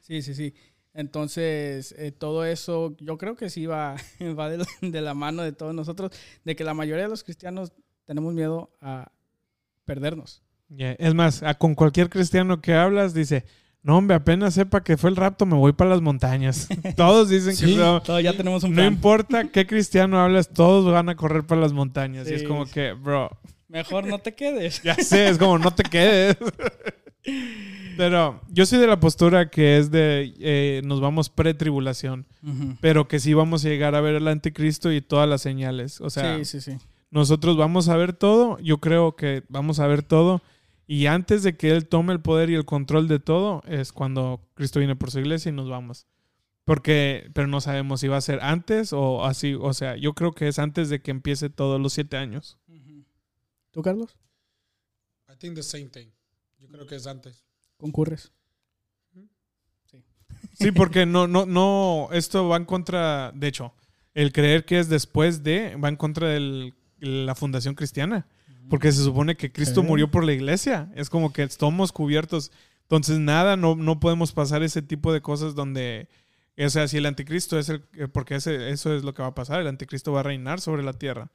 Sí, 0.00 0.20
sí, 0.22 0.34
sí. 0.34 0.54
Entonces, 0.94 1.94
eh, 1.98 2.12
todo 2.12 2.44
eso, 2.44 2.94
yo 3.00 3.16
creo 3.18 3.34
que 3.36 3.48
sí 3.50 3.66
va, 3.66 3.96
va 4.38 4.48
de, 4.50 4.58
la, 4.58 4.66
de 4.80 5.00
la 5.00 5.14
mano 5.14 5.42
de 5.42 5.52
todos 5.52 5.74
nosotros, 5.74 6.12
de 6.44 6.54
que 6.56 6.64
la 6.64 6.74
mayoría 6.74 7.04
de 7.04 7.10
los 7.10 7.24
cristianos 7.24 7.72
tenemos 8.04 8.34
miedo 8.34 8.70
a 8.80 9.10
perdernos. 9.84 10.42
Es 10.78 11.14
más, 11.14 11.42
a- 11.42 11.54
con 11.54 11.74
cualquier 11.74 12.08
cristiano 12.08 12.60
que 12.60 12.74
hablas, 12.74 13.12
dice, 13.14 13.44
no, 13.82 13.98
hombre, 13.98 14.16
apenas 14.16 14.54
sepa 14.54 14.82
que 14.84 14.96
fue 14.96 15.10
el 15.10 15.16
rapto, 15.16 15.44
me 15.44 15.56
voy 15.56 15.72
para 15.72 15.90
las 15.90 16.00
montañas. 16.00 16.68
todos 16.96 17.28
dicen 17.28 17.56
que 17.56 17.74
no, 17.76 18.00
Todos 18.02 18.22
ya 18.22 18.32
tenemos 18.36 18.62
un 18.64 18.70
no 18.70 18.76
plan. 18.76 18.92
importa 18.92 19.44
qué 19.52 19.66
cristiano 19.66 20.18
hablas, 20.20 20.48
todos 20.50 20.90
van 20.92 21.08
a 21.08 21.16
correr 21.16 21.44
para 21.44 21.60
las 21.60 21.72
montañas. 21.72 22.30
Y 22.30 22.34
es 22.34 22.42
como 22.44 22.64
que, 22.66 22.92
bro, 22.92 23.30
Mejor 23.68 24.06
no 24.06 24.18
te 24.18 24.34
quedes. 24.34 24.82
ya 24.82 24.94
sé, 24.94 25.28
es 25.28 25.38
como 25.38 25.58
no 25.58 25.74
te 25.74 25.82
quedes. 25.84 26.36
Pero 27.96 28.40
yo 28.48 28.66
soy 28.66 28.78
de 28.78 28.86
la 28.86 29.00
postura 29.00 29.50
que 29.50 29.78
es 29.78 29.90
de 29.90 30.34
eh, 30.40 30.82
nos 30.84 31.00
vamos 31.00 31.30
pre-tribulación, 31.30 32.26
pero 32.80 33.08
que 33.08 33.20
sí 33.20 33.34
vamos 33.34 33.64
a 33.64 33.68
llegar 33.68 33.94
a 33.94 34.00
ver 34.00 34.16
al 34.16 34.28
anticristo 34.28 34.92
y 34.92 35.00
todas 35.00 35.28
las 35.28 35.42
señales. 35.42 36.00
O 36.00 36.10
sea, 36.10 36.38
sí, 36.38 36.44
sí, 36.44 36.60
sí. 36.60 36.78
nosotros 37.10 37.56
vamos 37.56 37.88
a 37.88 37.96
ver 37.96 38.12
todo, 38.12 38.58
yo 38.60 38.78
creo 38.78 39.16
que 39.16 39.44
vamos 39.48 39.80
a 39.80 39.86
ver 39.86 40.02
todo. 40.02 40.42
Y 40.86 41.06
antes 41.06 41.42
de 41.42 41.56
que 41.56 41.70
Él 41.70 41.86
tome 41.88 42.12
el 42.12 42.20
poder 42.20 42.50
y 42.50 42.54
el 42.54 42.64
control 42.64 43.08
de 43.08 43.18
todo, 43.18 43.62
es 43.66 43.92
cuando 43.92 44.40
Cristo 44.54 44.78
viene 44.78 44.96
por 44.96 45.10
su 45.10 45.20
iglesia 45.20 45.50
y 45.50 45.54
nos 45.54 45.68
vamos. 45.68 46.06
Porque, 46.64 47.30
pero 47.34 47.48
no 47.48 47.60
sabemos 47.60 48.00
si 48.00 48.08
va 48.08 48.18
a 48.18 48.20
ser 48.20 48.40
antes 48.42 48.92
o 48.92 49.24
así. 49.24 49.54
O 49.54 49.72
sea, 49.74 49.96
yo 49.96 50.14
creo 50.14 50.32
que 50.32 50.48
es 50.48 50.58
antes 50.58 50.90
de 50.90 51.00
que 51.00 51.10
empiece 51.10 51.50
todos 51.50 51.80
los 51.80 51.92
siete 51.92 52.16
años. 52.16 52.58
¿Tú, 53.70 53.80
Carlos? 53.82 54.16
I 55.28 55.36
think 55.36 55.54
the 55.54 55.62
same 55.62 55.86
thing. 55.86 56.08
Yo 56.58 56.68
creo 56.68 56.86
que 56.86 56.96
es 56.96 57.06
antes. 57.06 57.44
¿Concurres? 57.82 58.30
Sí, 60.54 60.70
porque 60.70 61.04
no, 61.04 61.26
no, 61.26 61.46
no, 61.46 62.08
esto 62.12 62.46
va 62.48 62.56
en 62.56 62.64
contra, 62.64 63.32
de 63.32 63.48
hecho, 63.48 63.74
el 64.14 64.32
creer 64.32 64.64
que 64.64 64.78
es 64.78 64.88
después 64.88 65.42
de, 65.42 65.74
va 65.74 65.88
en 65.88 65.96
contra 65.96 66.28
de 66.28 66.72
la 67.00 67.34
fundación 67.34 67.74
cristiana. 67.74 68.24
Porque 68.70 68.92
se 68.92 69.02
supone 69.02 69.36
que 69.36 69.50
Cristo 69.50 69.80
Sí. 69.80 69.86
murió 69.88 70.08
por 70.12 70.22
la 70.22 70.32
iglesia. 70.32 70.92
Es 70.94 71.10
como 71.10 71.32
que 71.32 71.42
estamos 71.42 71.90
cubiertos. 71.90 72.52
Entonces, 72.82 73.18
nada, 73.18 73.56
no, 73.56 73.74
no 73.74 73.98
podemos 73.98 74.30
pasar 74.30 74.62
ese 74.62 74.80
tipo 74.80 75.12
de 75.12 75.20
cosas 75.20 75.56
donde, 75.56 76.06
o 76.56 76.70
sea, 76.70 76.86
si 76.86 76.98
el 76.98 77.06
anticristo 77.06 77.58
es 77.58 77.68
el, 77.68 77.82
eh, 77.94 78.06
porque 78.06 78.36
ese, 78.36 78.70
eso 78.70 78.94
es 78.94 79.02
lo 79.02 79.12
que 79.12 79.22
va 79.22 79.28
a 79.28 79.34
pasar, 79.34 79.60
el 79.60 79.66
anticristo 79.66 80.12
va 80.12 80.20
a 80.20 80.22
reinar 80.22 80.60
sobre 80.60 80.84
la 80.84 80.92
tierra. 80.92 81.32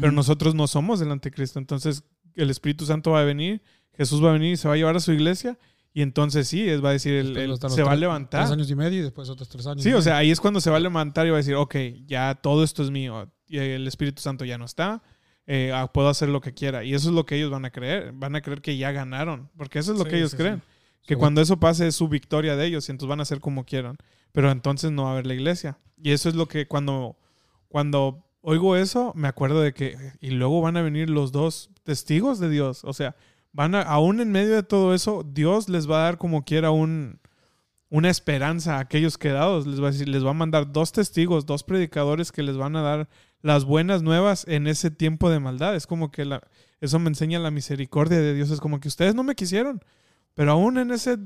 Pero 0.00 0.12
nosotros 0.12 0.54
no 0.54 0.68
somos 0.68 1.00
el 1.00 1.10
anticristo. 1.10 1.58
Entonces, 1.58 2.04
el 2.36 2.50
Espíritu 2.50 2.86
Santo 2.86 3.10
va 3.12 3.22
a 3.22 3.24
venir, 3.24 3.60
Jesús 3.96 4.22
va 4.24 4.30
a 4.30 4.34
venir 4.34 4.52
y 4.52 4.56
se 4.56 4.68
va 4.68 4.74
a 4.74 4.76
llevar 4.76 4.96
a 4.96 5.00
su 5.00 5.12
iglesia. 5.12 5.58
Y 5.94 6.02
entonces 6.02 6.46
sí, 6.46 6.68
es, 6.68 6.84
va 6.84 6.90
a 6.90 6.92
decir, 6.92 7.14
el- 7.14 7.36
el- 7.36 7.56
se 7.58 7.82
va 7.82 7.88
a 7.88 7.92
tres- 7.92 8.00
levantar. 8.00 8.42
Tres 8.42 8.52
años 8.52 8.70
y 8.70 8.74
medio 8.76 8.98
y 9.00 9.02
después 9.02 9.28
otros 9.28 9.48
tres 9.48 9.66
años. 9.66 9.82
Sí, 9.82 9.88
y 9.88 9.92
o 9.92 9.96
medio. 9.96 10.02
sea, 10.02 10.18
ahí 10.18 10.30
es 10.30 10.40
cuando 10.40 10.60
se 10.60 10.70
va 10.70 10.76
a 10.76 10.80
levantar 10.80 11.26
y 11.26 11.30
va 11.30 11.36
a 11.36 11.38
decir, 11.38 11.54
ok, 11.54 11.74
ya 12.06 12.34
todo 12.36 12.62
esto 12.62 12.82
es 12.82 12.90
mío. 12.90 13.28
Y 13.48 13.58
el 13.58 13.86
Espíritu 13.88 14.20
Santo 14.22 14.44
ya 14.44 14.58
no 14.58 14.64
está. 14.64 15.02
eh, 15.50 15.72
ah, 15.74 15.90
puedo 15.90 16.10
hacer 16.10 16.28
lo 16.28 16.42
que 16.42 16.52
quiera. 16.52 16.84
Y 16.84 16.92
eso 16.92 17.08
es 17.08 17.14
lo 17.14 17.24
que 17.24 17.36
ellos 17.36 17.50
van 17.50 17.64
a 17.64 17.70
creer. 17.70 18.12
Van 18.12 18.36
a 18.36 18.42
creer 18.42 18.60
que 18.60 18.76
ya 18.76 18.92
ganaron. 18.92 19.50
Porque 19.56 19.78
eso 19.78 19.92
es 19.94 19.98
lo 19.98 20.04
Sí, 20.04 20.10
que 20.10 20.18
ellos 20.18 20.32
sí, 20.32 20.36
creen. 20.36 20.60
sí. 21.00 21.06
Que 21.06 21.16
cuando 21.16 21.40
eso 21.40 21.58
pase 21.58 21.86
es 21.86 21.94
su 21.94 22.06
victoria 22.06 22.54
de 22.54 22.66
ellos 22.66 22.86
y 22.86 22.92
entonces 22.92 23.08
van 23.08 23.20
a 23.20 23.22
hacer 23.22 23.40
como 23.40 23.64
quieran. 23.64 23.96
Pero 24.32 24.50
entonces 24.50 24.90
no 24.92 25.04
va 25.04 25.08
a 25.08 25.12
haber 25.12 25.26
la 25.26 25.32
iglesia. 25.32 25.78
Y 25.96 26.10
eso 26.10 26.28
es 26.28 26.34
lo 26.34 26.48
que 26.48 26.68
cuando, 26.68 27.16
cuando 27.68 28.26
oigo 28.42 28.76
eso, 28.76 29.12
me 29.16 29.26
acuerdo 29.26 29.62
de 29.62 29.72
que... 29.72 29.96
Y 30.20 30.30
luego 30.32 30.60
van 30.60 30.76
a 30.76 30.82
venir 30.82 31.08
los 31.08 31.32
dos 31.32 31.70
testigos 31.82 32.38
de 32.40 32.50
Dios. 32.50 32.84
O 32.84 32.92
sea, 32.92 33.16
van 33.52 33.74
a, 33.74 33.82
aún 33.82 34.20
en 34.20 34.30
medio 34.32 34.54
de 34.54 34.62
todo 34.62 34.94
eso, 34.94 35.24
Dios 35.24 35.68
les 35.68 35.90
va 35.90 36.00
a 36.00 36.04
dar 36.04 36.18
como 36.18 36.44
quiera 36.44 36.70
un, 36.70 37.20
una 37.90 38.10
esperanza 38.10 38.76
a 38.76 38.80
aquellos 38.80 39.18
quedados. 39.18 39.66
Les 39.66 39.82
va 39.82 39.88
a 39.88 39.92
decir, 39.92 40.08
les 40.08 40.24
va 40.24 40.30
a 40.30 40.34
mandar 40.34 40.72
dos 40.72 40.92
testigos, 40.92 41.46
dos 41.46 41.64
predicadores 41.64 42.32
que 42.32 42.42
les 42.42 42.56
van 42.56 42.76
a 42.76 42.82
dar 42.82 43.08
las 43.40 43.64
buenas 43.64 44.02
nuevas 44.02 44.46
en 44.48 44.66
ese 44.66 44.90
tiempo 44.90 45.30
de 45.30 45.40
maldad. 45.40 45.74
Es 45.76 45.86
como 45.86 46.10
que 46.10 46.24
la, 46.24 46.42
eso 46.80 46.98
me 46.98 47.08
enseña 47.08 47.38
la 47.38 47.50
misericordia 47.50 48.18
de 48.18 48.34
Dios. 48.34 48.50
Es 48.50 48.60
como 48.60 48.80
que 48.80 48.88
ustedes 48.88 49.14
no 49.14 49.22
me 49.22 49.34
quisieron, 49.34 49.80
pero 50.34 50.52
aún 50.52 50.78
en 50.78 50.90
ese 50.90 51.18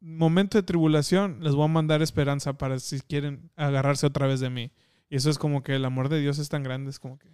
momento 0.00 0.58
de 0.58 0.62
tribulación 0.62 1.38
les 1.42 1.54
voy 1.54 1.64
a 1.64 1.68
mandar 1.68 2.02
esperanza 2.02 2.58
para 2.58 2.78
si 2.78 3.00
quieren 3.00 3.50
agarrarse 3.56 4.06
otra 4.06 4.26
vez 4.26 4.40
de 4.40 4.50
mí. 4.50 4.72
Y 5.10 5.16
eso 5.16 5.30
es 5.30 5.38
como 5.38 5.62
que 5.62 5.74
el 5.74 5.84
amor 5.84 6.08
de 6.08 6.20
Dios 6.20 6.38
es 6.38 6.48
tan 6.48 6.62
grande, 6.62 6.90
es 6.90 6.98
como 6.98 7.18
que... 7.18 7.28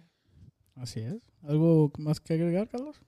Así 0.75 0.99
es. 0.99 1.15
¿Algo 1.43 1.91
más 1.97 2.19
que 2.19 2.33
agregar, 2.33 2.67
Carlos? 2.67 3.01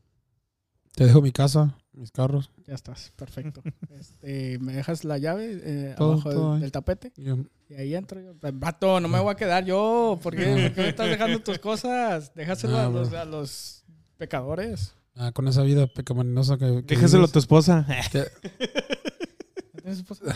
Te 0.98 1.06
dejo 1.06 1.22
mi 1.22 1.32
casa, 1.32 1.78
mis 1.93 2.12
carros. 2.12 2.50
Ya 2.66 2.74
estás, 2.74 3.14
perfecto. 3.16 3.62
este, 4.00 4.58
¿Me 4.58 4.74
dejas 4.74 5.04
la 5.04 5.20
llave 5.20 5.60
eh, 5.64 5.93
Todo, 5.95 6.14
abajo 6.14 6.30
del- 6.30 6.38
todo 6.39 6.54
ahí. 6.56 6.62
del 6.62 6.72
tapete? 6.72 7.14
Yo- 7.18 7.38
Y 7.70 7.76
ahí 7.76 7.93
entro 7.93 8.20
yo. 8.20 8.34
Pues, 8.36 8.58
Vato, 8.58 9.00
no 9.00 9.08
me 9.08 9.20
voy 9.20 9.32
a 9.32 9.36
quedar 9.36 9.64
yo. 9.64 10.20
¿Por 10.24 10.36
qué, 10.36 10.45
¿Por 10.45 10.74
qué 10.74 10.82
me 10.82 10.89
estás 10.89 11.08
dejando 11.08 11.39
tus 11.41 11.60
cosas? 11.60 12.34
Déjaselo 12.34 12.78
Ah, 12.78 12.86
a, 12.88 12.89
los, 12.89 13.10
bro. 13.12 13.20
a 13.20 13.26
los 13.26 13.84
pecadores. 14.18 14.95
Ah, 15.16 15.32
con 15.32 15.48
esa 15.48 15.62
vida 15.62 15.86
pecaminosa 15.86 16.58
que, 16.58 16.84
que 16.84 16.95
Déjeselo 16.95 17.26
a 17.26 17.28
tu 17.28 17.38
esposa. 17.39 17.86
¿No 18.14 19.82
tienes 19.82 20.00
esposa? 20.00 20.24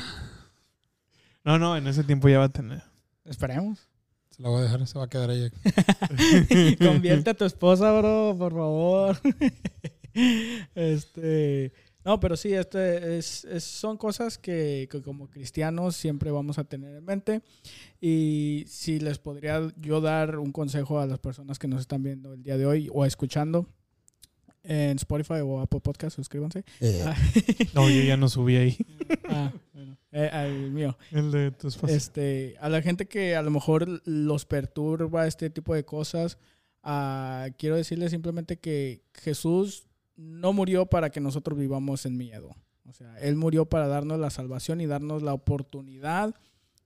No, 1.43 1.57
no, 1.57 1.75
en 1.75 1.87
ese 1.87 2.03
tiempo 2.03 2.29
ya 2.29 2.37
va 2.37 2.45
a 2.45 2.49
tener. 2.49 2.83
Esperemos. 3.25 3.79
se 4.29 4.43
la 4.43 4.49
voy 4.49 4.59
a 4.59 4.63
dejar, 4.65 4.85
se 4.85 4.99
va 4.99 5.05
a 5.05 5.09
quedar 5.09 5.31
ella. 5.31 5.49
Convierte 6.77 7.31
a 7.31 7.33
tu 7.33 7.45
esposa, 7.45 7.91
bro, 7.93 8.35
por 8.37 8.51
favor. 8.53 9.17
este. 10.75 11.73
No, 12.03 12.19
pero 12.19 12.35
sí, 12.35 12.51
este 12.53 13.17
es, 13.19 13.45
es- 13.45 13.63
son 13.63 13.95
cosas 13.97 14.39
que, 14.39 14.87
que 14.91 15.01
como 15.03 15.29
cristianos 15.29 15.95
siempre 15.95 16.31
vamos 16.31 16.57
a 16.57 16.63
tener 16.63 16.95
en 16.95 17.05
mente. 17.05 17.41
Y 17.99 18.63
si 18.67 18.99
les 18.99 19.19
podría 19.19 19.61
yo 19.79 20.01
dar 20.01 20.39
un 20.39 20.51
consejo 20.51 20.99
a 20.99 21.05
las 21.05 21.19
personas 21.19 21.59
que 21.59 21.67
nos 21.67 21.81
están 21.81 22.01
viendo 22.01 22.33
el 22.33 22.41
día 22.41 22.57
de 22.57 22.65
hoy 22.65 22.89
o 22.91 23.05
escuchando 23.05 23.67
en 24.63 24.95
Spotify 24.97 25.41
o 25.43 25.59
Apple 25.59 25.79
Podcast, 25.81 26.15
suscríbanse. 26.15 26.63
Ah, 27.05 27.15
No, 27.75 27.87
yo 27.87 28.01
ya 28.01 28.17
no 28.17 28.29
subí 28.29 28.55
ahí. 28.55 28.77
ah, 29.29 29.51
bueno, 29.73 29.95
eh, 30.11 30.29
al 30.33 30.71
mío. 30.71 30.97
El 31.11 31.31
de 31.31 31.51
tu 31.51 31.67
esposa. 31.67 31.93
Este, 31.93 32.55
a 32.61 32.69
la 32.69 32.81
gente 32.81 33.05
que 33.07 33.35
a 33.35 33.43
lo 33.43 33.51
mejor 33.51 34.01
los 34.07 34.45
perturba 34.45 35.27
este 35.27 35.51
tipo 35.51 35.75
de 35.75 35.85
cosas, 35.85 36.39
ah, 36.81 37.47
quiero 37.59 37.75
decirles 37.75 38.09
simplemente 38.09 38.57
que 38.57 39.03
Jesús 39.13 39.85
no 40.21 40.53
murió 40.53 40.85
para 40.85 41.09
que 41.09 41.19
nosotros 41.19 41.57
vivamos 41.57 42.05
en 42.05 42.17
miedo. 42.17 42.55
O 42.87 42.93
sea, 42.93 43.17
Él 43.19 43.35
murió 43.35 43.65
para 43.65 43.87
darnos 43.87 44.19
la 44.19 44.29
salvación 44.29 44.81
y 44.81 44.85
darnos 44.85 45.23
la 45.23 45.33
oportunidad 45.33 46.35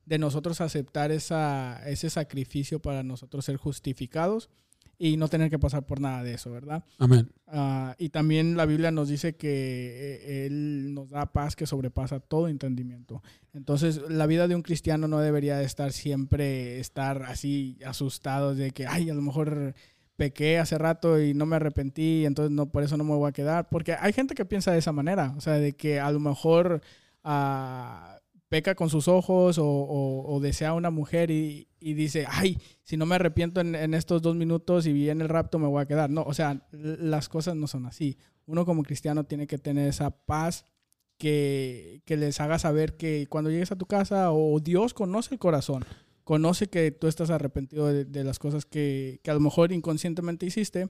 de 0.05 0.19
nosotros 0.19 0.61
aceptar 0.61 1.11
esa, 1.11 1.81
ese 1.87 2.09
sacrificio 2.09 2.79
para 2.79 3.03
nosotros 3.03 3.43
ser 3.45 3.57
justificados 3.57 4.49
y 4.97 5.17
no 5.17 5.27
tener 5.27 5.49
que 5.49 5.59
pasar 5.59 5.85
por 5.85 5.99
nada 5.99 6.23
de 6.23 6.35
eso, 6.35 6.51
¿verdad? 6.51 6.83
Amén. 6.99 7.29
Ah, 7.47 7.95
y 7.97 8.09
también 8.09 8.55
la 8.55 8.65
Biblia 8.65 8.91
nos 8.91 9.09
dice 9.09 9.35
que 9.35 9.49
eh, 9.49 10.45
Él 10.45 10.93
nos 10.93 11.09
da 11.09 11.33
paz 11.33 11.55
que 11.55 11.65
sobrepasa 11.65 12.19
todo 12.19 12.47
entendimiento. 12.47 13.21
Entonces, 13.53 14.01
la 14.09 14.25
vida 14.25 14.47
de 14.47 14.55
un 14.55 14.61
cristiano 14.61 15.07
no 15.07 15.19
debería 15.19 15.57
de 15.57 15.65
estar 15.65 15.91
siempre, 15.91 16.79
estar 16.79 17.23
así 17.23 17.77
asustados 17.85 18.57
de 18.57 18.71
que, 18.71 18.87
ay, 18.87 19.09
a 19.09 19.13
lo 19.13 19.21
mejor 19.21 19.75
pequé 20.15 20.57
hace 20.59 20.77
rato 20.77 21.21
y 21.21 21.33
no 21.33 21.45
me 21.45 21.57
arrepentí, 21.57 22.25
entonces 22.25 22.51
no, 22.51 22.67
por 22.67 22.83
eso 22.83 22.97
no 22.97 23.03
me 23.03 23.15
voy 23.15 23.29
a 23.29 23.33
quedar. 23.33 23.67
Porque 23.69 23.95
hay 23.99 24.13
gente 24.13 24.35
que 24.35 24.45
piensa 24.45 24.71
de 24.71 24.79
esa 24.79 24.91
manera, 24.91 25.33
o 25.37 25.41
sea, 25.41 25.53
de 25.53 25.73
que 25.73 25.99
a 25.99 26.11
lo 26.11 26.19
mejor 26.19 26.81
ah, 27.23 28.19
peca 28.49 28.75
con 28.75 28.89
sus 28.89 29.07
ojos 29.07 29.57
o, 29.59 30.39
desea 30.41 30.69
a 30.69 30.73
una 30.73 30.89
mujer 30.89 31.31
y, 31.31 31.67
dice, 31.79 32.25
ay, 32.29 32.57
si 32.83 32.97
no 32.97 33.05
me 33.05 33.15
arrepiento 33.15 33.61
en, 33.61 33.93
estos 33.93 34.21
dos 34.21 34.35
minutos 34.35 34.85
y 34.85 34.93
viene 34.93 35.23
el 35.23 35.29
rapto 35.29 35.59
me 35.59 35.67
voy 35.67 35.81
a 35.81 35.85
quedar. 35.85 36.09
No, 36.09 36.23
o 36.23 36.33
sea, 36.33 36.61
las 36.71 37.29
cosas 37.29 37.55
no 37.55 37.67
son 37.67 37.85
así. 37.85 38.17
Uno 38.45 38.65
como 38.65 38.83
cristiano 38.83 39.23
tiene 39.23 39.47
que 39.47 39.57
tener 39.57 39.87
esa 39.87 40.11
paz 40.11 40.65
que, 41.17 42.01
que 42.05 42.17
les 42.17 42.39
haga 42.39 42.59
saber 42.59 42.97
que 42.97 43.27
cuando 43.29 43.49
llegues 43.49 43.71
a 43.71 43.77
tu 43.77 43.85
casa 43.85 44.31
o 44.31 44.59
Dios 44.59 44.93
conoce 44.93 45.33
el 45.35 45.39
corazón, 45.39 45.85
conoce 46.25 46.67
que 46.67 46.91
tú 46.91 47.07
estás 47.07 47.29
arrepentido 47.29 47.87
de, 47.87 48.03
de 48.03 48.23
las 48.25 48.37
cosas 48.39 48.65
que, 48.65 49.21
que 49.23 49.31
a 49.31 49.33
lo 49.33 49.39
mejor 49.39 49.71
inconscientemente 49.71 50.45
hiciste 50.45 50.89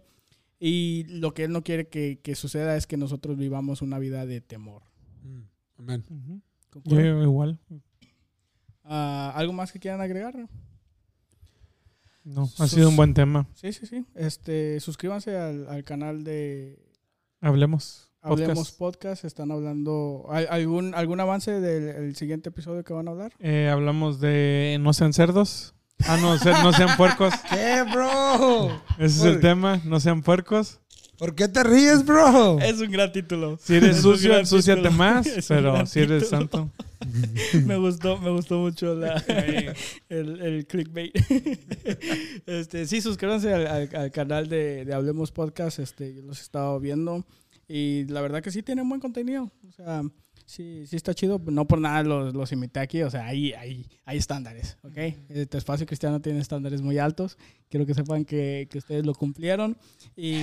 y 0.60 1.04
lo 1.10 1.34
que 1.34 1.44
Él 1.44 1.52
no 1.52 1.64
quiere 1.64 1.88
que, 1.88 2.20
que 2.24 2.34
suceda 2.34 2.76
es 2.76 2.88
que 2.88 2.98
nosotros 2.98 3.38
vivamos 3.38 3.84
una 3.84 4.00
vida 4.00 4.26
de 4.26 4.42
temor. 4.42 4.82
Mm, 5.24 5.42
Amén. 5.78 6.42
Yo 6.86 7.22
igual. 7.22 7.60
Ah, 8.84 9.32
¿Algo 9.36 9.54
más 9.54 9.72
que 9.72 9.80
quieran 9.80 10.02
agregar? 10.02 10.34
No, 12.24 12.50
ha 12.58 12.68
sido 12.68 12.90
un 12.90 12.96
buen 12.96 13.14
tema. 13.14 13.48
Sí, 13.54 13.72
sí, 13.72 13.86
sí. 13.86 14.06
Este, 14.16 14.80
suscríbanse 14.80 15.38
al, 15.38 15.68
al 15.68 15.84
canal 15.84 16.24
de 16.24 16.80
Hablemos. 17.42 18.10
Hablemos 18.26 18.72
Podcast. 18.72 18.78
Podcast. 18.78 19.26
Están 19.26 19.52
hablando. 19.52 20.26
¿hay 20.30 20.46
¿Algún, 20.50 20.94
algún 20.96 21.20
avance 21.20 21.52
del 21.60 21.90
el 21.90 22.16
siguiente 22.16 22.50
episodio 22.50 22.84
que 22.84 22.94
van 22.94 23.08
a 23.08 23.12
hablar? 23.12 23.34
Eh, 23.40 23.70
hablamos 23.72 24.20
de 24.20 24.78
no 24.82 24.94
sean 24.94 25.14
cerdos. 25.14 25.74
Ah, 26.06 26.18
no, 26.22 26.38
ser- 26.38 26.56
no 26.64 26.74
sean 26.74 26.98
puercos. 26.98 27.34
¿Qué, 27.50 27.84
bro? 27.94 28.70
Ese 28.98 29.06
es 29.20 29.24
el 29.24 29.40
tema. 29.40 29.80
No 29.86 30.00
sean 30.00 30.22
puercos. 30.24 30.80
¿Por 31.18 31.34
qué 31.34 31.48
te 31.48 31.64
ríes, 31.64 32.04
bro? 32.06 32.60
Es 32.60 32.82
un 32.82 32.92
gran 32.92 33.12
título. 33.14 33.58
Si 33.62 33.76
eres 33.76 33.98
Es 33.98 34.02
sucio, 34.02 34.38
ensúciate 34.38 34.82
título. 34.82 34.98
más. 34.98 35.26
Es 35.38 35.48
Pero 35.48 35.86
si 35.86 36.02
eres 36.02 36.24
título. 36.24 36.40
santo. 36.40 36.70
me 37.66 37.78
gustó, 37.78 38.18
me 38.18 38.32
gustó 38.32 38.58
mucho 38.58 38.96
la, 38.96 39.16
el, 40.10 40.42
el 40.42 40.66
clickbait. 40.68 41.16
este, 42.46 42.86
sí, 42.88 43.00
suscríbanse 43.02 43.54
al, 43.54 43.68
al- 43.68 43.90
al 43.96 44.12
canal 44.12 44.50
de, 44.50 44.84
de 44.84 44.94
Hablemos 44.94 45.32
Podcast. 45.32 45.80
Este, 45.80 46.14
yo 46.14 46.22
los 46.24 46.40
he 46.40 46.42
estado 46.42 46.80
viendo. 46.80 47.24
Y 47.68 48.06
la 48.06 48.22
verdad 48.22 48.42
que 48.44 48.52
sí 48.52 48.62
tienen 48.64 48.88
buen 48.88 49.02
contenido. 49.02 49.52
O 49.68 49.72
sea, 49.72 50.04
sí, 50.46 50.86
sí 50.88 50.96
está 50.96 51.14
chido. 51.14 51.42
No 51.46 51.66
por 51.66 51.80
nada 51.82 52.04
los, 52.04 52.34
los 52.34 52.52
imité 52.52 52.80
aquí. 52.80 53.02
O 53.04 53.10
sea, 53.10 53.26
hay, 53.26 53.54
hay, 53.54 53.88
hay 54.06 54.18
estándares. 54.18 54.78
¿ok? 54.84 54.98
Este 55.30 55.58
espacio 55.58 55.86
cristiano 55.86 56.22
tiene 56.22 56.40
estándares 56.40 56.82
muy 56.82 57.00
altos. 57.00 57.38
Quiero 57.70 57.86
que 57.86 57.94
sepan 57.96 58.24
que, 58.26 58.68
que 58.70 58.78
ustedes 58.78 59.06
lo 59.06 59.14
cumplieron. 59.16 59.78
Y 60.16 60.36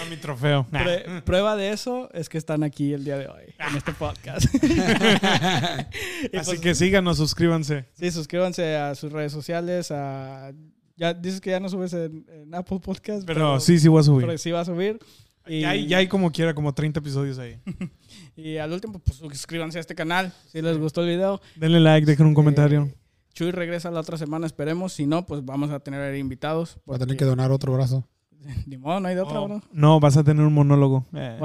A 0.00 0.04
mi 0.10 0.16
trofeo. 0.16 0.66
prue- 0.72 1.22
prueba 1.22 1.56
de 1.56 1.70
eso 1.70 2.10
es 2.12 2.28
que 2.28 2.38
están 2.38 2.62
aquí 2.64 2.92
el 2.92 3.04
día 3.04 3.16
de 3.16 3.28
hoy, 3.28 3.44
en 3.58 3.76
este 3.76 3.92
podcast. 3.92 4.46
Así 4.54 6.28
pues, 6.32 6.60
que 6.60 6.74
síganos, 6.74 7.16
suscríbanse. 7.18 7.86
Sí, 7.92 8.10
suscríbanse 8.10 8.74
a 8.76 8.94
sus 8.94 9.12
redes 9.12 9.32
sociales. 9.32 9.90
A, 9.90 10.52
ya 10.96 11.12
dices 11.14 11.40
que 11.40 11.50
ya 11.50 11.60
no 11.60 11.68
subes 11.68 11.92
en, 11.92 12.24
en 12.28 12.54
Apple 12.54 12.80
Podcast. 12.80 13.24
Pero 13.26 13.58
sí, 13.60 13.78
sí 13.78 13.88
voy 13.88 14.00
a 14.00 14.04
subir. 14.04 14.26
pero 14.26 14.38
sí 14.38 14.50
va 14.50 14.60
a 14.60 14.64
subir. 14.64 14.98
Y, 15.46 15.60
Ya 15.60 15.70
hay, 15.70 15.86
ya 15.86 15.98
hay 15.98 16.08
como 16.08 16.30
quiera, 16.32 16.54
como 16.54 16.72
30 16.72 17.00
episodios 17.00 17.38
ahí. 17.38 17.58
y 18.36 18.56
al 18.56 18.72
último, 18.72 18.98
pues 18.98 19.18
suscríbanse 19.18 19.78
a 19.78 19.80
este 19.80 19.94
canal. 19.94 20.32
Si 20.50 20.62
les 20.62 20.78
gustó 20.78 21.02
el 21.02 21.08
video. 21.08 21.40
Denle 21.56 21.80
like, 21.80 22.06
dejen 22.06 22.26
un 22.26 22.34
comentario. 22.34 22.84
Eh, 22.84 22.94
Chuy 23.34 23.50
regresa 23.50 23.90
la 23.90 24.00
otra 24.00 24.16
semana, 24.16 24.46
esperemos. 24.46 24.92
Si 24.92 25.06
no, 25.06 25.26
pues 25.26 25.44
vamos 25.44 25.70
a 25.70 25.80
tener 25.80 26.14
invitados. 26.16 26.78
Voy 26.86 26.96
a 26.96 26.98
tener 26.98 27.16
que 27.16 27.24
donar 27.24 27.50
otro 27.50 27.72
brazo. 27.74 28.08
Ni 28.66 28.76
modo, 28.78 29.00
no 29.00 29.08
hay 29.08 29.14
de 29.16 29.20
otra, 29.22 29.40
Oh, 29.40 29.48
bro. 29.48 29.62
no, 29.72 30.00
vas 30.00 30.16
a 30.16 30.24
tener 30.24 30.44
un 30.46 30.52
monólogo. 30.54 31.04
Eh, 31.14 31.38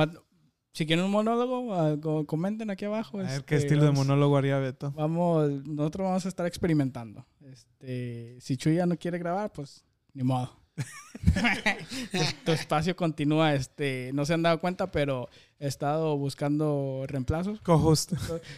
Si 0.71 0.85
quieren 0.85 1.03
un 1.03 1.11
monólogo, 1.11 1.73
ah, 1.73 1.97
co- 2.01 2.25
comenten 2.25 2.69
aquí 2.69 2.85
abajo. 2.85 3.17
a 3.17 3.23
ver 3.23 3.31
este, 3.31 3.43
qué 3.43 3.55
estilo 3.55 3.81
de 3.81 3.87
vamos- 3.87 4.05
monólogo 4.07 4.37
haría 4.37 4.59
Beto. 4.59 4.91
Vamos, 4.95 5.49
nosotros 5.65 6.05
vamos 6.05 6.25
a 6.25 6.29
estar 6.29 6.45
experimentando. 6.45 7.25
Este, 7.51 8.37
si 8.39 8.57
Chuy 8.57 8.75
ya 8.75 8.85
no 8.85 8.97
quiere 8.97 9.17
grabar, 9.17 9.51
pues 9.51 9.83
ni 10.13 10.23
modo. 10.23 10.57
tu, 12.45 12.51
espacio 12.51 12.95
continúa, 12.95 13.53
este, 13.53 14.11
no 14.13 14.25
se 14.25 14.33
han 14.33 14.41
dado 14.41 14.61
cuenta, 14.61 14.91
pero 14.91 15.29
he 15.59 15.67
estado 15.67 16.17
buscando 16.17 17.03
reemplazos. 17.07 17.59
Co-host. 17.61 18.13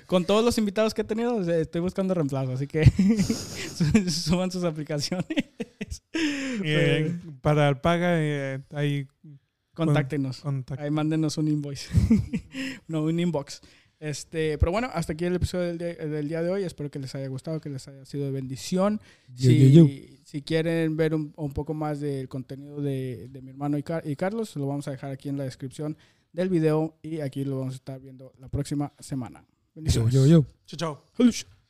Con 0.05 0.25
todos 0.25 0.45
los 0.45 0.57
invitados 0.57 0.93
que 0.93 1.01
he 1.01 1.05
tenido, 1.05 1.43
sea, 1.43 1.57
estoy 1.57 1.81
buscando 1.81 2.13
reemplazos, 2.13 2.55
así 2.55 2.67
que 2.67 2.85
suban 4.11 4.51
sus 4.51 4.63
aplicaciones. 4.63 5.25
Eh, 6.13 7.19
para 7.41 7.69
el 7.69 7.77
paga, 7.77 8.21
eh, 8.21 8.61
hay 8.71 9.07
Contáctenos. 9.73 10.43
Ahí 10.77 10.91
mándenos 10.91 11.37
un 11.37 11.47
invoice. 11.47 11.89
no, 12.87 13.03
un 13.03 13.19
inbox. 13.19 13.61
Este, 14.01 14.57
pero 14.57 14.71
bueno, 14.71 14.89
hasta 14.91 15.13
aquí 15.13 15.25
el 15.25 15.35
episodio 15.35 15.67
del 15.67 15.77
día, 15.77 15.93
del 15.93 16.27
día 16.27 16.41
de 16.41 16.49
hoy. 16.49 16.63
Espero 16.63 16.89
que 16.89 16.97
les 16.99 17.13
haya 17.13 17.27
gustado, 17.27 17.61
que 17.61 17.69
les 17.69 17.87
haya 17.87 18.03
sido 18.03 18.25
de 18.25 18.31
bendición. 18.31 18.99
Yo, 19.35 19.49
si, 19.51 19.71
yo, 19.71 19.85
yo. 19.85 19.93
si 20.25 20.41
quieren 20.41 20.97
ver 20.97 21.13
un, 21.13 21.31
un 21.37 21.51
poco 21.53 21.75
más 21.75 21.99
del 21.99 22.27
contenido 22.27 22.81
de, 22.81 23.27
de 23.29 23.41
mi 23.43 23.51
hermano 23.51 23.77
y, 23.77 23.83
Car- 23.83 24.01
y 24.05 24.15
Carlos, 24.15 24.55
lo 24.55 24.65
vamos 24.65 24.87
a 24.87 24.91
dejar 24.91 25.11
aquí 25.11 25.29
en 25.29 25.37
la 25.37 25.43
descripción 25.43 25.95
del 26.33 26.49
video 26.49 26.97
y 27.03 27.19
aquí 27.19 27.45
lo 27.45 27.59
vamos 27.59 27.75
a 27.75 27.77
estar 27.77 28.01
viendo 28.01 28.33
la 28.39 28.49
próxima 28.49 28.91
semana. 28.99 29.45
Yo, 29.45 29.75
Bendiciones. 29.75 30.13
yo, 30.13 30.25
yo. 30.25 30.45
Chao, 30.65 30.77
chao. 30.77 31.03
Saludos. 31.15 31.60